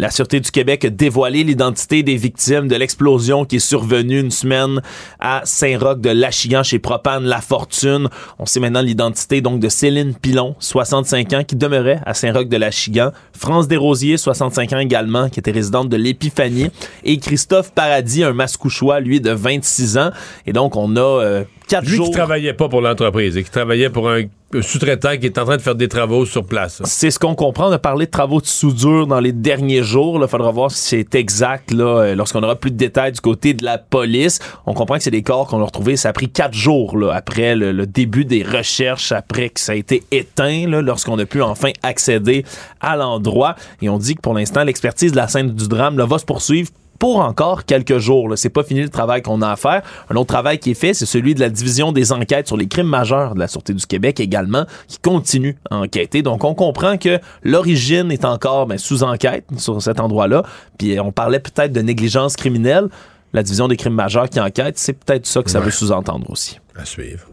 [0.00, 4.30] La Sûreté du Québec a dévoilé l'identité des victimes de l'explosion qui est survenue une
[4.30, 4.80] semaine
[5.18, 8.08] à Saint-Roch de Lachigan chez Propane La Fortune.
[8.38, 12.56] On sait maintenant l'identité donc de Céline Pilon, 65 ans, qui demeurait à Saint-Roch de
[12.56, 13.10] Lachigan.
[13.32, 16.70] France Desrosiers, 65 ans également, qui était résidente de l'Épiphanie.
[17.02, 20.10] Et Christophe Paradis, un mascouchois, lui, de 26 ans.
[20.46, 21.44] Et donc, on a euh,
[21.82, 24.22] lui qui travaillait pas pour l'entreprise et qui travaillait pour un
[24.60, 26.80] sous-traitant qui est en train de faire des travaux sur place.
[26.84, 27.68] C'est ce qu'on comprend.
[27.68, 30.18] On a parlé de travaux de soudure dans les derniers jours.
[30.22, 33.64] Il faudra voir si c'est exact euh, lorsqu'on aura plus de détails du côté de
[33.64, 34.38] la police.
[34.66, 35.96] On comprend que c'est des corps qu'on a retrouvés.
[35.96, 40.02] Ça a pris quatre jours après le, début des recherches, après que ça a été
[40.10, 42.44] éteint, lorsqu'on a pu enfin accéder
[42.80, 43.54] à l'endroit.
[43.82, 46.70] Et on dit que pour l'instant, l'expertise de la scène du drame va se poursuivre
[46.98, 48.32] pour encore quelques jours.
[48.36, 49.82] C'est pas fini le travail qu'on a à faire.
[50.10, 52.66] Un autre travail qui est fait, c'est celui de la division des enquêtes sur les
[52.66, 56.22] crimes majeurs de la Sûreté du Québec également, qui continue à enquêter.
[56.22, 60.42] Donc, on comprend que l'origine est encore ben, sous enquête sur cet endroit-là.
[60.78, 62.88] Puis, on parlait peut-être de négligence criminelle.
[63.32, 66.58] La division des crimes majeurs qui enquête, c'est peut-être ça que ça veut sous-entendre aussi.
[66.74, 67.26] À suivre.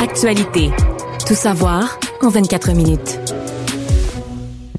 [0.00, 0.70] Actualité.
[1.26, 3.45] Tout savoir en 24 minutes.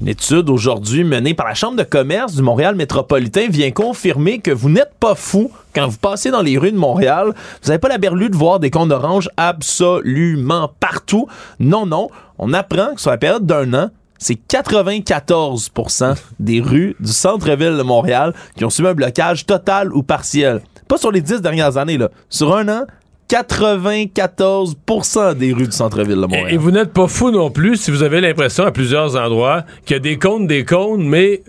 [0.00, 4.52] Une étude aujourd'hui menée par la Chambre de commerce du Montréal métropolitain vient confirmer que
[4.52, 7.34] vous n'êtes pas fou quand vous passez dans les rues de Montréal.
[7.62, 11.26] Vous n'avez pas la berlue de voir des comptes oranges absolument partout.
[11.58, 12.10] Non, non.
[12.38, 17.82] On apprend que sur la période d'un an, c'est 94% des rues du centre-ville de
[17.82, 20.60] Montréal qui ont subi un blocage total ou partiel.
[20.86, 22.08] Pas sur les dix dernières années, là.
[22.28, 22.86] Sur un an,
[23.28, 26.52] 94% des rues du centre-ville de Montréal.
[26.52, 29.96] Et, vous n'êtes pas fou non plus si vous avez l'impression à plusieurs endroits qu'il
[29.96, 31.42] y a des cônes, des cônes, mais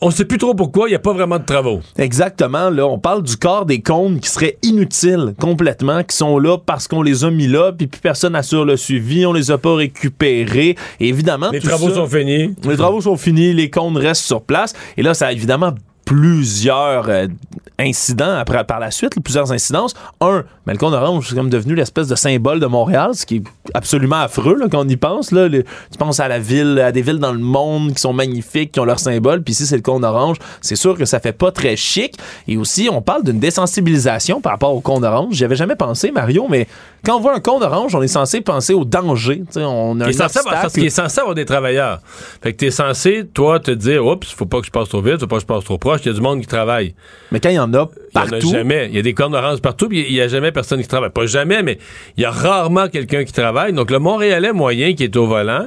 [0.00, 1.80] on sait plus trop pourquoi, il n'y a pas vraiment de travaux.
[1.96, 6.58] Exactement, là, on parle du corps des cônes qui seraient inutiles complètement, qui sont là
[6.58, 9.56] parce qu'on les a mis là, puis plus personne n'assure le suivi, on les a
[9.56, 10.76] pas récupérés.
[11.00, 12.54] Et évidemment, les travaux sont finis.
[12.64, 14.74] Les travaux sont finis, les cônes restent sur place.
[14.98, 15.72] Et là, ça a évidemment
[16.04, 17.28] plusieurs euh,
[17.78, 19.94] incidents après, par la suite, plusieurs incidences.
[20.20, 20.44] Un,
[20.78, 23.42] cône orange, c'est comme devenu l'espèce de symbole de Montréal, ce qui est
[23.74, 25.32] absolument affreux là, quand on y pense.
[25.32, 25.48] Là.
[25.48, 25.64] tu
[25.98, 28.84] penses à la ville, à des villes dans le monde qui sont magnifiques, qui ont
[28.84, 30.36] leur symbole, puis ici c'est le cône orange.
[30.60, 32.16] C'est sûr que ça fait pas très chic.
[32.48, 35.34] Et aussi, on parle d'une désensibilisation par rapport au cône orange.
[35.34, 36.66] J'y avais jamais pensé, Mario, mais
[37.04, 39.42] quand on voit un cône orange, on est censé penser au danger.
[39.56, 42.00] on a il, est censé avoir, parce qu'il est censé avoir des travailleurs.
[42.42, 45.02] Fait que tu es censé, toi, te dire, oups, faut pas que je passe trop
[45.02, 46.94] vite, faut pas que je passe trop proche, il y a du monde qui travaille.
[47.30, 48.36] Mais quand il y en a partout.
[48.36, 48.88] Il y en a jamais.
[48.90, 51.10] Il y a des cônes oranges partout, puis il y a jamais personne qui travaille.
[51.10, 51.78] Pas jamais, mais
[52.16, 53.72] il y a rarement quelqu'un qui travaille.
[53.72, 55.66] Donc, le Montréalais moyen qui est au volant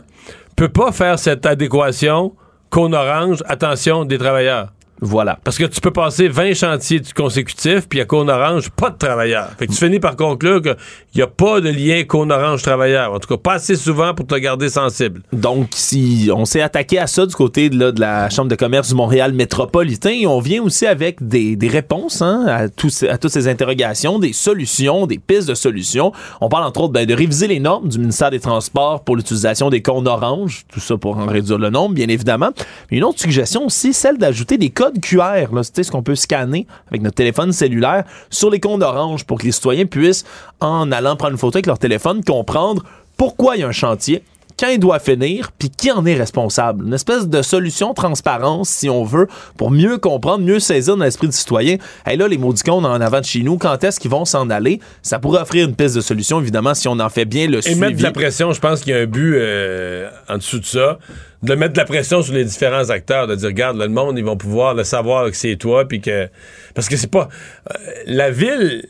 [0.55, 2.33] peut pas faire cette adéquation
[2.69, 4.69] cône orange, attention des travailleurs.
[5.01, 5.37] Voilà.
[5.43, 9.49] Parce que tu peux passer 20 chantiers consécutifs, puis à Cône-Orange, pas de travailleurs.
[9.57, 10.75] Fait que tu finis par conclure qu'il
[11.15, 13.13] n'y a pas de lien Cône-Orange travailleur.
[13.13, 15.21] En tout cas, pas assez souvent pour te garder sensible.
[15.33, 18.89] Donc, si on s'est attaqué à ça du côté de, de la Chambre de commerce
[18.89, 23.31] du Montréal métropolitain, on vient aussi avec des, des réponses hein, à, tous, à toutes
[23.31, 26.11] ces interrogations, des solutions, des pistes de solutions.
[26.41, 29.69] On parle entre autres ben, de réviser les normes du ministère des Transports pour l'utilisation
[29.69, 32.49] des cônes orange, tout ça pour en réduire le nombre, bien évidemment.
[32.89, 36.67] Mais une autre suggestion aussi, celle d'ajouter des codes QR, c'est ce qu'on peut scanner
[36.89, 40.25] avec notre téléphone cellulaire sur les comptes orange pour que les citoyens puissent,
[40.59, 42.83] en allant prendre une photo avec leur téléphone, comprendre
[43.17, 44.23] pourquoi il y a un chantier,
[44.59, 46.85] quand il doit finir, puis qui en est responsable?
[46.85, 49.27] Une espèce de solution transparence, si on veut,
[49.57, 51.77] pour mieux comprendre, mieux saisir dans l'esprit du citoyen.
[52.09, 54.79] Et là, les maudicons en avant de chez nous, quand est-ce qu'ils vont s'en aller?
[55.01, 57.61] Ça pourrait offrir une piste de solution, évidemment, si on en fait bien le Et
[57.61, 57.79] suivi.
[57.79, 60.65] mettre de la pression, je pense qu'il y a un but euh, en dessous de
[60.65, 60.97] ça
[61.43, 64.25] de mettre de la pression sur les différents acteurs, de dire, regarde, le monde, ils
[64.25, 66.29] vont pouvoir le savoir que c'est toi, puis que...
[66.73, 67.29] Parce que c'est pas...
[67.69, 67.73] Euh,
[68.07, 68.87] la ville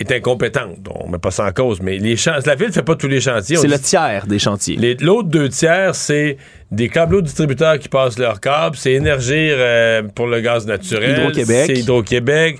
[0.00, 0.78] est incompétente.
[0.94, 2.16] On met pas ça en cause, mais les
[2.46, 3.56] la ville fait pas tous les chantiers.
[3.56, 4.96] C'est le tiers des chantiers.
[5.00, 6.38] L'autre deux tiers, c'est
[6.70, 11.64] des câbles distributeurs qui passent leurs câbles, c'est Énergir euh, pour le gaz naturel, Hydro-Québec.
[11.66, 12.58] c'est Hydro-Québec,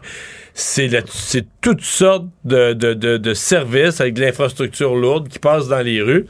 [0.54, 0.90] c'est
[1.60, 6.26] toutes sortes de, de, de, services avec de l'infrastructure lourde qui passent dans les rues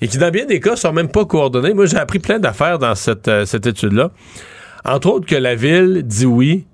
[0.00, 1.74] et qui, dans bien des cas, sont même pas coordonnés.
[1.74, 4.10] Moi, j'ai appris plein d'affaires dans cette, euh, cette étude-là.
[4.84, 6.64] Entre autres que la ville dit oui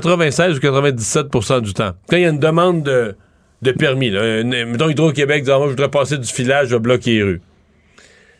[0.00, 1.92] 96 ou 97% du temps.
[2.08, 3.14] Quand il y a une demande de,
[3.62, 7.12] de permis, là, mettons Hydro-Québec disant, moi, je voudrais passer du filage, je vais bloquer
[7.12, 7.42] les rues.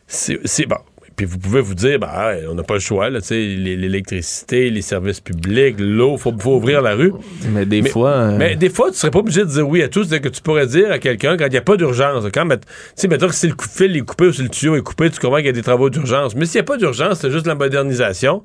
[0.07, 0.79] C'est bon.
[1.17, 5.77] Puis vous pouvez vous dire, ben, on n'a pas le choix, l'électricité, les services publics,
[5.79, 7.13] l'eau, il faut, faut, ouvrir la rue.
[7.51, 8.11] Mais des fois.
[8.11, 10.03] Euh, mais des fois, tu serais pas obligé de dire oui à tout.
[10.05, 12.25] C'est que tu pourrais dire à quelqu'un quand il n'y a pas d'urgence.
[12.33, 12.57] Quand, tu
[12.97, 15.21] sais, mettons que si le fil est coupé ou si le tuyau est coupé, tu
[15.21, 16.35] comprends qu'il y a des travaux d'urgence.
[16.35, 18.43] Mais s'il n'y a pas d'urgence, c'est juste la modernisation.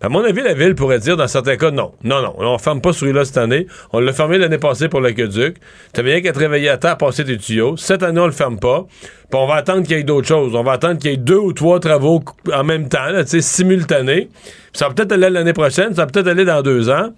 [0.00, 2.58] À mon avis, la ville pourrait dire dans certains cas, non, non, non, on ne
[2.58, 3.66] ferme pas ce rue-là cette année.
[3.92, 5.56] On l'a fermé l'année passée pour l'aqueduc.
[5.94, 7.76] Tu rien qu'à te réveiller à terre, passer tes tuyaux.
[7.76, 8.86] Cette année, on le ferme pas
[9.32, 10.54] on va attendre qu'il y ait d'autres choses.
[10.54, 12.22] On va attendre qu'il y ait deux ou trois travaux
[12.52, 14.30] en même temps, là, simultanés.
[14.72, 17.10] ça va peut-être aller l'année prochaine, ça va peut-être aller dans deux ans.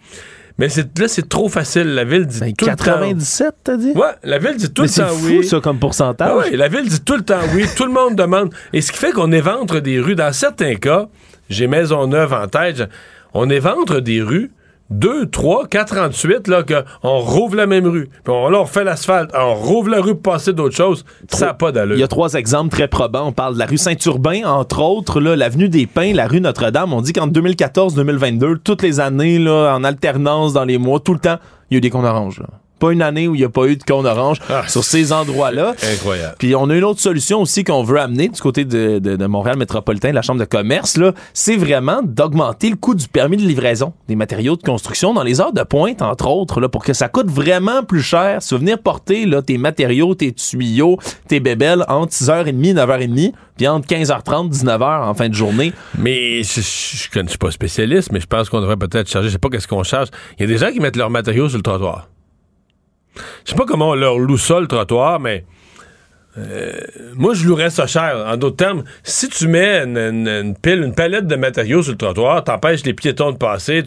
[0.59, 1.95] Mais là, c'est trop facile.
[1.95, 3.59] La ville dit ben, tout 97, le temps.
[3.65, 3.93] t'as dit?
[3.93, 5.39] Ouais, la ville dit tout le temps oui.
[5.43, 6.45] C'est ça, comme pourcentage.
[6.47, 7.65] Ah la ville dit tout le temps oui.
[7.77, 8.53] tout le monde demande.
[8.75, 10.17] Et ce qui fait qu'on éventre des rues.
[10.17, 11.09] Dans certains cas,
[11.49, 12.83] j'ai Maisonneuve en tête,
[13.33, 14.51] on éventre des rues
[14.91, 19.55] 2, 3, 48, là, qu'on rouvre la même rue, puis on, leur refait l'asphalte, on
[19.55, 21.97] rouvre la rue pour passer d'autres choses, ça n'a pas d'allure.
[21.97, 23.27] Il y a trois exemples très probants.
[23.27, 26.93] On parle de la rue Saint-Urbain, entre autres, là, l'avenue des Pins, la rue Notre-Dame.
[26.93, 31.21] On dit qu'en 2014-2022, toutes les années, là, en alternance dans les mois, tout le
[31.21, 31.39] temps,
[31.71, 32.43] il y a eu des cons oranges.
[32.81, 35.13] Pas une année où il n'y a pas eu de cône orange ah, sur ces
[35.13, 35.75] endroits-là.
[35.93, 36.35] Incroyable.
[36.39, 39.57] Puis on a une autre solution aussi qu'on veut amener du côté de, de, Montréal
[39.57, 43.43] métropolitain, de la Chambre de commerce, là, c'est vraiment d'augmenter le coût du permis de
[43.43, 46.93] livraison des matériaux de construction dans les heures de pointe, entre autres, là, pour que
[46.93, 48.43] ça coûte vraiment plus cher.
[48.43, 50.99] Si venir porter là, tes matériaux, tes tuyaux,
[51.29, 55.73] tes bébelles entre 6h30 et 9h30, puis entre 15h30 19h en fin de journée.
[55.99, 59.39] Mais je, je, suis pas spécialiste, mais je pense qu'on devrait peut-être charger, je sais
[59.39, 60.09] pas qu'est-ce qu'on charge.
[60.39, 62.09] Il y a des gens qui mettent leurs matériaux sur le trottoir.
[63.45, 65.45] Je sais pas comment on leur loue ça, le trottoir, mais.
[66.39, 66.73] Euh,
[67.15, 68.25] moi, je louerais ça cher.
[68.27, 72.45] En d'autres termes, si tu mets une, pile, une palette de matériaux sur le trottoir,
[72.45, 73.83] t'empêches les piétons de passer.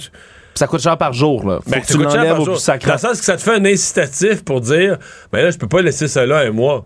[0.54, 1.60] Ça coûte cher par jour, là.
[1.64, 2.90] Faut ben, que tu l'enlèves au plus sacré.
[2.90, 4.98] Dans le sens que ça te fait un incitatif pour dire,
[5.32, 6.86] ben là, je peux pas laisser ça là un mois.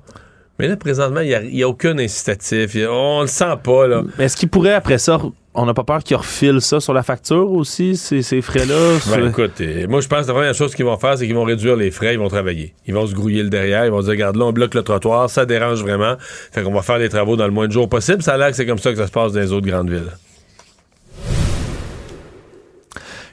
[0.60, 2.76] Mais là, présentement, il n'y a, aucun incitatif.
[2.90, 4.04] on le sent pas, là.
[4.18, 5.20] Mais est-ce qu'il pourrait, après ça,
[5.58, 9.00] on n'a pas peur qu'ils refilent ça sur la facture aussi, ces, ces frais-là?
[9.10, 9.60] Ben, écoute,
[9.90, 11.90] moi, je pense que la première chose qu'ils vont faire, c'est qu'ils vont réduire les
[11.90, 12.74] frais, ils vont travailler.
[12.86, 15.30] Ils vont se grouiller le derrière, ils vont dire, regarde, là, on bloque le trottoir,
[15.32, 16.16] ça dérange vraiment.
[16.52, 18.22] Fait qu'on va faire les travaux dans le moins de jours possible.
[18.22, 19.90] Ça a l'air que c'est comme ça que ça se passe dans les autres grandes
[19.90, 20.12] villes.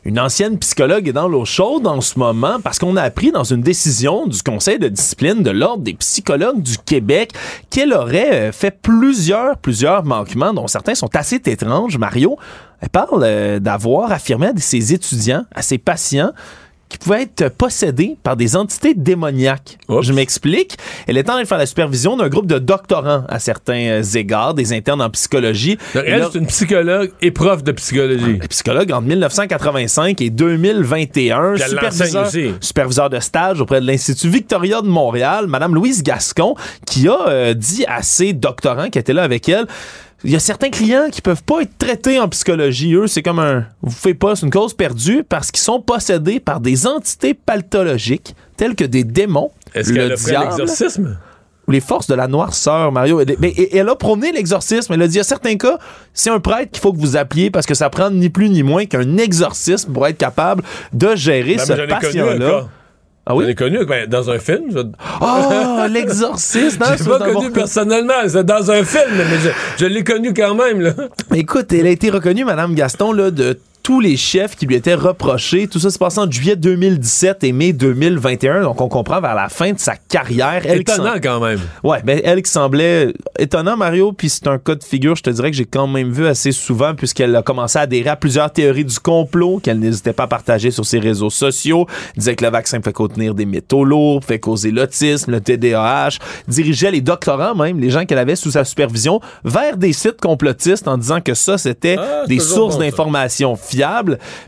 [0.05, 3.45] Une ancienne psychologue est dans l'eau chaude en ce moment parce qu'on a appris dans
[3.45, 7.33] une décision du Conseil de discipline de l'Ordre des psychologues du Québec
[7.71, 11.97] qu'elle aurait euh, fait plusieurs, plusieurs manquements dont certains sont assez étranges.
[11.97, 12.37] Mario,
[12.93, 16.33] parle euh, d'avoir affirmé à ses étudiants, à ses patients,
[16.89, 19.79] qui pouvait être possédée par des entités démoniaques.
[20.01, 20.77] Je m'explique.
[21.07, 24.03] Elle est en train de faire la supervision d'un groupe de doctorants à certains euh,
[24.03, 25.79] égards, des internes en psychologie.
[25.95, 28.39] elle, c'est une psychologue et prof de psychologie.
[28.49, 31.57] psychologue entre 1985 et 2021.
[31.57, 32.31] Superviseur,
[32.61, 36.55] superviseur, de stage auprès de l'Institut Victoria de Montréal, Madame Louise Gascon,
[36.87, 39.67] qui a euh, dit à ses doctorants qui étaient là avec elle
[40.25, 42.95] il y a certains clients qui peuvent pas être traités en psychologie.
[42.95, 46.41] Eux, c'est comme un, vous faites pas, c'est une cause perdue parce qu'ils sont possédés
[46.41, 51.19] par des entités pathologiques telles que des démons, Est-ce le a diable, l'exorcisme?
[51.67, 53.23] ou les forces de la noirceur, Mario.
[53.39, 54.93] Mais elle a prôné l'exorcisme.
[54.93, 55.79] Elle a dit, à certains cas,
[56.13, 58.63] c'est un prêtre qu'il faut que vous appeliez parce que ça prend ni plus ni
[58.63, 62.69] moins qu'un exorcisme pour être capable de gérer ben, ce patient-là.
[63.27, 63.45] Ah oui?
[63.45, 64.71] Je l'ai connu ben, dans un film.
[65.21, 66.79] Oh, l'exorciste!
[66.99, 70.55] Je l'ai pas connu personnellement, c'est dans un film, mais je, je l'ai connu quand
[70.55, 70.81] même.
[70.81, 70.93] Là.
[71.35, 74.95] Écoute, elle a été reconnue, Madame Gaston, là, de tous les chefs qui lui étaient
[74.95, 75.69] reprochés.
[75.69, 78.63] Tout ça se passe en juillet 2017 et mai 2021.
[78.63, 80.63] Donc, on comprend vers la fin de sa carrière.
[80.65, 81.61] Elle étonnant quand même.
[81.85, 84.13] Ouais, mais elle qui semblait étonnant, Mario.
[84.13, 86.51] Puis c'est un cas de figure, je te dirais que j'ai quand même vu assez
[86.51, 90.29] souvent puisqu'elle a commencé à adhérer à plusieurs théories du complot qu'elle n'hésitait pas à
[90.29, 91.87] partager sur ses réseaux sociaux.
[92.15, 96.17] Elle disait que le vaccin fait contenir des métaux lourds, fait causer l'autisme, le TDAH.
[96.49, 100.89] Dirigeait les doctorants même, les gens qu'elle avait sous sa supervision, vers des sites complotistes
[100.89, 103.57] en disant que ça, c'était ah, des sources d'informations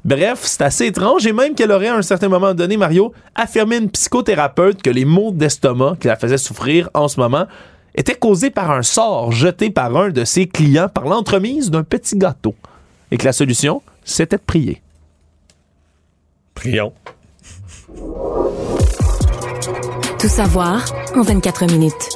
[0.05, 3.77] Bref, c'est assez étrange et même qu'elle aurait à un certain moment donné, Mario, affirmé
[3.77, 7.47] une psychothérapeute que les maux d'estomac qui la faisaient souffrir en ce moment
[7.95, 12.17] étaient causés par un sort jeté par un de ses clients par l'entremise d'un petit
[12.17, 12.55] gâteau.
[13.11, 14.83] Et que la solution, c'était de prier.
[16.55, 16.93] Prions.
[20.19, 20.85] Tout savoir
[21.15, 22.16] en 24 minutes.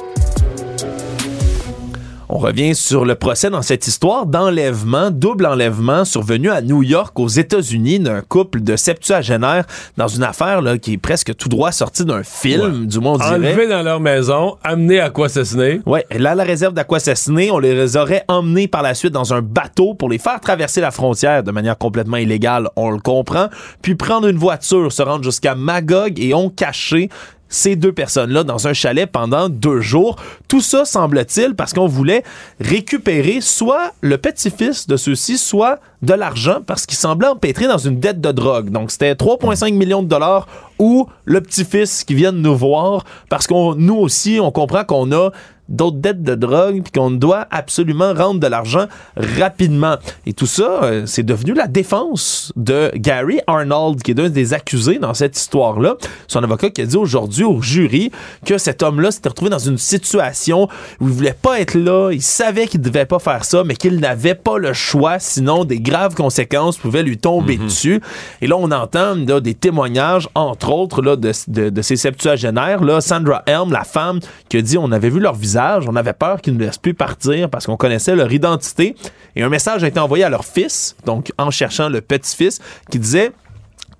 [2.33, 7.19] On revient sur le procès dans cette histoire d'enlèvement, double enlèvement survenu à New York
[7.19, 9.65] aux États-Unis d'un couple de septuagénaires
[9.97, 13.17] dans une affaire là, qui est presque tout droit sortie d'un film, du moins on
[13.17, 13.35] dirait.
[13.35, 15.81] Enlevés dans leur maison, amenés à quoi assassiner.
[15.85, 19.93] Ouais, là la réserve d'Aquassassiné, on les aurait emmenés par la suite dans un bateau
[19.93, 23.49] pour les faire traverser la frontière de manière complètement illégale, on le comprend,
[23.81, 27.09] puis prendre une voiture, se rendre jusqu'à Magog et ont caché
[27.51, 30.15] ces deux personnes-là dans un chalet pendant deux jours.
[30.47, 32.23] Tout ça, semble-t-il, parce qu'on voulait
[32.59, 37.99] récupérer soit le petit-fils de ceux-ci, soit de l'argent, parce qu'il semblait empêtré dans une
[37.99, 38.71] dette de drogue.
[38.71, 40.47] Donc, c'était 3,5 millions de dollars
[40.79, 45.11] ou le petit-fils qui vient de nous voir, parce qu'on nous aussi, on comprend qu'on
[45.11, 45.29] a
[45.71, 48.85] d'autres dettes de drogue, puis qu'on doit absolument rendre de l'argent
[49.15, 49.95] rapidement.
[50.25, 54.53] Et tout ça, euh, c'est devenu la défense de Gary Arnold, qui est un des
[54.53, 55.95] accusés dans cette histoire-là.
[56.27, 58.11] Son avocat qui a dit aujourd'hui au jury
[58.45, 60.67] que cet homme-là s'était retrouvé dans une situation
[60.99, 63.99] où il voulait pas être là, il savait qu'il devait pas faire ça, mais qu'il
[63.99, 67.65] n'avait pas le choix, sinon des graves conséquences pouvaient lui tomber mhm.
[67.65, 68.01] dessus.
[68.41, 72.83] Et là, on entend des témoignages, entre autres, là, de, de, de ces septuagénaires.
[72.83, 74.19] Là, Sandra Helm, la femme,
[74.49, 76.93] qui a dit on avait vu leur visage on avait peur qu'ils ne laissent plus
[76.93, 78.95] partir parce qu'on connaissait leur identité.
[79.35, 82.59] Et un message a été envoyé à leur fils, donc en cherchant le petit-fils,
[82.89, 83.31] qui disait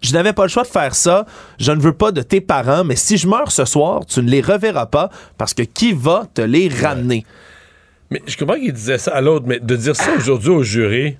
[0.01, 1.25] je n'avais pas le choix de faire ça.
[1.59, 4.29] Je ne veux pas de tes parents, mais si je meurs ce soir, tu ne
[4.29, 7.25] les reverras pas parce que qui va te les ramener?
[8.09, 11.17] Mais je comprends qu'il disait ça à l'autre, mais de dire ça aujourd'hui au jury,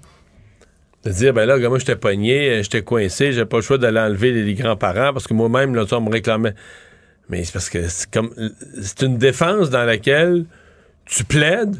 [1.05, 4.31] de dire, ben là, moi, j'étais pogné, j'étais coincé, j'ai pas le choix d'aller enlever
[4.31, 6.53] les, grands-parents parce que moi-même, là, on me réclamait.
[7.31, 8.31] Mais c'est parce que c'est comme.
[8.81, 10.45] C'est une défense dans laquelle
[11.05, 11.77] tu plaides,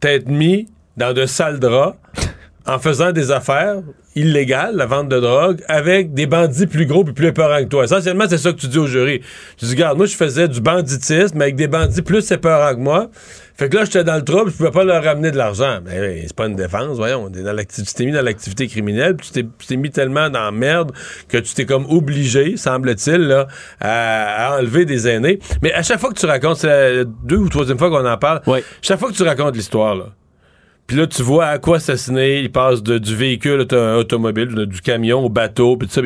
[0.00, 1.98] t'être mis dans de sales draps
[2.66, 3.82] en faisant des affaires
[4.14, 7.84] illégales, la vente de drogue, avec des bandits plus gros et plus épeurants que toi.
[7.84, 9.20] Essentiellement, c'est ça que tu dis au jury.
[9.56, 13.10] Tu dis, regarde, moi, je faisais du banditisme avec des bandits plus épeurants que moi.
[13.54, 15.80] Fait que là, j'étais dans le trouble, je pouvais pas leur ramener de l'argent.
[15.84, 17.30] Mais ben c'est pas une défense, voyons.
[17.30, 20.92] tu t'es mis dans l'activité criminelle, puis tu t'es mis tellement dans la merde
[21.28, 23.46] que tu t'es comme obligé, semble-t-il, là,
[23.80, 25.38] à, enlever des aînés.
[25.62, 28.18] Mais à chaque fois que tu racontes, c'est la deux ou troisième fois qu'on en
[28.18, 28.40] parle,
[28.80, 30.06] chaque fois que tu racontes l'histoire, là,
[30.86, 35.24] puis là, tu vois à quoi assassiner, il passe de, du véhicule automobile, du camion
[35.24, 36.02] au bateau, puis tout ça.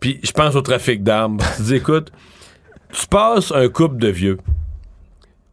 [0.00, 1.38] Puis je pense au trafic d'armes.
[1.56, 2.12] tu dis, écoute,
[2.92, 4.38] tu passes un couple de vieux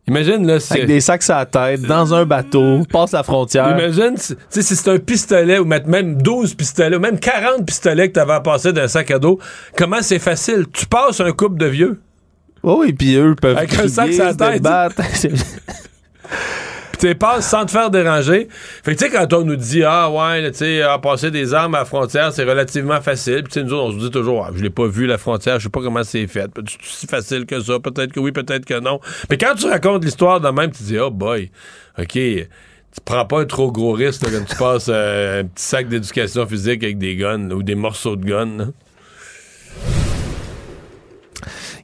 [0.05, 3.69] Imagine, là, Avec des sacs à la tête, dans un bateau, passe la frontière.
[3.69, 7.65] Imagine, tu sais, si c'est un pistolet ou mettre même 12 pistolets ou même 40
[7.65, 9.39] pistolets que t'avais à passer d'un sac à dos,
[9.77, 10.65] comment c'est facile?
[10.73, 12.01] Tu passes un couple de vieux.
[12.63, 15.43] Oh oui, puis eux peuvent Avec un sac sur la se tête.
[17.11, 18.47] tu sans te faire déranger.
[18.83, 21.53] Fait que tu sais, quand on nous dit, ah ouais, tu sais, à passer des
[21.53, 23.43] armes à la frontière, c'est relativement facile.
[23.43, 25.17] Puis tu sais, nous autres, on se dit toujours, ah, je l'ai pas vu la
[25.17, 26.49] frontière, je sais pas comment c'est fait.
[26.55, 28.99] C'est si facile que ça, peut-être que oui, peut-être que non.
[29.29, 31.51] Mais quand tu racontes l'histoire de même, tu dis, oh boy,
[31.99, 32.13] OK.
[32.13, 36.45] Tu prends pas un trop gros risque quand tu passes euh, un petit sac d'éducation
[36.45, 38.71] physique avec des guns ou des morceaux de guns.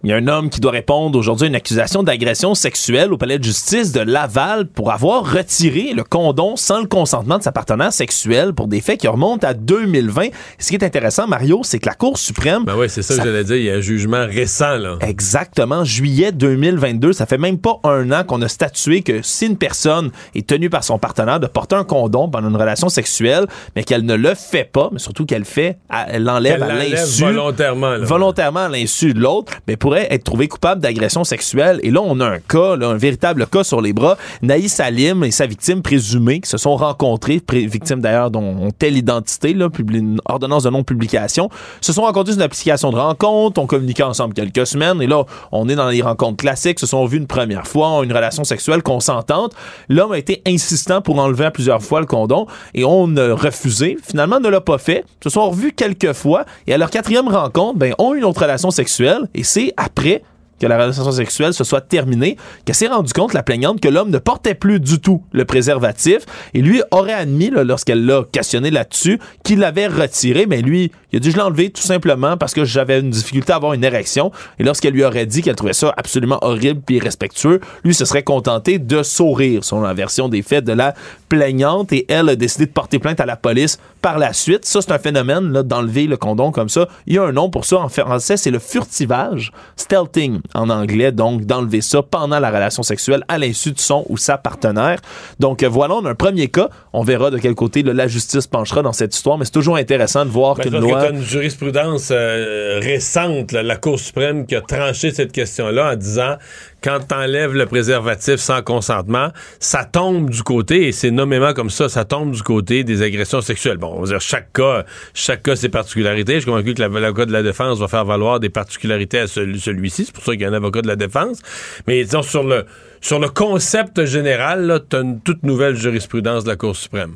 [0.01, 3.17] Il y a un homme qui doit répondre aujourd'hui à une accusation d'agression sexuelle au
[3.17, 7.51] palais de justice de Laval pour avoir retiré le condom sans le consentement de sa
[7.51, 10.27] partenaire sexuelle pour des faits qui remontent à 2020.
[10.57, 12.63] Ce qui est intéressant, Mario, c'est que la Cour suprême...
[12.63, 13.57] Ben oui, c'est ça, que j'allais dire.
[13.57, 14.95] Il y a un jugement récent, là.
[15.01, 17.11] Exactement, juillet 2022.
[17.11, 20.69] Ça fait même pas un an qu'on a statué que si une personne est tenue
[20.69, 24.34] par son partenaire de porter un condom pendant une relation sexuelle, mais qu'elle ne le
[24.34, 25.77] fait pas, mais surtout qu'elle fait,
[26.07, 28.05] elle l'enlève à l'insu, volontairement, là.
[28.05, 31.80] volontairement à l'insu de l'autre, mais être trouvé coupable d'agression sexuelle.
[31.84, 34.18] Et là, on a un cas, un véritable cas sur les bras.
[34.41, 38.72] Naïs Salim et sa victime présumée qui se sont rencontrés, pré- victime d'ailleurs dont on
[38.72, 41.49] telle identité, une ordonnance de non-publication,
[41.82, 45.24] se sont rencontrés sur une application de rencontre, ont communiqué ensemble quelques semaines, et là,
[45.52, 48.44] on est dans les rencontres classiques, se sont vus une première fois, ont une relation
[48.44, 49.53] sexuelle consentante.
[49.90, 53.98] L'homme a été insistant pour enlever à plusieurs fois le condom, et on a refusé.
[54.03, 55.06] Finalement, ne l'a pas fait.
[55.24, 58.72] Se sont revus quelques fois, et à leur quatrième rencontre, ben, ont une autre relation
[58.72, 60.23] sexuelle, et c'est après
[60.60, 62.35] que la relation sexuelle se soit terminée,
[62.65, 66.26] qu'elle s'est rendu compte, la plaignante, que l'homme ne portait plus du tout le préservatif.
[66.53, 71.19] Et lui aurait admis, lorsqu'elle l'a questionné là-dessus, qu'il l'avait retiré, mais lui, il a
[71.19, 74.31] dit je l'ai enlevé tout simplement parce que j'avais une difficulté à avoir une érection
[74.60, 78.23] et lorsqu'elle lui aurait dit qu'elle trouvait ça absolument horrible puis irrespectueux, lui se serait
[78.23, 80.94] contenté de sourire, selon la version des faits de la
[81.27, 84.65] plaignante et elle a décidé de porter plainte à la police par la suite.
[84.65, 86.88] Ça, c'est un phénomène là, d'enlever le condom comme ça.
[87.06, 91.11] Il y a un nom pour ça en français, c'est le furtivage, stealthing en anglais,
[91.11, 94.99] donc d'enlever ça pendant la relation sexuelle à l'insu de son ou sa partenaire.
[95.40, 96.69] Donc euh, voilà, on a un premier cas.
[96.94, 99.76] On verra de quel côté là, la justice penchera dans cette histoire, mais c'est toujours
[99.76, 101.09] intéressant de voir Ben, qu'une parce que loi...
[101.09, 105.95] t'as une jurisprudence euh, récente, là, la Cour suprême, qui a tranché cette question-là en
[105.95, 106.35] disant
[106.81, 111.89] quand t'enlèves le préservatif sans consentement, ça tombe du côté, et c'est nommément comme ça,
[111.89, 113.77] ça tombe du côté des agressions sexuelles.
[113.77, 116.35] Bon, on va dire chaque cas, chaque cas ses particularités.
[116.35, 119.59] Je suis convaincu que l'avocat de la défense va faire valoir des particularités à celui-
[119.59, 120.05] celui-ci.
[120.05, 121.41] C'est pour ça qu'il y a un avocat de la défense.
[121.85, 122.65] Mais disons, sur le,
[123.01, 127.15] sur le concept général, là, t'as une toute nouvelle jurisprudence de la Cour suprême.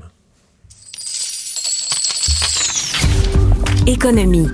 [3.87, 4.47] Économie.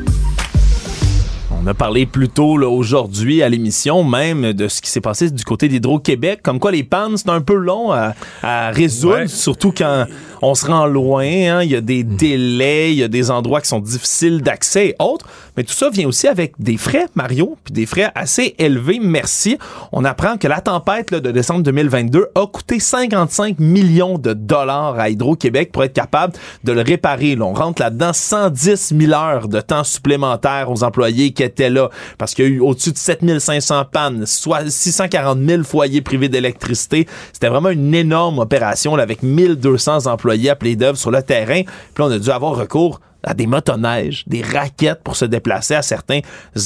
[1.62, 5.30] On a parlé plus tôt là, aujourd'hui à l'émission même de ce qui s'est passé
[5.30, 9.28] du côté d'Hydro-Québec, comme quoi les pannes, c'est un peu long à, à résoudre, Ouais.
[9.28, 10.06] surtout quand
[10.42, 13.62] on se rend loin, hein, il y a des délais, il y a des endroits
[13.62, 15.26] qui sont difficiles d'accès et autres,
[15.58, 19.58] mais tout ça vient aussi avec des frais, Mario, puis des frais assez élevés, merci.
[19.92, 24.98] On apprend que la tempête là, de décembre 2022 a coûté 55 millions de dollars
[24.98, 26.34] à Hydro-Québec pour être capable
[26.64, 27.36] de le réparer.
[27.36, 31.90] Là, on rentre là-dedans 110 000 heures de temps supplémentaire aux employés qui étaient là
[32.18, 37.08] parce qu'il y a eu au-dessus de 7500 pannes, soit 640 000 foyers privés d'électricité.
[37.34, 41.62] C'était vraiment une énorme opération là, avec 1200 employés appelés d'œuvre sur le terrain.
[41.64, 45.82] Puis on a dû avoir recours à des motoneiges, des raquettes pour se déplacer à
[45.82, 46.20] certains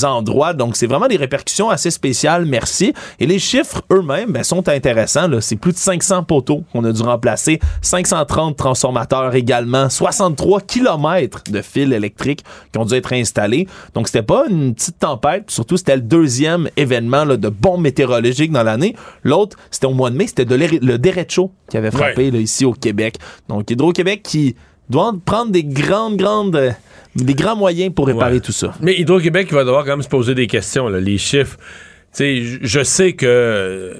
[0.04, 0.54] endroits.
[0.54, 2.94] Donc, c'est vraiment des répercussions assez spéciales, merci.
[3.20, 5.30] Et les chiffres eux-mêmes ben, sont intéressants.
[5.42, 11.62] C'est plus de 500 poteaux qu'on a dû remplacer, 530 transformateurs également, 63 kilomètres de
[11.62, 13.68] fils électriques qui ont dû être installés.
[13.94, 15.50] Donc, c'était pas une petite tempête.
[15.50, 18.96] Surtout, c'était le deuxième événement là, de bombe météorologique dans l'année.
[19.24, 22.74] L'autre, c'était au mois de mai, c'était le derecho qui avait frappé là, ici au
[22.74, 23.16] Québec.
[23.50, 24.56] Donc, Hydro-Québec qui
[24.90, 26.74] doit prendre des grandes, grandes,
[27.16, 28.40] des grands moyens pour réparer Ouais.
[28.40, 28.74] tout ça.
[28.82, 31.58] Mais Hydro-Québec va devoir quand même se poser des questions, là, les chiffres.
[31.58, 31.64] Tu
[32.18, 33.94] sais, je- sais que euh,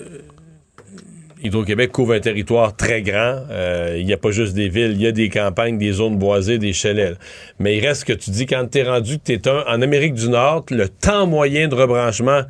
[1.44, 3.44] Hydro-Québec couvre un territoire très grand.
[3.52, 6.18] Euh, Il n'y a pas juste des villes, il y a des campagnes, des zones
[6.18, 7.12] boisées, des chalets.
[7.12, 7.18] là.
[7.60, 9.82] Mais il reste que tu dis, quand tu es rendu que tu es un, en
[9.82, 12.42] Amérique du Nord, le temps moyen de rebranchement,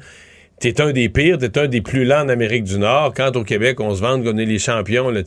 [0.64, 3.14] tu es un des pires, tu es un des plus lents en Amérique du Nord.
[3.14, 5.22] Quand au Québec, on se vante qu'on est les champions, là,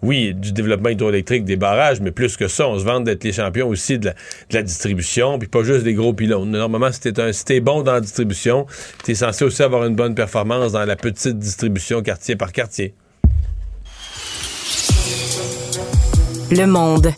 [0.00, 3.32] oui, du développement hydroélectrique, des barrages, mais plus que ça, on se vante d'être les
[3.32, 4.10] champions aussi de
[4.50, 6.50] la, distribution, puis pas juste des gros pylônes.
[6.50, 8.66] Normalement, si t'es un- si t'es bon dans la distribution,
[9.04, 12.94] tu es censé aussi avoir une bonne performance dans la petite distribution quartier par quartier.
[16.50, 17.12] Le monde.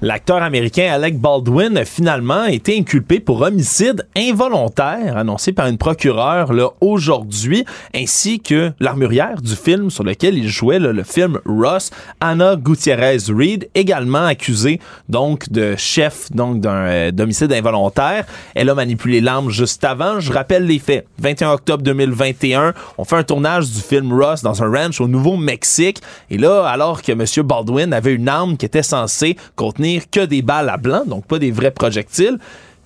[0.00, 6.52] L'acteur américain Alec Baldwin a finalement été inculpé pour homicide involontaire, annoncé par une procureure
[6.52, 12.54] là, aujourd'hui, ainsi que l'armurière du film sur lequel il jouait, le film Ross, Anna
[12.54, 18.24] Gutierrez Reed, également accusée donc de chef donc d'un euh, d'homicide involontaire.
[18.54, 20.20] Elle a manipulé l'arme juste avant.
[20.20, 21.08] Je rappelle les faits.
[21.18, 26.00] 21 octobre 2021, on fait un tournage du film Ross dans un ranch au Nouveau-Mexique.
[26.30, 27.24] Et là, alors que M.
[27.44, 31.38] Baldwin avait une arme qui était censée contenir que des balles à blanc, donc pas
[31.38, 32.38] des vrais projectiles.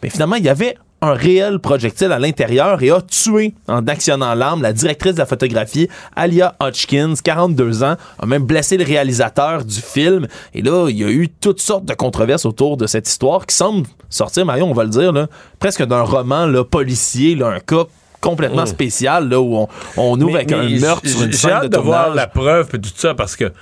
[0.03, 4.35] Mais finalement, il y avait un réel projectile à l'intérieur et a tué en actionnant
[4.35, 9.65] l'arme la directrice de la photographie, Alia Hodgkins, 42 ans, a même blessé le réalisateur
[9.65, 10.29] du film.
[10.55, 13.57] Et là, il y a eu toutes sortes de controverses autour de cette histoire qui
[13.57, 15.13] semble sortir, Marion, on va le dire,
[15.59, 17.85] presque d'un roman là, policier, là, un cas
[18.21, 18.67] complètement oh.
[18.67, 19.67] spécial là, où
[19.97, 22.91] on, ouvre avec un meurtre sur une scène de, de voir la preuve et tout
[22.95, 23.53] ça parce que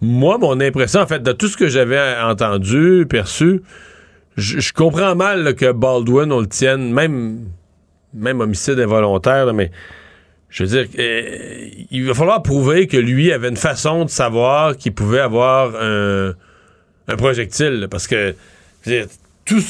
[0.00, 3.62] moi, mon impression, en fait, de tout ce que j'avais entendu, perçu,
[4.36, 7.46] je comprends mal que Baldwin, on le tienne, même,
[8.12, 9.70] même homicide involontaire, mais
[10.50, 14.76] je veux dire, euh, il va falloir prouver que lui avait une façon de savoir
[14.76, 16.34] qu'il pouvait avoir un,
[17.16, 18.34] projectile, parce que
[19.44, 19.62] tout,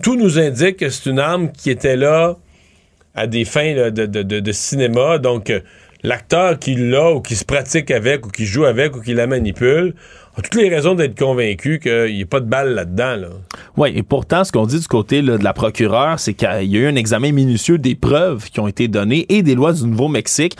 [0.00, 2.36] tout, nous indique que c'est une arme qui était là
[3.14, 5.52] à des fins de, de, de, cinéma, donc
[6.04, 9.26] l'acteur qui l'a ou qui se pratique avec ou qui joue avec ou qui la
[9.26, 9.94] manipule
[10.36, 13.16] a toutes les raisons d'être convaincu qu'il n'y a pas de balle là-dedans.
[13.16, 13.28] Là.
[13.76, 16.80] Oui, et pourtant, ce qu'on dit du côté de la procureure, c'est qu'il y a
[16.80, 20.56] eu un examen minutieux des preuves qui ont été données et des lois du Nouveau-Mexique.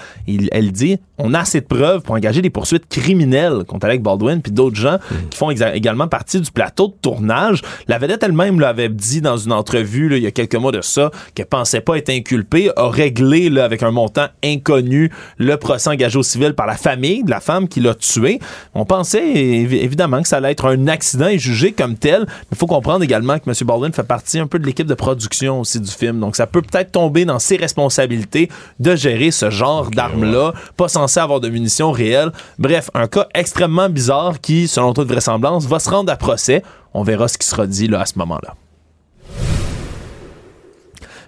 [0.52, 4.42] Elle dit on a assez de preuves pour engager des poursuites criminelles contre Alec Baldwin
[4.42, 5.28] puis d'autres gens hmm.
[5.30, 7.62] qui font également partie du plateau de tournage.
[7.86, 10.80] La vedette elle-même l'avait dit dans une entrevue là, il y a quelques mois de
[10.80, 15.90] ça qu'elle pensait pas être inculpée, a réglé là, avec un montant inconnu le procès
[15.90, 18.40] engagé au civil par la famille de la femme qui l'a tué.
[18.74, 22.56] On pensait évidemment que ça allait être un accident et jugé comme tel, mais il
[22.56, 23.54] faut comprendre également que M.
[23.66, 26.20] Baldwin fait partie un peu de l'équipe de production aussi du film.
[26.20, 28.50] Donc ça peut peut-être tomber dans ses responsabilités
[28.80, 32.32] de gérer ce genre d'armes-là, pas sans avoir de munitions réelles.
[32.58, 36.62] Bref, un cas extrêmement bizarre qui, selon toute vraisemblance, va se rendre à procès.
[36.92, 38.54] On verra ce qui sera dit là, à ce moment-là.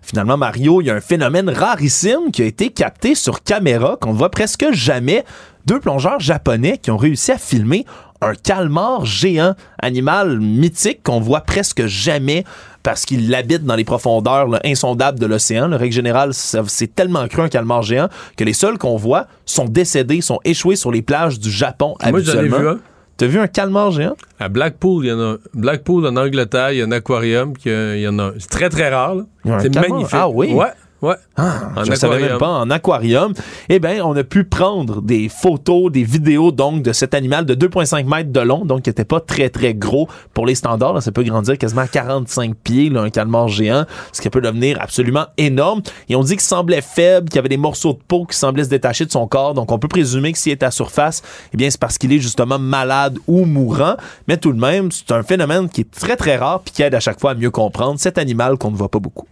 [0.06, 4.12] Finalement, Mario, il y a un phénomène rarissime qui a été capté sur caméra qu'on
[4.12, 5.24] voit presque jamais.
[5.66, 7.84] Deux plongeurs japonais qui ont réussi à filmer
[8.26, 12.44] un calmar géant, animal mythique qu'on voit presque jamais
[12.82, 15.66] parce qu'il habite dans les profondeurs insondables de l'océan.
[15.66, 19.64] Le règle générale, c'est tellement cru un calmar géant que les seuls qu'on voit sont
[19.64, 22.58] décédés, sont échoués sur les plages du Japon Moi, habituellement.
[22.58, 22.78] Vu,
[23.16, 24.14] T'as vu un calmar géant?
[24.38, 25.36] À Blackpool, il y en a.
[25.54, 27.54] Blackpool, en Angleterre, il y a un aquarium.
[27.64, 28.32] Il y en a.
[28.38, 29.16] C'est très, très rare.
[29.60, 30.10] C'est magnifique.
[30.12, 30.52] Ah oui?
[30.52, 30.66] Ouais.
[31.02, 31.14] Ouais.
[31.36, 33.34] Ah, en je savais même pas, en aquarium.
[33.68, 37.54] Eh bien, on a pu prendre des photos, des vidéos donc de cet animal de
[37.54, 41.02] 2,5 mètres de long, donc qui n'était pas très très gros pour les standards.
[41.02, 44.80] ça peut grandir quasiment à 45 pieds, là, un calmar géant, ce qui peut devenir
[44.80, 45.82] absolument énorme.
[46.08, 48.64] Et on dit qu'il semblait faible, qu'il y avait des morceaux de peau qui semblaient
[48.64, 49.52] se détacher de son corps.
[49.52, 52.20] Donc on peut présumer que s'il est à surface, eh bien c'est parce qu'il est
[52.20, 53.96] justement malade ou mourant.
[54.28, 56.94] Mais tout de même, c'est un phénomène qui est très très rare puis qui aide
[56.94, 59.26] à chaque fois à mieux comprendre cet animal qu'on ne voit pas beaucoup.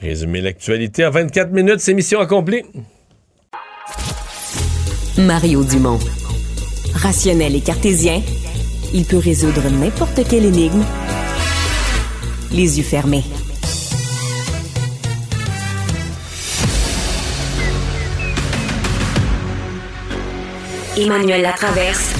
[0.00, 2.62] Résumer l'actualité en 24 minutes, c'est mission accomplie.
[5.18, 5.98] Mario Dumont.
[6.94, 8.22] Rationnel et cartésien,
[8.94, 10.84] il peut résoudre n'importe quelle énigme
[12.52, 13.24] les yeux fermés.
[20.96, 22.19] Emmanuel Latraverse.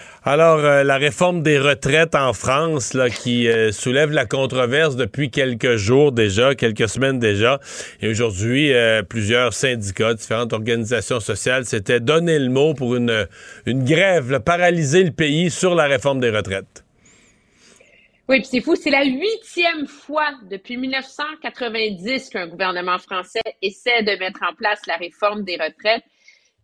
[0.23, 5.31] Alors, euh, la réforme des retraites en France, là, qui euh, soulève la controverse depuis
[5.31, 7.59] quelques jours déjà, quelques semaines déjà.
[8.01, 13.27] Et aujourd'hui, euh, plusieurs syndicats, différentes organisations sociales s'étaient donné le mot pour une,
[13.65, 16.85] une grève, paralyser le pays sur la réforme des retraites.
[18.29, 24.19] Oui, puis c'est fou, c'est la huitième fois depuis 1990 qu'un gouvernement français essaie de
[24.19, 26.03] mettre en place la réforme des retraites.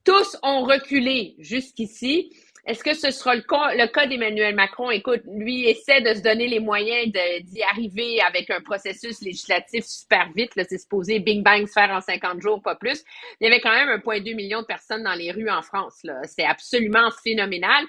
[0.07, 2.31] Tous ont reculé jusqu'ici.
[2.67, 4.91] Est-ce que ce sera le cas, le d'Emmanuel Macron?
[4.91, 10.29] Écoute, lui essaie de se donner les moyens d'y arriver avec un processus législatif super
[10.35, 10.51] vite.
[10.53, 13.05] C'est supposé bing bang faire en 50 jours, pas plus.
[13.39, 16.05] Il y avait quand même 1,2 million de personnes dans les rues en France.
[16.25, 17.85] C'est absolument phénoménal.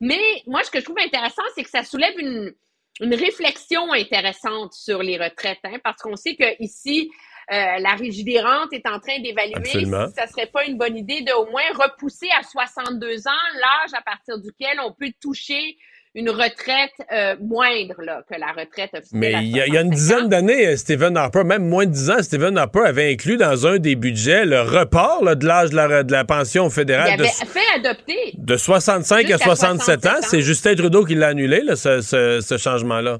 [0.00, 2.52] Mais moi, ce que je trouve intéressant, c'est que ça soulève une,
[3.00, 7.10] une réflexion intéressante sur les retraites, hein, parce qu'on sait qu'ici,
[7.50, 10.96] euh, la Régie des rentes est en train d'évaluer si ça serait pas une bonne
[10.96, 15.76] idée de au moins repousser à 62 ans l'âge à partir duquel on peut toucher
[16.14, 19.20] une retraite euh, moindre là, que la retraite officielle.
[19.20, 22.22] Mais il y, a une dizaine d'années, euh, Stephen Harper, même moins de dix ans,
[22.22, 26.12] Stephen Harper avait inclus dans un des budgets le report de l'âge de la, de
[26.12, 27.14] la, pension fédérale.
[27.14, 28.32] Il avait fait adopter.
[28.34, 30.10] De 65 à 67, ans.
[30.22, 33.18] C'est Justin Trudeau qui l'a annulé, là, ce, ce, changement-là.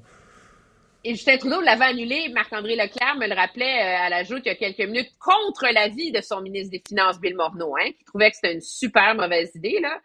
[1.09, 2.29] Et Justin Trudeau l'avait annulé.
[2.35, 5.65] Marc-André Leclerc me le rappelait euh, à la joute il y a quelques minutes contre
[5.73, 9.15] l'avis de son ministre des Finances, Bill Morneau, hein, qui trouvait que c'était une super
[9.15, 9.79] mauvaise idée.
[9.81, 9.99] Là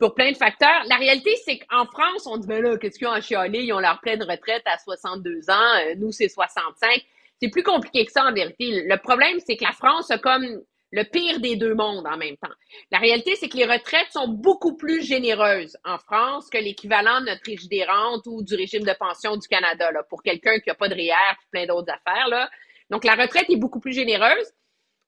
[0.00, 0.82] pour plein de facteurs.
[0.88, 3.60] La réalité, c'est qu'en France, on dit, ben là, qu'est-ce qu'ils ont en chialé?
[3.60, 5.52] Ils ont leur pleine retraite à 62 ans.
[5.52, 7.06] Euh, nous, c'est 65.
[7.40, 8.82] C'est plus compliqué que ça, en vérité.
[8.84, 10.44] Le problème, c'est que la France a comme
[10.92, 12.54] le pire des deux mondes en même temps.
[12.90, 17.26] La réalité, c'est que les retraites sont beaucoup plus généreuses en France que l'équivalent de
[17.26, 20.74] notre régime des rentes ou du régime de pension du Canada, pour quelqu'un qui n'a
[20.74, 22.48] pas de REER et plein d'autres affaires.
[22.90, 24.52] Donc, la retraite est beaucoup plus généreuse.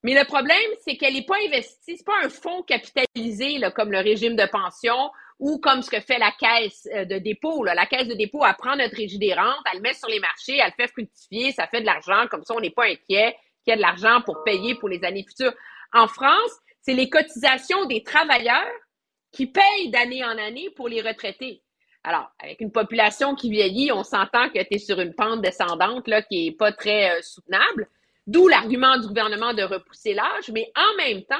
[0.03, 3.97] Mais le problème, c'est qu'elle n'est pas investie, c'est pas un fonds capitalisé comme le
[3.99, 5.09] régime de pension
[5.39, 7.63] ou comme ce que fait la caisse euh, de dépôt.
[7.63, 10.19] La caisse de dépôt, elle prend notre régime des rentes, elle le met sur les
[10.19, 13.71] marchés, elle fait fructifier, ça fait de l'argent, comme ça on n'est pas inquiet qu'il
[13.71, 15.53] y ait de l'argent pour payer pour les années futures.
[15.93, 16.51] En France,
[16.81, 18.71] c'est les cotisations des travailleurs
[19.31, 21.61] qui payent d'année en année pour les retraités.
[22.03, 26.05] Alors, avec une population qui vieillit, on s'entend que tu es sur une pente descendante
[26.29, 27.89] qui est pas très euh, soutenable.
[28.27, 31.35] D'où l'argument du gouvernement de repousser l'âge, mais en même temps,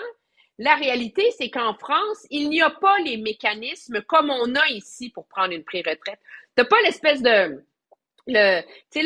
[0.58, 5.10] la réalité, c'est qu'en France, il n'y a pas les mécanismes comme on a ici
[5.10, 6.20] pour prendre une pré-retraite.
[6.56, 7.64] Tu n'as pas l'espèce de
[8.28, 8.62] le,
[8.92, 9.06] tu sais,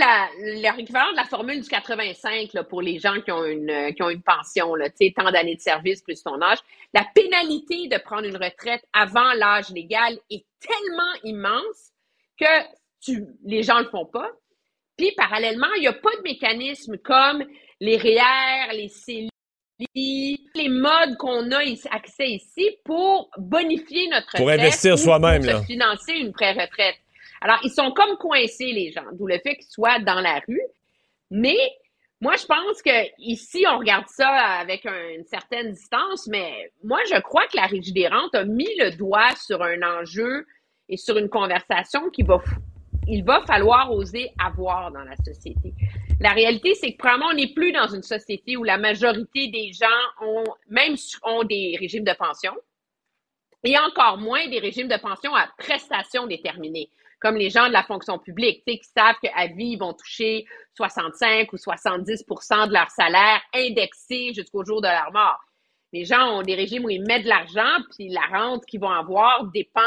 [0.61, 4.09] l'équivalent de la formule du 85 là, pour les gens qui ont une, qui ont
[4.09, 6.59] une pension, là, tu sais, tant d'années de service plus ton âge.
[6.93, 11.91] La pénalité de prendre une retraite avant l'âge légal est tellement immense
[12.39, 12.45] que
[13.01, 14.29] tu, les gens le font pas.
[14.97, 17.43] Puis, parallèlement, il n'y a pas de mécanisme comme
[17.79, 19.29] les REER, les CELI,
[19.95, 21.59] les modes qu'on a
[21.91, 24.41] accès ici pour bonifier notre retraite.
[24.41, 25.45] Pour investir soi-même.
[25.45, 26.97] Pour financer une pré-retraite.
[27.41, 30.61] Alors, ils sont comme coincés, les gens, d'où le fait qu'ils soient dans la rue.
[31.31, 31.57] Mais
[32.21, 37.19] moi, je pense que ici, on regarde ça avec une certaine distance, mais moi, je
[37.21, 40.45] crois que la Régie des rentes a mis le doigt sur un enjeu
[40.89, 42.41] et sur une conversation qui va
[43.09, 45.73] il va falloir oser avoir dans la société.
[46.19, 49.71] La réalité, c'est que probablement, on n'est plus dans une société où la majorité des
[49.73, 49.87] gens
[50.21, 52.53] ont, même ont des régimes de pension,
[53.63, 57.83] et encore moins des régimes de pension à prestations déterminées, comme les gens de la
[57.83, 63.41] fonction publique, qui savent qu'à vie, ils vont toucher 65 ou 70% de leur salaire
[63.53, 65.39] indexé jusqu'au jour de leur mort.
[65.91, 68.91] Les gens ont des régimes où ils mettent de l'argent, puis la rente qu'ils vont
[68.91, 69.81] avoir dépend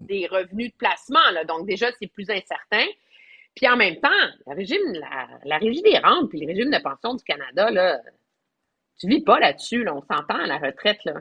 [0.00, 1.20] des revenus de placement.
[1.48, 2.86] Donc, déjà, c'est plus incertain.
[3.54, 4.08] Puis en même temps,
[4.46, 4.80] la régime,
[5.44, 8.00] régie des rentes puis le régime de pension du Canada, là,
[8.98, 11.04] tu vis pas là-dessus, là, on s'entend à la retraite.
[11.04, 11.14] Là.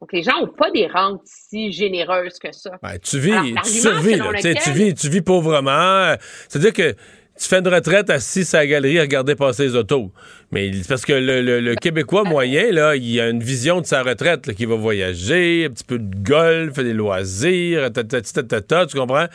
[0.00, 2.70] Donc, les gens n'ont pas des rentes si généreuses que ça.
[2.82, 6.14] Ben, tu vis, tu survis, tu, vis, tu vis pauvrement.
[6.48, 6.94] C'est-à-dire que
[7.38, 10.12] tu fais une retraite assis à la galerie à regarder passer les autos.
[10.50, 14.54] Mais parce que le, Québécois moyen, là, il a une vision de sa retraite, là,
[14.54, 19.26] qui va voyager, un petit peu de golf, des loisirs, tu comprends?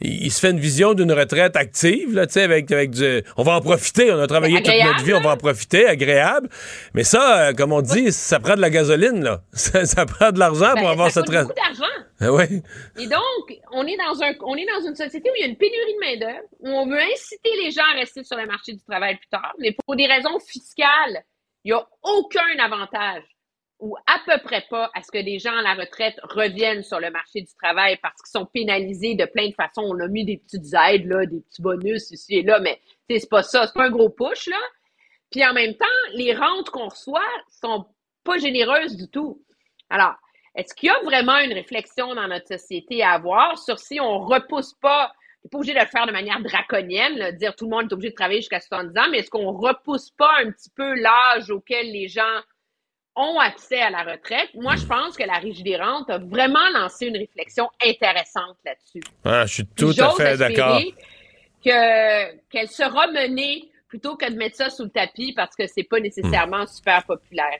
[0.00, 3.22] Il se fait une vision d'une retraite active, là, tu sais, avec, avec du.
[3.36, 6.48] On va en profiter, on a travaillé toute notre vie, on va en profiter, agréable.
[6.94, 9.42] Mais ça, euh, comme on dit, ça prend de la gasoline, là.
[9.52, 11.48] Ça, prend de l'argent pour ben, avoir cette retraite.
[11.48, 11.92] beaucoup d'argent.
[12.20, 12.62] Ah oui.
[12.98, 15.48] Et donc, on est, dans un, on est dans une société où il y a
[15.48, 18.72] une pénurie de main-d'œuvre, où on veut inciter les gens à rester sur le marché
[18.72, 21.24] du travail plus tard, mais pour des raisons fiscales,
[21.64, 23.24] il n'y a aucun avantage
[23.80, 27.00] ou à peu près pas à ce que des gens à la retraite reviennent sur
[27.00, 29.82] le marché du travail parce qu'ils sont pénalisés de plein de façons.
[29.82, 33.28] On a mis des petites aides, là, des petits bonus ici et là, mais c'est
[33.28, 34.60] pas ça, c'est pas un gros push, là.
[35.30, 37.86] Puis en même temps, les rentes qu'on reçoit sont
[38.24, 39.42] pas généreuses du tout.
[39.88, 40.14] Alors,
[40.54, 44.18] est-ce qu'il y a vraiment une réflexion dans notre société à avoir sur si on
[44.18, 45.12] repousse pas,
[45.44, 47.94] on pas obligé de le faire de manière draconienne, là, dire tout le monde est
[47.94, 51.50] obligé de travailler jusqu'à 70 ans, mais est-ce qu'on repousse pas un petit peu l'âge
[51.50, 52.40] auquel les gens
[53.16, 54.48] ont accès à la retraite.
[54.54, 59.02] Moi, je pense que la Régie des rentes a vraiment lancé une réflexion intéressante là-dessus.
[59.24, 60.80] Ah, je suis tout à fait d'accord.
[61.64, 65.82] Que, qu'elle sera menée plutôt que de mettre ça sous le tapis parce que c'est
[65.82, 67.58] pas nécessairement super populaire.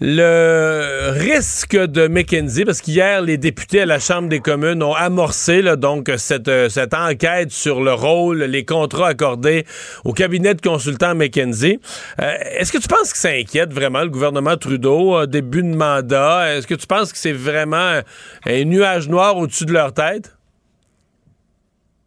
[0.00, 5.62] Le risque de McKenzie, parce qu'hier, les députés à la Chambre des communes ont amorcé
[5.76, 9.66] donc cette, euh, enquête sur le rôle, les contrats accordés
[10.04, 11.78] au cabinet de consultants McKenzie.
[12.18, 16.56] Euh, est-ce que tu penses que ça inquiète vraiment le gouvernement Trudeau, début de mandat?
[16.56, 18.00] Est-ce que tu penses que c'est vraiment
[18.46, 20.34] un nuage noir au-dessus de leur tête?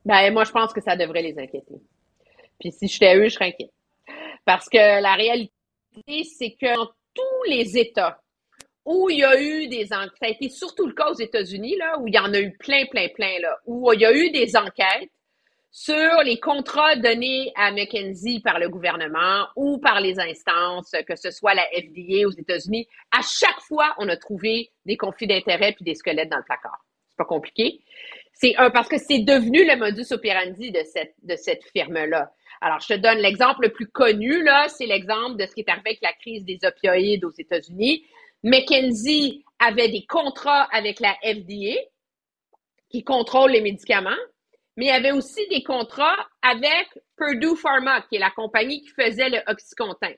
[0.06, 1.76] Ben, moi, je pense que ça devrait les inquiéter.
[2.60, 3.72] Puis si j'étais eux, je serais inquiète.
[4.46, 5.52] Parce que la réalité,
[6.38, 6.76] c'est que
[7.14, 8.20] tous les États
[8.86, 11.78] où il y a eu des enquêtes, ça a été surtout le cas aux États-Unis,
[11.78, 14.30] là, où il y en a eu plein, plein, plein, où il y a eu
[14.32, 15.10] des enquêtes
[15.72, 21.32] sur les contrats donnés à McKenzie par le gouvernement ou par les instances, que ce
[21.32, 22.88] soit la FDA aux États-Unis.
[23.12, 26.86] À chaque fois, on a trouvé des conflits d'intérêts puis des squelettes dans le placard.
[27.10, 27.80] C'est pas compliqué.
[28.34, 32.32] C'est un parce que c'est devenu le modus operandi de cette de cette firme-là.
[32.66, 35.70] Alors, je te donne l'exemple le plus connu là, c'est l'exemple de ce qui est
[35.70, 38.06] arrivé avec la crise des opioïdes aux États-Unis.
[38.42, 41.78] McKenzie avait des contrats avec la FDA
[42.90, 44.12] qui contrôle les médicaments,
[44.78, 46.88] mais il y avait aussi des contrats avec
[47.18, 50.14] Purdue Pharma, qui est la compagnie qui faisait le Oxycontin.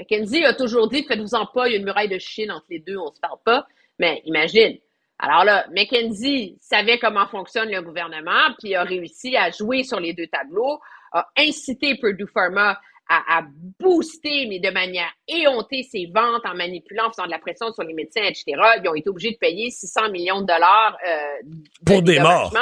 [0.00, 2.80] McKenzie a toujours dit, faites-vous-en pas, il y a une muraille de Chine entre les
[2.80, 3.64] deux, on se parle pas.
[4.00, 4.76] Mais imagine.
[5.20, 10.14] Alors là, McKenzie savait comment fonctionne le gouvernement, puis a réussi à jouer sur les
[10.14, 10.80] deux tableaux,
[11.12, 12.78] a incité Purdue Pharma
[13.08, 13.42] à,
[13.78, 17.84] booster, mais de manière éhontée, ses ventes en manipulant, en faisant de la pression sur
[17.84, 18.44] les médecins, etc.
[18.82, 21.48] Ils ont été obligés de payer 600 millions de dollars euh,
[21.84, 22.52] pour des morts.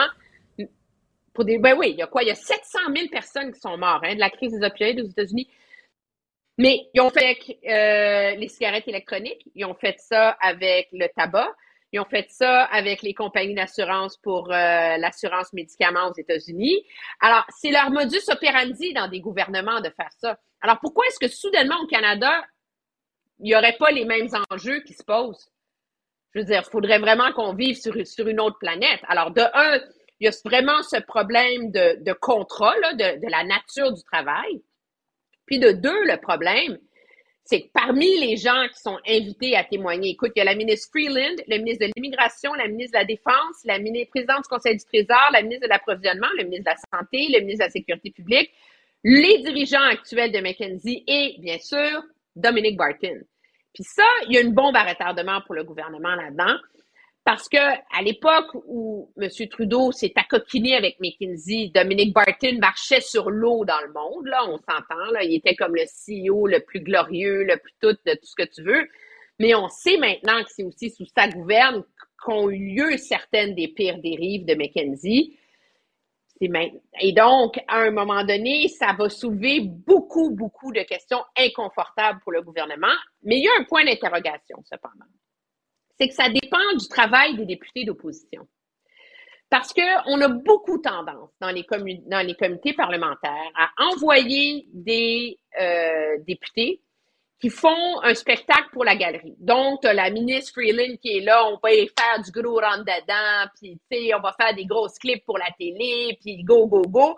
[1.32, 2.22] Pour des, ben oui, il y a quoi?
[2.22, 5.00] Il y a 700 000 personnes qui sont mortes hein, de la crise des opioïdes
[5.00, 5.48] aux États-Unis.
[6.58, 11.52] Mais ils ont fait euh, les cigarettes électroniques, ils ont fait ça avec le tabac,
[11.94, 16.84] ils ont fait ça avec les compagnies d'assurance pour euh, l'assurance médicaments aux États-Unis.
[17.20, 20.36] Alors, c'est leur modus operandi dans des gouvernements de faire ça.
[20.60, 22.44] Alors, pourquoi est-ce que soudainement au Canada,
[23.38, 25.48] il n'y aurait pas les mêmes enjeux qui se posent?
[26.34, 29.00] Je veux dire, il faudrait vraiment qu'on vive sur, sur une autre planète.
[29.06, 29.80] Alors, de un,
[30.18, 34.64] il y a vraiment ce problème de, de contrat, de, de la nature du travail.
[35.46, 36.76] Puis de deux, le problème,
[37.44, 40.54] c'est que parmi les gens qui sont invités à témoigner, écoute, il y a la
[40.54, 44.48] ministre Freeland, le ministre de l'Immigration, la ministre de la Défense, la ministre présidente du
[44.48, 47.68] Conseil du Trésor, la ministre de l'Approvisionnement, le ministre de la Santé, le ministre de
[47.68, 48.50] la Sécurité publique,
[49.04, 52.02] les dirigeants actuels de McKenzie et, bien sûr,
[52.34, 53.20] Dominic Barton.
[53.74, 56.56] Puis ça, il y a une bombe à retardement pour le gouvernement là-dedans.
[57.24, 59.30] Parce que à l'époque où M.
[59.48, 64.58] Trudeau s'est accoquiné avec McKinsey, Dominique Barton marchait sur l'eau dans le monde, là, on
[64.58, 68.26] s'entend, là, il était comme le CEO le plus glorieux, le plus tout de tout
[68.26, 68.86] ce que tu veux.
[69.38, 71.82] Mais on sait maintenant que c'est aussi sous sa gouverne
[72.22, 75.38] qu'ont eu lieu certaines des pires dérives de McKenzie.
[76.40, 82.32] Et donc, à un moment donné, ça va soulever beaucoup, beaucoup de questions inconfortables pour
[82.32, 82.94] le gouvernement.
[83.22, 85.06] Mais il y a un point d'interrogation, cependant
[85.98, 88.46] c'est que ça dépend du travail des députés d'opposition.
[89.50, 91.64] Parce qu'on a beaucoup tendance dans les,
[92.06, 96.80] dans les comités parlementaires à envoyer des euh, députés
[97.40, 99.34] qui font un spectacle pour la galerie.
[99.38, 103.98] Donc, la ministre Freeland qui est là, on va faire du gros rentre-dedans, puis, tu
[103.98, 107.16] sais, on va faire des grosses clips pour la télé, puis go, go, go.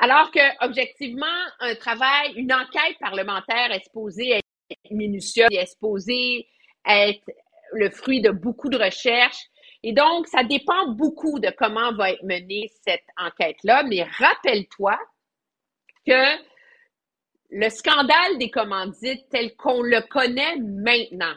[0.00, 1.26] Alors que, objectivement,
[1.60, 6.46] un travail, une enquête parlementaire est supposée être minutieuse, est supposée
[6.86, 7.28] être
[7.72, 9.46] le fruit de beaucoup de recherches.
[9.82, 13.84] Et donc, ça dépend beaucoup de comment va être menée cette enquête-là.
[13.84, 14.98] Mais rappelle-toi
[16.06, 16.48] que
[17.50, 21.34] le scandale des commandites tel qu'on le connaît maintenant,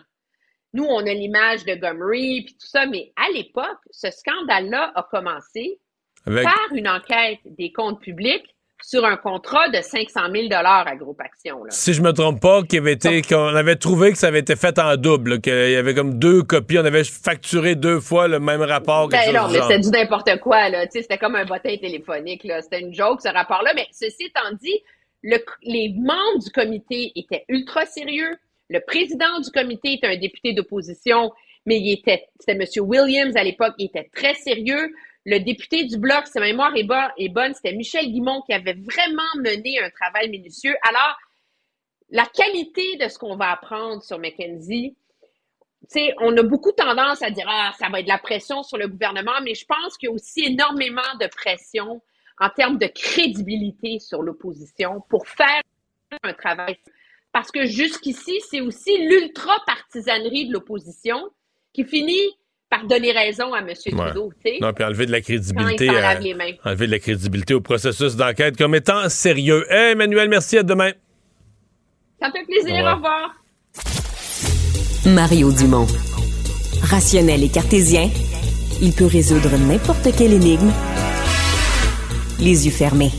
[0.73, 5.03] nous, on a l'image de Gomery puis tout ça, mais à l'époque, ce scandale-là a
[5.03, 5.79] commencé
[6.25, 11.59] par une enquête des comptes publics sur un contrat de 500 000 à Groupe Action.
[11.69, 14.55] Si je me trompe pas, qu'il avait été, qu'on avait trouvé que ça avait été
[14.55, 18.39] fait en double, qu'il y avait comme deux copies, on avait facturé deux fois le
[18.39, 19.07] même rapport.
[19.07, 20.85] Ben non, mais c'était du n'importe quoi, là.
[20.89, 22.61] C'était comme un bottin téléphonique, là.
[22.61, 23.71] C'était une joke, ce rapport-là.
[23.75, 24.81] Mais ceci étant dit,
[25.23, 28.35] les membres du comité étaient ultra sérieux.
[28.69, 31.31] Le président du comité était un député d'opposition,
[31.65, 32.65] mais il était, c'était M.
[32.87, 34.91] Williams à l'époque, il était très sérieux.
[35.25, 39.21] Le député du Bloc, si ma mémoire est, bonne, c'était Michel Guimont qui avait vraiment
[39.37, 40.75] mené un travail minutieux.
[40.87, 41.17] Alors,
[42.09, 44.95] la qualité de ce qu'on va apprendre sur McKenzie,
[45.91, 48.77] sais, on a beaucoup tendance à dire ah ça va être de la pression sur
[48.77, 52.01] le gouvernement, mais je pense qu'il y a aussi énormément de pression
[52.39, 55.61] en termes de crédibilité sur l'opposition pour faire
[56.23, 56.77] un travail.
[57.31, 61.29] Parce que jusqu'ici, c'est aussi l'ultra partisanerie de l'opposition
[61.73, 62.37] qui finit
[62.71, 63.67] par donner raison à M.
[63.85, 64.31] Trudeau.
[64.43, 64.57] sais.
[64.61, 65.89] Non, puis enlever de la crédibilité.
[65.89, 69.65] enlever de la crédibilité au processus d'enquête comme étant sérieux.
[69.69, 70.91] Hey, Emmanuel, merci, à demain.
[72.19, 73.35] Ça me fait plaisir, au revoir.
[75.05, 75.87] Mario Dumont.
[76.83, 78.09] Rationnel et cartésien,
[78.81, 80.71] il peut résoudre n'importe quelle énigme
[82.39, 83.11] les yeux fermés.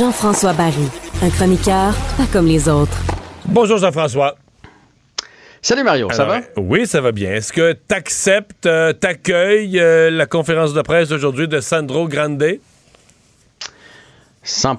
[0.00, 0.88] Jean-François Barry,
[1.22, 2.96] un chroniqueur pas comme les autres.
[3.44, 4.34] Bonjour Jean-François.
[5.60, 6.40] Salut Mario, ça va?
[6.56, 7.32] Oui, ça va bien.
[7.32, 12.42] Est-ce que tu acceptes, euh, t'accueilles euh, la conférence de presse aujourd'hui de Sandro Grande?
[14.42, 14.78] 100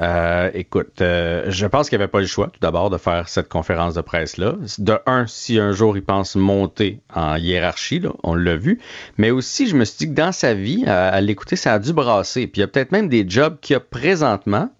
[0.00, 3.28] euh, écoute, euh, je pense qu'il n'y avait pas le choix, tout d'abord, de faire
[3.28, 4.54] cette conférence de presse-là.
[4.78, 8.80] De un, si un jour il pense monter en hiérarchie, on l'a vu,
[9.16, 11.92] mais aussi, je me suis dit que dans sa vie, à l'écouter, ça a dû
[11.92, 12.46] brasser.
[12.46, 14.70] Puis il y a peut-être même des jobs qu'il a présentement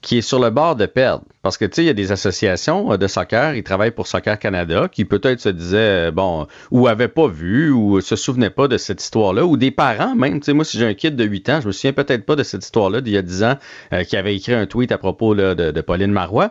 [0.00, 1.24] qui est sur le bord de perdre.
[1.48, 4.06] Parce que, tu sais, il y a des associations euh, de soccer, ils travaillent pour
[4.06, 8.50] Soccer Canada, qui peut-être se disaient, euh, bon, ou avaient pas vu, ou se souvenaient
[8.50, 10.40] pas de cette histoire-là, ou des parents même.
[10.40, 12.36] Tu sais, moi, si j'ai un kid de 8 ans, je me souviens peut-être pas
[12.36, 13.54] de cette histoire-là d'il y a 10 ans,
[13.94, 16.50] euh, qui avait écrit un tweet à propos de, Pauline Marois.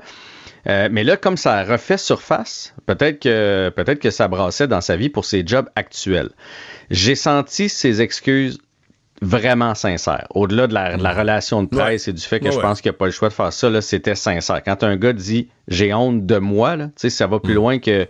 [0.66, 5.10] mais là, comme ça refait surface, peut-être que peut-être que ça brassait dans sa vie
[5.10, 6.32] pour ses jobs actuels.
[6.90, 8.58] J'ai senti ses excuses
[9.22, 10.28] vraiment sincère.
[10.32, 12.98] Au-delà de la, relation de presse et du fait que je pense qu'il n'y a
[12.98, 14.62] pas le choix de faire ça, c'était sincère.
[14.64, 17.56] Quand un gars dit j'ai honte de moi, là, ça va plus mm.
[17.56, 18.08] loin que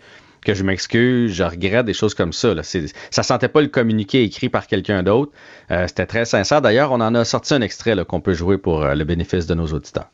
[0.48, 2.54] que je m'excuse, je regrette des choses comme ça.
[2.54, 2.62] Là.
[2.64, 5.34] Ça sentait pas le communiqué écrit par quelqu'un d'autre.
[5.72, 6.62] Euh, c'était très sincère.
[6.62, 9.56] D'ailleurs, on en a sorti un extrait qu'on peut jouer pour euh, le bénéfice de
[9.56, 10.10] nos auditeurs.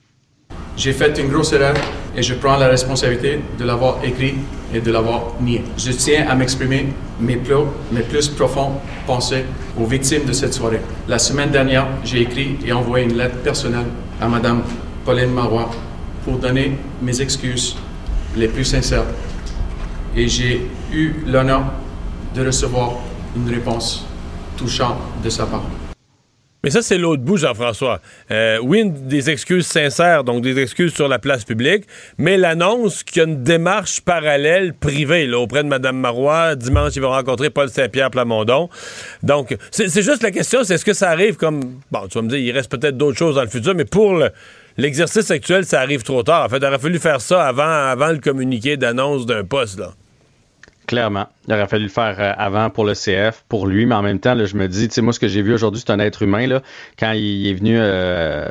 [0.76, 1.76] J'ai fait une grosse erreur
[2.16, 4.36] et je prends la responsabilité de l'avoir écrit
[4.74, 5.64] et de l'avoir nié.
[5.78, 6.88] Je tiens à m'exprimer
[7.20, 7.56] mes plus,
[7.92, 8.72] mes plus profonds
[9.06, 9.46] pensées
[9.80, 10.82] aux victimes de cette soirée.
[11.08, 13.86] La semaine dernière, j'ai écrit et envoyé une lettre personnelle
[14.20, 14.64] à Mme
[15.06, 15.70] Pauline Marois
[16.24, 17.76] pour donner mes excuses
[18.36, 19.06] les plus sincères.
[20.16, 21.64] Et j'ai eu l'honneur
[22.36, 22.94] de recevoir
[23.36, 24.06] une réponse
[24.58, 25.64] touchante de sa part.
[26.66, 28.00] Mais ça, c'est l'autre bout, Jean-François.
[28.32, 31.84] Euh, oui, des excuses sincères, donc des excuses sur la place publique,
[32.18, 36.56] mais l'annonce qu'il y a une démarche parallèle privée là, auprès de Mme Marois.
[36.56, 38.70] Dimanche, il va rencontrer Paul Saint-Pierre Plamondon.
[39.24, 41.82] Donc, c'est juste la question, c'est est-ce que ça arrive comme...
[41.92, 44.24] Bon, tu vas me dire, il reste peut-être d'autres choses dans le futur, mais pour
[44.78, 46.46] l'exercice actuel, ça arrive trop tard.
[46.46, 49.92] En fait, il aurait fallu faire ça avant, avant le communiqué d'annonce d'un poste, là.
[50.94, 51.26] Clairement.
[51.48, 54.20] Il aurait fallu le faire euh, avant pour le CF, pour lui, mais en même
[54.20, 56.22] temps, je me dis, tu sais, moi, ce que j'ai vu aujourd'hui, c'est un être
[56.22, 56.62] humain, là,
[57.00, 58.48] quand il est venu euh,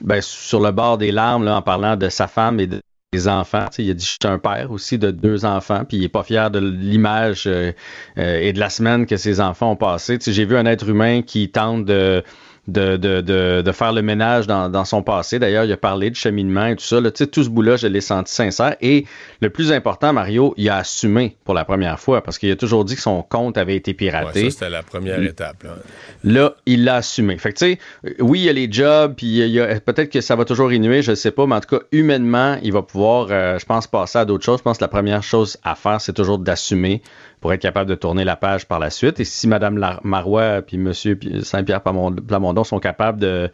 [0.00, 3.66] ben, sur le bord des larmes, là, en parlant de sa femme et des enfants.
[3.72, 6.08] Tu il a dit, je suis un père aussi de deux enfants, puis il est
[6.08, 7.70] pas fier de l'image euh,
[8.16, 10.18] et de la semaine que ses enfants ont passé.
[10.18, 12.24] Tu j'ai vu un être humain qui tente de
[12.66, 15.38] de, de, de, de, faire le ménage dans, dans son passé.
[15.38, 17.00] D'ailleurs, il a parlé de cheminement et tout ça.
[17.00, 18.76] Là, tout ce bout-là, je l'ai senti sincère.
[18.80, 19.04] Et
[19.40, 22.84] le plus important, Mario, il a assumé pour la première fois parce qu'il a toujours
[22.84, 24.44] dit que son compte avait été piraté.
[24.44, 25.62] Ouais, ça, c'était la première étape.
[25.62, 25.76] Là.
[26.24, 27.36] là, il l'a assumé.
[27.36, 30.10] Fait que, tu sais, oui, il y a les jobs, puis il y a, peut-être
[30.10, 32.72] que ça va toujours innuer, je ne sais pas, mais en tout cas, humainement, il
[32.72, 34.58] va pouvoir, euh, je pense, passer à d'autres choses.
[34.58, 37.02] Je pense que la première chose à faire, c'est toujours d'assumer
[37.44, 39.20] pour être capable de tourner la page par la suite.
[39.20, 40.94] Et si Mme Marois puis M.
[41.42, 43.50] Saint-Pierre Plamondon sont capables de,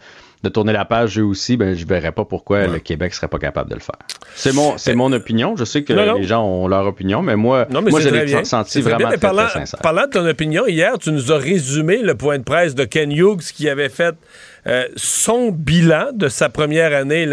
[0.52, 3.26] tourner la page eux aussi, ben, je ne verrais pas pourquoi le Québec ne serait
[3.26, 3.98] pas capable de le faire.
[4.36, 5.56] C'est mon, c'est mon opinion.
[5.56, 9.08] Je sais que les gens ont leur opinion, mais moi, moi je l'ai senti vraiment
[9.08, 9.80] très, parlant, très sincère.
[9.80, 13.10] Parlant de ton opinion, hier, tu nous as résumé le point de presse de Ken
[13.10, 14.14] Hughes qui avait fait
[14.66, 17.26] euh, son bilan de sa première année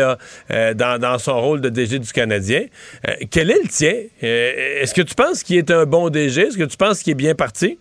[0.51, 2.65] euh, dans, son rôle de DG du Canadien.
[3.07, 3.93] Euh, quel est le tien?
[4.21, 6.41] Est-ce que tu penses qu'il est un bon DG?
[6.41, 7.79] Est-ce que tu penses qu'il est bien parti?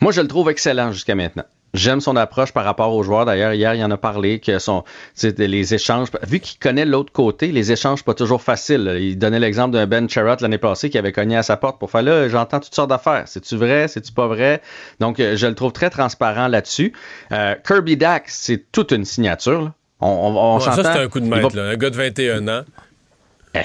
[0.00, 1.44] Moi, je le trouve excellent jusqu'à maintenant.
[1.74, 3.24] J'aime son approche par rapport aux joueurs.
[3.24, 4.84] D'ailleurs, hier, il en a parlé que son,
[5.22, 8.98] les échanges, vu qu'il connaît l'autre côté, les échanges pas toujours faciles.
[9.00, 11.90] Il donnait l'exemple d'un Ben Charrot l'année passée qui avait cogné à sa porte pour
[11.90, 13.22] faire là, j'entends toutes sortes d'affaires.
[13.26, 13.88] C'est-tu vrai?
[13.88, 14.60] C'est-tu pas vrai?
[15.00, 16.92] Donc, euh, je le trouve très transparent là-dessus.
[17.32, 19.72] Euh, Kirby Dax, c'est toute une signature.
[20.00, 21.70] On, on, ça, c'est un coup de maître, là.
[21.70, 22.64] un gars de 21 ans.
[23.54, 23.60] Eh,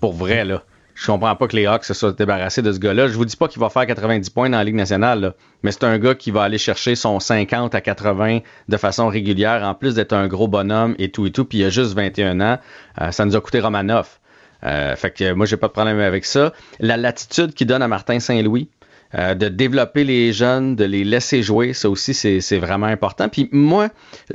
[0.00, 0.62] pour vrai, là.
[1.00, 3.08] Je comprends pas que les Hawks se soient débarrassés de ce gars-là.
[3.08, 5.32] Je vous dis pas qu'il va faire 90 points dans la Ligue nationale,
[5.62, 9.62] mais c'est un gars qui va aller chercher son 50 à 80 de façon régulière,
[9.62, 11.46] en plus d'être un gros bonhomme et tout et tout.
[11.46, 12.58] Puis il a juste 21 ans.
[13.00, 14.20] Euh, ça nous a coûté Romanoff.
[14.62, 16.52] Euh, fait que moi, j'ai pas de problème avec ça.
[16.80, 18.68] La latitude qu'il donne à Martin Saint-Louis,
[19.14, 23.30] euh, de développer les jeunes, de les laisser jouer, ça aussi, c'est vraiment important.
[23.30, 23.88] Puis moi,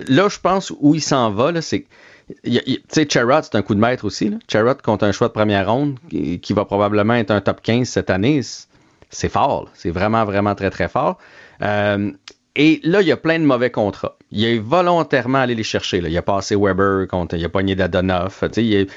[0.08, 1.86] là, je pense où il s'en va, c'est
[2.44, 4.30] tu sais, Charrot, c'est un coup de maître aussi.
[4.30, 4.74] Là.
[4.76, 8.42] contre un choix de première ronde qui, va probablement être un top 15 cette année,
[9.10, 9.70] c'est fort.
[9.74, 11.18] C'est vraiment, vraiment très, très fort.
[11.62, 12.12] Euh,
[12.56, 14.18] et là, il y a plein de mauvais contrats.
[14.32, 16.02] Il a volontairement allé les chercher.
[16.02, 16.10] Là.
[16.10, 18.44] Il a passé Weber contre, il a pogné Dadonoff.
[18.58, 18.88] Il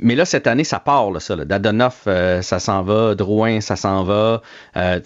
[0.00, 1.36] mais là, cette année, ça part, là, ça.
[1.36, 1.44] Là.
[1.44, 3.14] Dadonoff, euh, ça s'en va.
[3.14, 4.42] Drouin, ça s'en va.
[4.76, 5.00] Euh,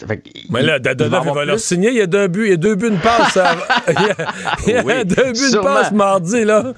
[0.50, 1.88] mais là, Dadonoff, il, va, leur signer.
[1.88, 3.38] Il y a deux buts, il y a deux buts, une passe.
[4.66, 6.72] il y a, deux buts, une passe mardi, là.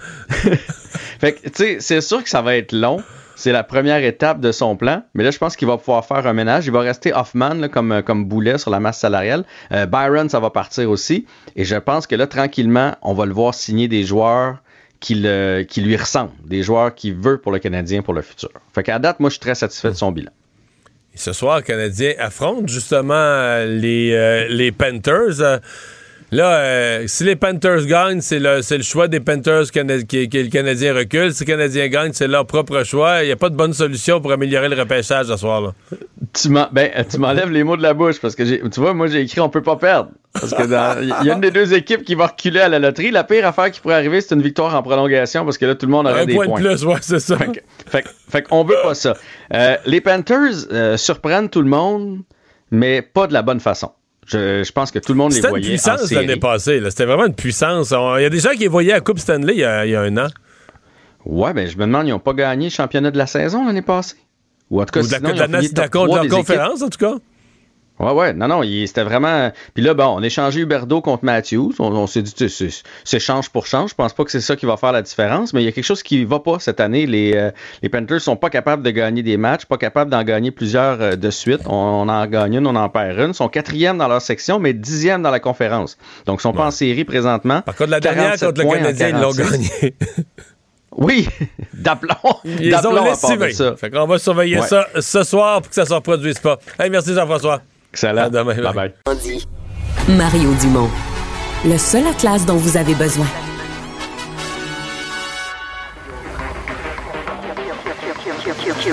[1.19, 3.03] fait que, tu sais, c'est sûr que ça va être long.
[3.35, 5.03] C'est la première étape de son plan.
[5.15, 6.66] Mais là, je pense qu'il va pouvoir faire un ménage.
[6.66, 9.45] Il va rester Hoffman là, comme, comme boulet sur la masse salariale.
[9.70, 11.24] Euh, Byron, ça va partir aussi.
[11.55, 14.59] Et je pense que là, tranquillement, on va le voir signer des joueurs
[14.99, 18.51] qui, le, qui lui ressemblent, des joueurs qu'il veut pour le Canadien pour le futur.
[18.74, 20.32] Fait qu'à date, moi, je suis très satisfait de son bilan.
[21.15, 25.61] ce soir, le Canadien affronte justement les, les Panthers.
[26.30, 30.94] Là, euh, si les Panthers gagnent, c'est le, le, choix des Panthers que, le Canadien
[30.94, 31.32] recule.
[31.32, 33.22] Si le Canadien gagne, c'est leur propre choix.
[33.22, 35.72] Il n'y a pas de bonne solution pour améliorer le repêchage ce soir-là.
[36.34, 39.40] Tu ben, m'enlèves les mots de la bouche parce que tu vois, moi j'ai écrit
[39.40, 40.10] on peut pas perdre.
[40.34, 43.10] Parce que il y a une des deux équipes qui va reculer à la loterie.
[43.10, 45.86] La pire affaire qui pourrait arriver, c'est une victoire en prolongation parce que là, tout
[45.86, 46.44] le monde aurait des points.
[46.44, 47.38] Un point de plus, ouais, c'est ça.
[47.86, 49.16] Fait, qu'on veut pas ça.
[49.55, 52.18] Euh, les Panthers euh, surprennent tout le monde,
[52.70, 53.92] mais pas de la bonne façon.
[54.28, 55.76] Je, pense que tout le monde les voyait.
[55.76, 56.82] C'était une puissance l'année passée.
[56.90, 57.90] C'était vraiment une puissance.
[57.90, 59.92] Il y a des gens qui les voyaient à Coupe Stanley il y a, il
[59.92, 60.28] y a un an.
[61.24, 63.82] Ouais, ben je me demande, ils n'ont pas gagné le championnat de la saison l'année
[63.82, 64.16] passée?
[64.70, 67.14] Ou en tout cas, Ou de la, de la, la conférence, en tout cas.
[68.01, 69.51] Ouais, ouais, non, non, c'était vraiment.
[69.75, 71.75] Puis là, bon, on a échangé Huberdo contre Matthews.
[71.79, 72.33] On, s'est dit,
[73.05, 73.91] c'est change pour change.
[73.91, 75.73] Je pense pas que c'est ça qui va faire la différence, mais il y a
[75.73, 77.07] quelque chose qui va pas cette année.
[77.07, 77.51] Les, euh,
[77.83, 81.16] les Panthers sont pas capables de gagner des matchs, pas capables d'en gagner plusieurs euh,
[81.16, 81.61] de suite.
[81.66, 83.31] On, en gagne une, on en perd une.
[83.31, 85.99] Ils sont quatrième dans leur section, mais dixième dans la conférence.
[86.27, 87.62] Donc, ils sont pas en série présentement.
[87.62, 89.95] Par contre, la dernière contre le Canadien, ils l'ont gagné.
[90.99, 91.29] Oui,
[91.75, 92.16] d'aplomb.
[92.45, 93.77] Ils ont laissé ça.
[93.77, 96.59] Fait qu'on va surveiller ça ce soir pour que ça ne se reproduise pas.
[96.79, 97.62] Hey, merci Jean-François.
[97.93, 98.31] Excellent.
[98.31, 98.55] demain.
[98.55, 100.16] Bye bye.
[100.16, 100.89] Mario Dumont.
[101.65, 103.27] Le seul atlas dont vous avez besoin.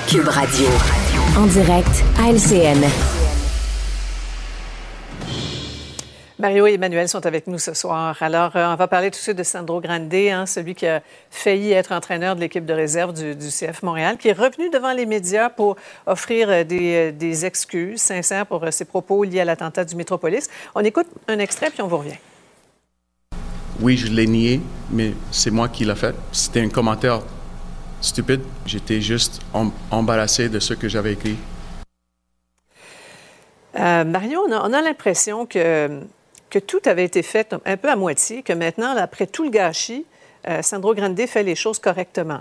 [0.07, 0.67] Cube Radio.
[1.37, 2.85] En direct à LCN.
[6.37, 8.17] Mario et Emmanuel sont avec nous ce soir.
[8.19, 11.01] Alors, euh, on va parler tout de suite de Sandro Grande, hein, celui qui a
[11.31, 15.05] failli être entraîneur de l'équipe de réserve du, CF Montréal, qui est revenu devant les
[15.05, 19.85] médias pour offrir euh, des, des, excuses sincères pour euh, ses propos liés à l'attentat
[19.85, 20.49] du Métropolis.
[20.75, 22.17] On écoute un extrait, puis on vous revient.
[23.79, 24.59] Oui, je l'ai nié,
[24.91, 26.15] mais c'est moi qui l'ai fait.
[26.33, 27.21] C'était un commentaire
[28.01, 28.41] stupide.
[28.65, 29.41] J'étais juste
[29.89, 31.37] embarrassé de ce que j'avais écrit.
[33.77, 36.01] Mario, on a, a l'impression que
[36.55, 40.05] que tout avait été fait un peu à moitié, que maintenant, après tout le gâchis,
[40.47, 42.39] euh, Sandro Grande fait les choses correctement.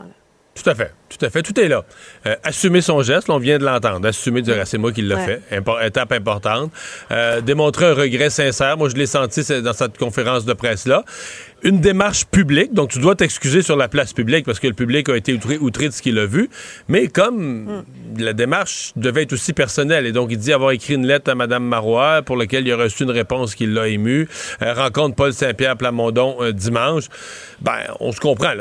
[0.54, 1.84] Tout à fait, tout à fait, tout est là.
[2.26, 4.06] Euh, assumer son geste, on vient de l'entendre.
[4.06, 5.42] Assumer, dire ah, c'est moi qui l'ai fait,
[5.82, 6.72] étape importante.
[7.10, 11.04] Euh, démontrer un regret sincère, moi je l'ai senti dans cette conférence de presse là
[11.64, 15.08] une démarche publique, donc tu dois t'excuser sur la place publique parce que le public
[15.08, 16.50] a été outré, de ce qu'il a vu,
[16.88, 17.84] mais comme hmm.
[18.18, 21.34] la démarche devait être aussi personnelle, et donc il dit avoir écrit une lettre à
[21.34, 24.28] Mme Marois pour laquelle il a reçu une réponse qui l'a ému,
[24.60, 27.04] euh, rencontre Paul Saint-Pierre Plamondon euh, dimanche,
[27.62, 28.52] ben on se comprend,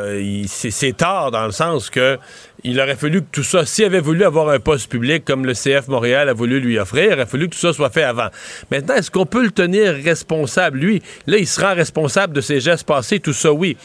[0.47, 2.17] c'est tard dans le sens que
[2.63, 5.53] il aurait fallu que tout ça, s'il avait voulu avoir un poste public comme le
[5.53, 8.29] CF Montréal a voulu lui offrir, il aurait fallu que tout ça soit fait avant.
[8.71, 11.01] Maintenant, est-ce qu'on peut le tenir responsable, lui?
[11.27, 13.77] Là, il sera responsable de ses gestes passés, tout ça, oui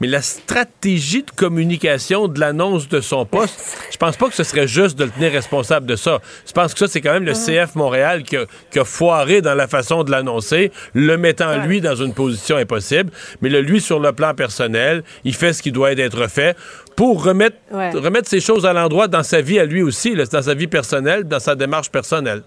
[0.00, 4.44] mais la stratégie de communication de l'annonce de son poste, je pense pas que ce
[4.44, 6.20] serait juste de le tenir responsable de ça.
[6.46, 9.68] Je pense que ça, c'est quand même le CF Montréal qui a, foiré dans la
[9.68, 13.10] façon de l'annoncer, le mettant lui dans une position impossible.
[13.40, 16.56] Mais le lui, sur le plan personnel, il fait ce qui doit être fait
[16.94, 20.54] pour remettre, remettre ces choses à l'endroit dans sa vie à lui aussi, dans sa
[20.54, 22.42] vie personnelle, dans sa démarche personnelle.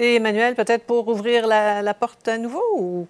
[0.00, 3.08] Et Emmanuel, peut-être pour ouvrir la, la porte à nouveau ou?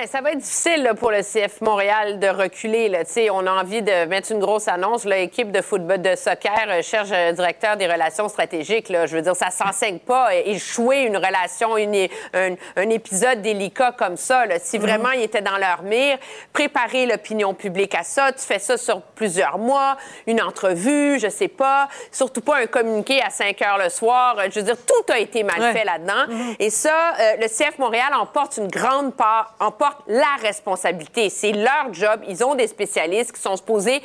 [0.00, 2.88] Ben, ça va être difficile pour le CF Montréal de reculer.
[2.88, 3.00] Là.
[3.32, 5.04] On a envie de mettre une grosse annonce.
[5.04, 8.88] L'équipe de football de soccer euh, cherche un directeur des relations stratégiques.
[8.88, 9.06] Là.
[9.06, 10.34] Je veux dire, ça s'enseigne pas.
[10.34, 14.58] Échouer une relation, une, un, épisode délicat comme ça, là.
[14.58, 14.86] si mhm.
[14.86, 16.18] vraiment il était dans leur mire,
[16.52, 18.32] préparer l'opinion publique à ça.
[18.32, 19.96] Tu fais ça sur plusieurs mois,
[20.26, 21.88] une entrevue, je sais pas.
[22.10, 24.36] Surtout pas un communiqué à 5 heures le soir.
[24.50, 26.26] Je veux dire, tout a été mal fait là-dedans.
[26.28, 26.56] Mhm.
[26.58, 29.70] Et ça, euh, le CF Montréal en porte une grande part, en
[30.06, 31.30] la responsabilité.
[31.30, 32.20] C'est leur job.
[32.28, 34.02] Ils ont des spécialistes qui sont supposés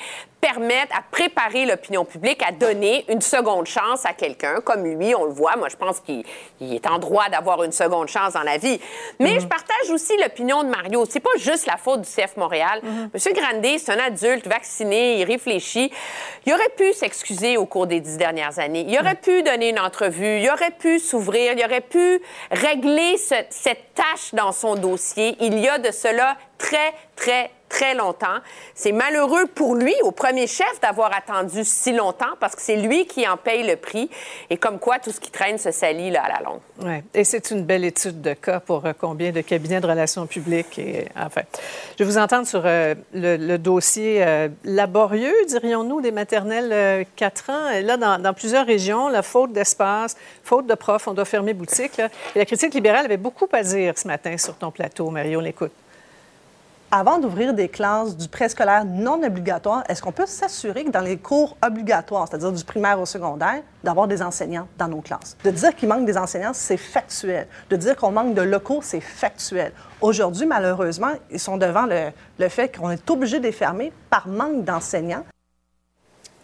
[0.48, 5.14] permettre à préparer l'opinion publique à donner une seconde chance à quelqu'un comme lui.
[5.14, 5.58] On le voit.
[5.58, 6.24] Moi, je pense qu'il
[6.62, 8.80] est en droit d'avoir une seconde chance dans la vie.
[9.20, 9.42] Mais mhm.
[9.42, 11.04] je partage aussi l'opinion de Mario.
[11.10, 12.80] C'est pas juste la faute du CF Montréal.
[12.82, 13.10] Mhm.
[13.14, 15.92] Monsieur Grandet, c'est un adulte vacciné, il réfléchit.
[16.46, 18.86] Il aurait pu s'excuser au cours des dix dernières années.
[18.88, 20.40] Il aurait pu donner une entrevue.
[20.40, 21.54] Il aurait pu s'ouvrir.
[21.58, 22.22] Il aurait pu
[22.52, 25.36] régler cette tâche dans son dossier.
[25.42, 28.38] Il y a de cela très, très, très longtemps.
[28.76, 33.06] C'est malheureux pour lui, au premier chef, d'avoir attendu si longtemps parce que c'est lui
[33.06, 34.10] qui en paye le prix.
[34.50, 36.60] Et comme quoi, tout ce qui traîne se salit là, à la longue.
[36.84, 40.28] Oui, et c'est une belle étude de cas pour euh, combien de cabinets de relations
[40.28, 40.80] publiques.
[40.80, 41.42] Et, enfin,
[41.98, 47.82] je vais vous entendre sur euh, le, dossier euh, laborieux, dirions-nous, des maternelles 4 ans.
[47.82, 52.00] Là, dans, plusieurs régions, la faute d'espace, faute de profs, on doit fermer boutique.
[52.36, 55.42] Et la critique libérale avait beaucoup à dire ce matin sur ton plateau, Mario.
[55.42, 55.72] L'écoute.
[56.92, 61.18] Avant d'ouvrir des classes du préscolaire non obligatoire, est-ce qu'on peut s'assurer que dans les
[61.18, 65.36] cours obligatoires, c'est-à-dire du primaire au secondaire, d'avoir des enseignants dans nos classes?
[65.44, 67.48] De dire qu'il manque des enseignants, c'est factuel.
[67.70, 69.74] De dire qu'on manque de locaux, c'est factuel.
[70.00, 74.64] Aujourd'hui, malheureusement, ils sont devant le, fait qu'on est obligé de les fermer par manque
[74.64, 75.26] d'enseignants.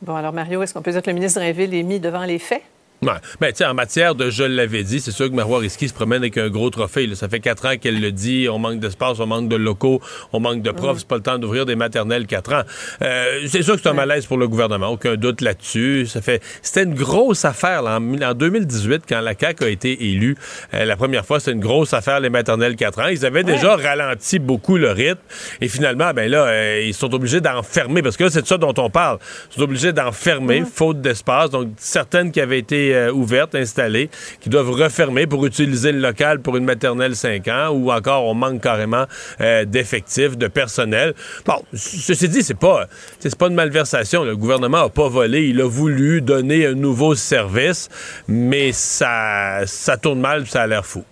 [0.01, 2.39] Bon, alors Mario, est-ce qu'on peut dire que le ministre Drainville est mis devant les
[2.39, 2.63] faits?
[3.05, 3.13] Ouais.
[3.39, 6.37] Ben, en matière de je l'avais dit, c'est sûr que Marois Risky se promène avec
[6.37, 7.09] un gros trophée.
[7.15, 8.47] Ça fait quatre ans qu'elle le dit.
[8.49, 10.01] On manque d'espace, on manque de locaux,
[10.31, 10.99] on manque de profs.
[10.99, 12.63] C'est pas le temps d'ouvrir des maternelles quatre ans.
[13.01, 14.87] Euh, c'est sûr que c'est un malaise pour le gouvernement.
[14.87, 16.07] Aucun doute là-dessus.
[16.07, 17.99] Ça fait, c'était une grosse affaire en,
[18.33, 20.35] 2018 quand la CAQ a été élue.
[20.73, 23.07] Euh, la première fois, c'était une grosse affaire les maternelles quatre ans.
[23.07, 25.21] Ils avaient déjà ralenti beaucoup le rythme.
[25.61, 28.73] Et finalement, ben là, euh, ils sont obligés d'enfermer parce que c'est de ça dont
[28.77, 29.19] on parle.
[29.51, 31.49] Ils sont obligés d'enfermer, faute d'espace.
[31.49, 34.09] Donc certaines qui avaient été euh, ouvertes, installées,
[34.39, 38.33] qui doivent refermer pour utiliser le local pour une maternelle 5 ans, ou encore on
[38.33, 39.05] manque carrément
[39.41, 41.13] euh, d'effectifs, de personnel.
[41.45, 42.87] Bon, ceci dit, c'est pas,
[43.19, 44.23] c'est pas une malversation.
[44.23, 47.89] Le gouvernement a pas volé, il a voulu donner un nouveau service,
[48.27, 51.03] mais ça, ça tourne mal, ça a l'air fou.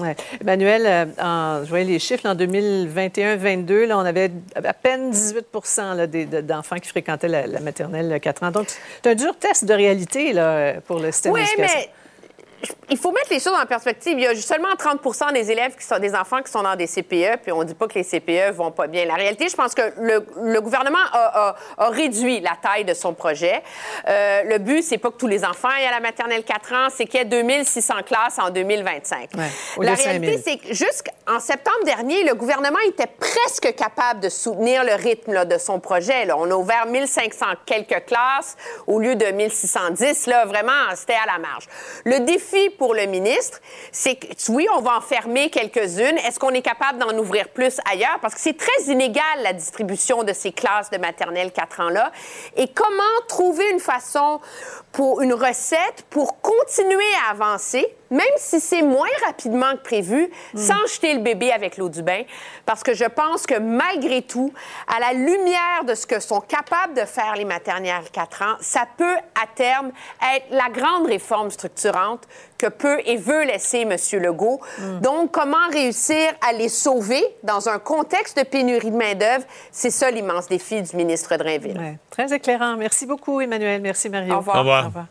[0.00, 0.16] Ouais.
[0.40, 6.88] Emmanuel, euh, je voyais les chiffres en 2021-22, on avait à peine 18% d'enfants qui
[6.88, 8.50] fréquentaient la, maternelle 4 ans.
[8.50, 11.90] Donc, c'est un dur test de réalité là, pour le système oui, Mais
[12.90, 14.18] il faut mettre les choses en perspective.
[14.18, 16.86] Il y a seulement 30 des élèves qui sont des enfants qui sont dans des
[16.86, 19.04] CPE, puis on ne dit pas que les CPE vont pas bien.
[19.04, 23.62] La réalité, je pense que le, gouvernement a, réduit la taille de son projet.
[24.08, 26.88] Euh, le but, c'est pas que tous les enfants aient à la maternelle 4 ans,
[26.90, 29.30] c'est qu'il y ait 2600 classes en 2025.
[29.80, 34.94] la réalité, c'est que jusqu'en septembre dernier, le gouvernement était presque capable de soutenir le
[34.94, 36.30] rythme de son projet.
[36.32, 40.26] On a ouvert 1500 quelques classes au lieu de 1610.
[40.26, 41.66] Là, vraiment, c'était à la marge.
[42.04, 43.60] Le défi pour le ministre,
[43.92, 46.18] c'est que, oui, on va en fermer quelques-unes.
[46.18, 48.18] Est-ce qu'on est capable d'en ouvrir plus ailleurs?
[48.20, 52.12] Parce que c'est très inégal, la distribution de ces classes de maternelle 4 ans-là.
[52.56, 54.40] Et comment trouver une façon
[54.94, 60.86] pour une recette pour continuer à avancer même si c'est moins rapidement que prévu, sans
[60.86, 62.22] jeter le bébé avec l'eau du bain,
[62.64, 64.52] parce que je pense que malgré tout,
[64.86, 68.86] à la lumière de ce que sont capables de faire les maternelles 4 ans, ça
[68.96, 69.90] peut à terme
[70.36, 72.22] être la grande réforme structurante
[72.58, 73.96] que peut et veut laisser M.
[74.20, 74.60] Legault.
[75.00, 79.44] Donc, comment réussir à les sauver dans un contexte de pénurie de main-d'œuvre?
[79.70, 81.98] C'est ça l'immense défi du ministre Drainville.
[82.10, 82.76] Très éclairant.
[82.76, 83.80] Merci beaucoup, Emmanuel.
[83.80, 84.34] Merci, Mario.
[84.34, 84.56] Au revoir.
[84.56, 84.84] Au revoir.
[84.84, 85.06] Au revoir.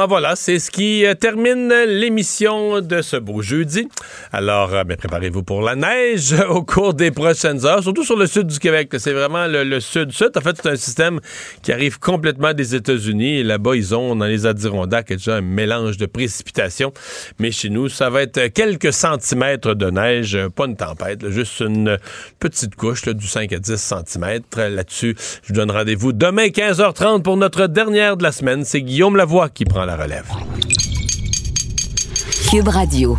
[0.00, 3.88] Ah, voilà, c'est ce qui euh, termine l'émission de ce beau jeudi.
[4.30, 8.28] Alors, euh, ben, préparez-vous pour la neige au cours des prochaines heures, surtout sur le
[8.28, 8.94] sud du Québec.
[8.98, 10.30] C'est vraiment le, sud-sud.
[10.36, 11.18] En fait, c'est un système
[11.62, 13.42] qui arrive complètement des États-Unis.
[13.42, 16.92] Là-bas, ils ont, dans les Adirondacks, déjà un mélange de précipitations.
[17.40, 21.98] Mais chez nous, ça va être quelques centimètres de neige, pas une tempête, juste une
[22.38, 24.60] petite couche du 5 à 10 centimètres.
[24.60, 28.64] Là-dessus, je vous donne rendez-vous demain 15h30 pour notre dernière de la semaine.
[28.64, 30.26] C'est Guillaume Lavoie qui prend la relève.
[32.50, 33.16] Cube Radio.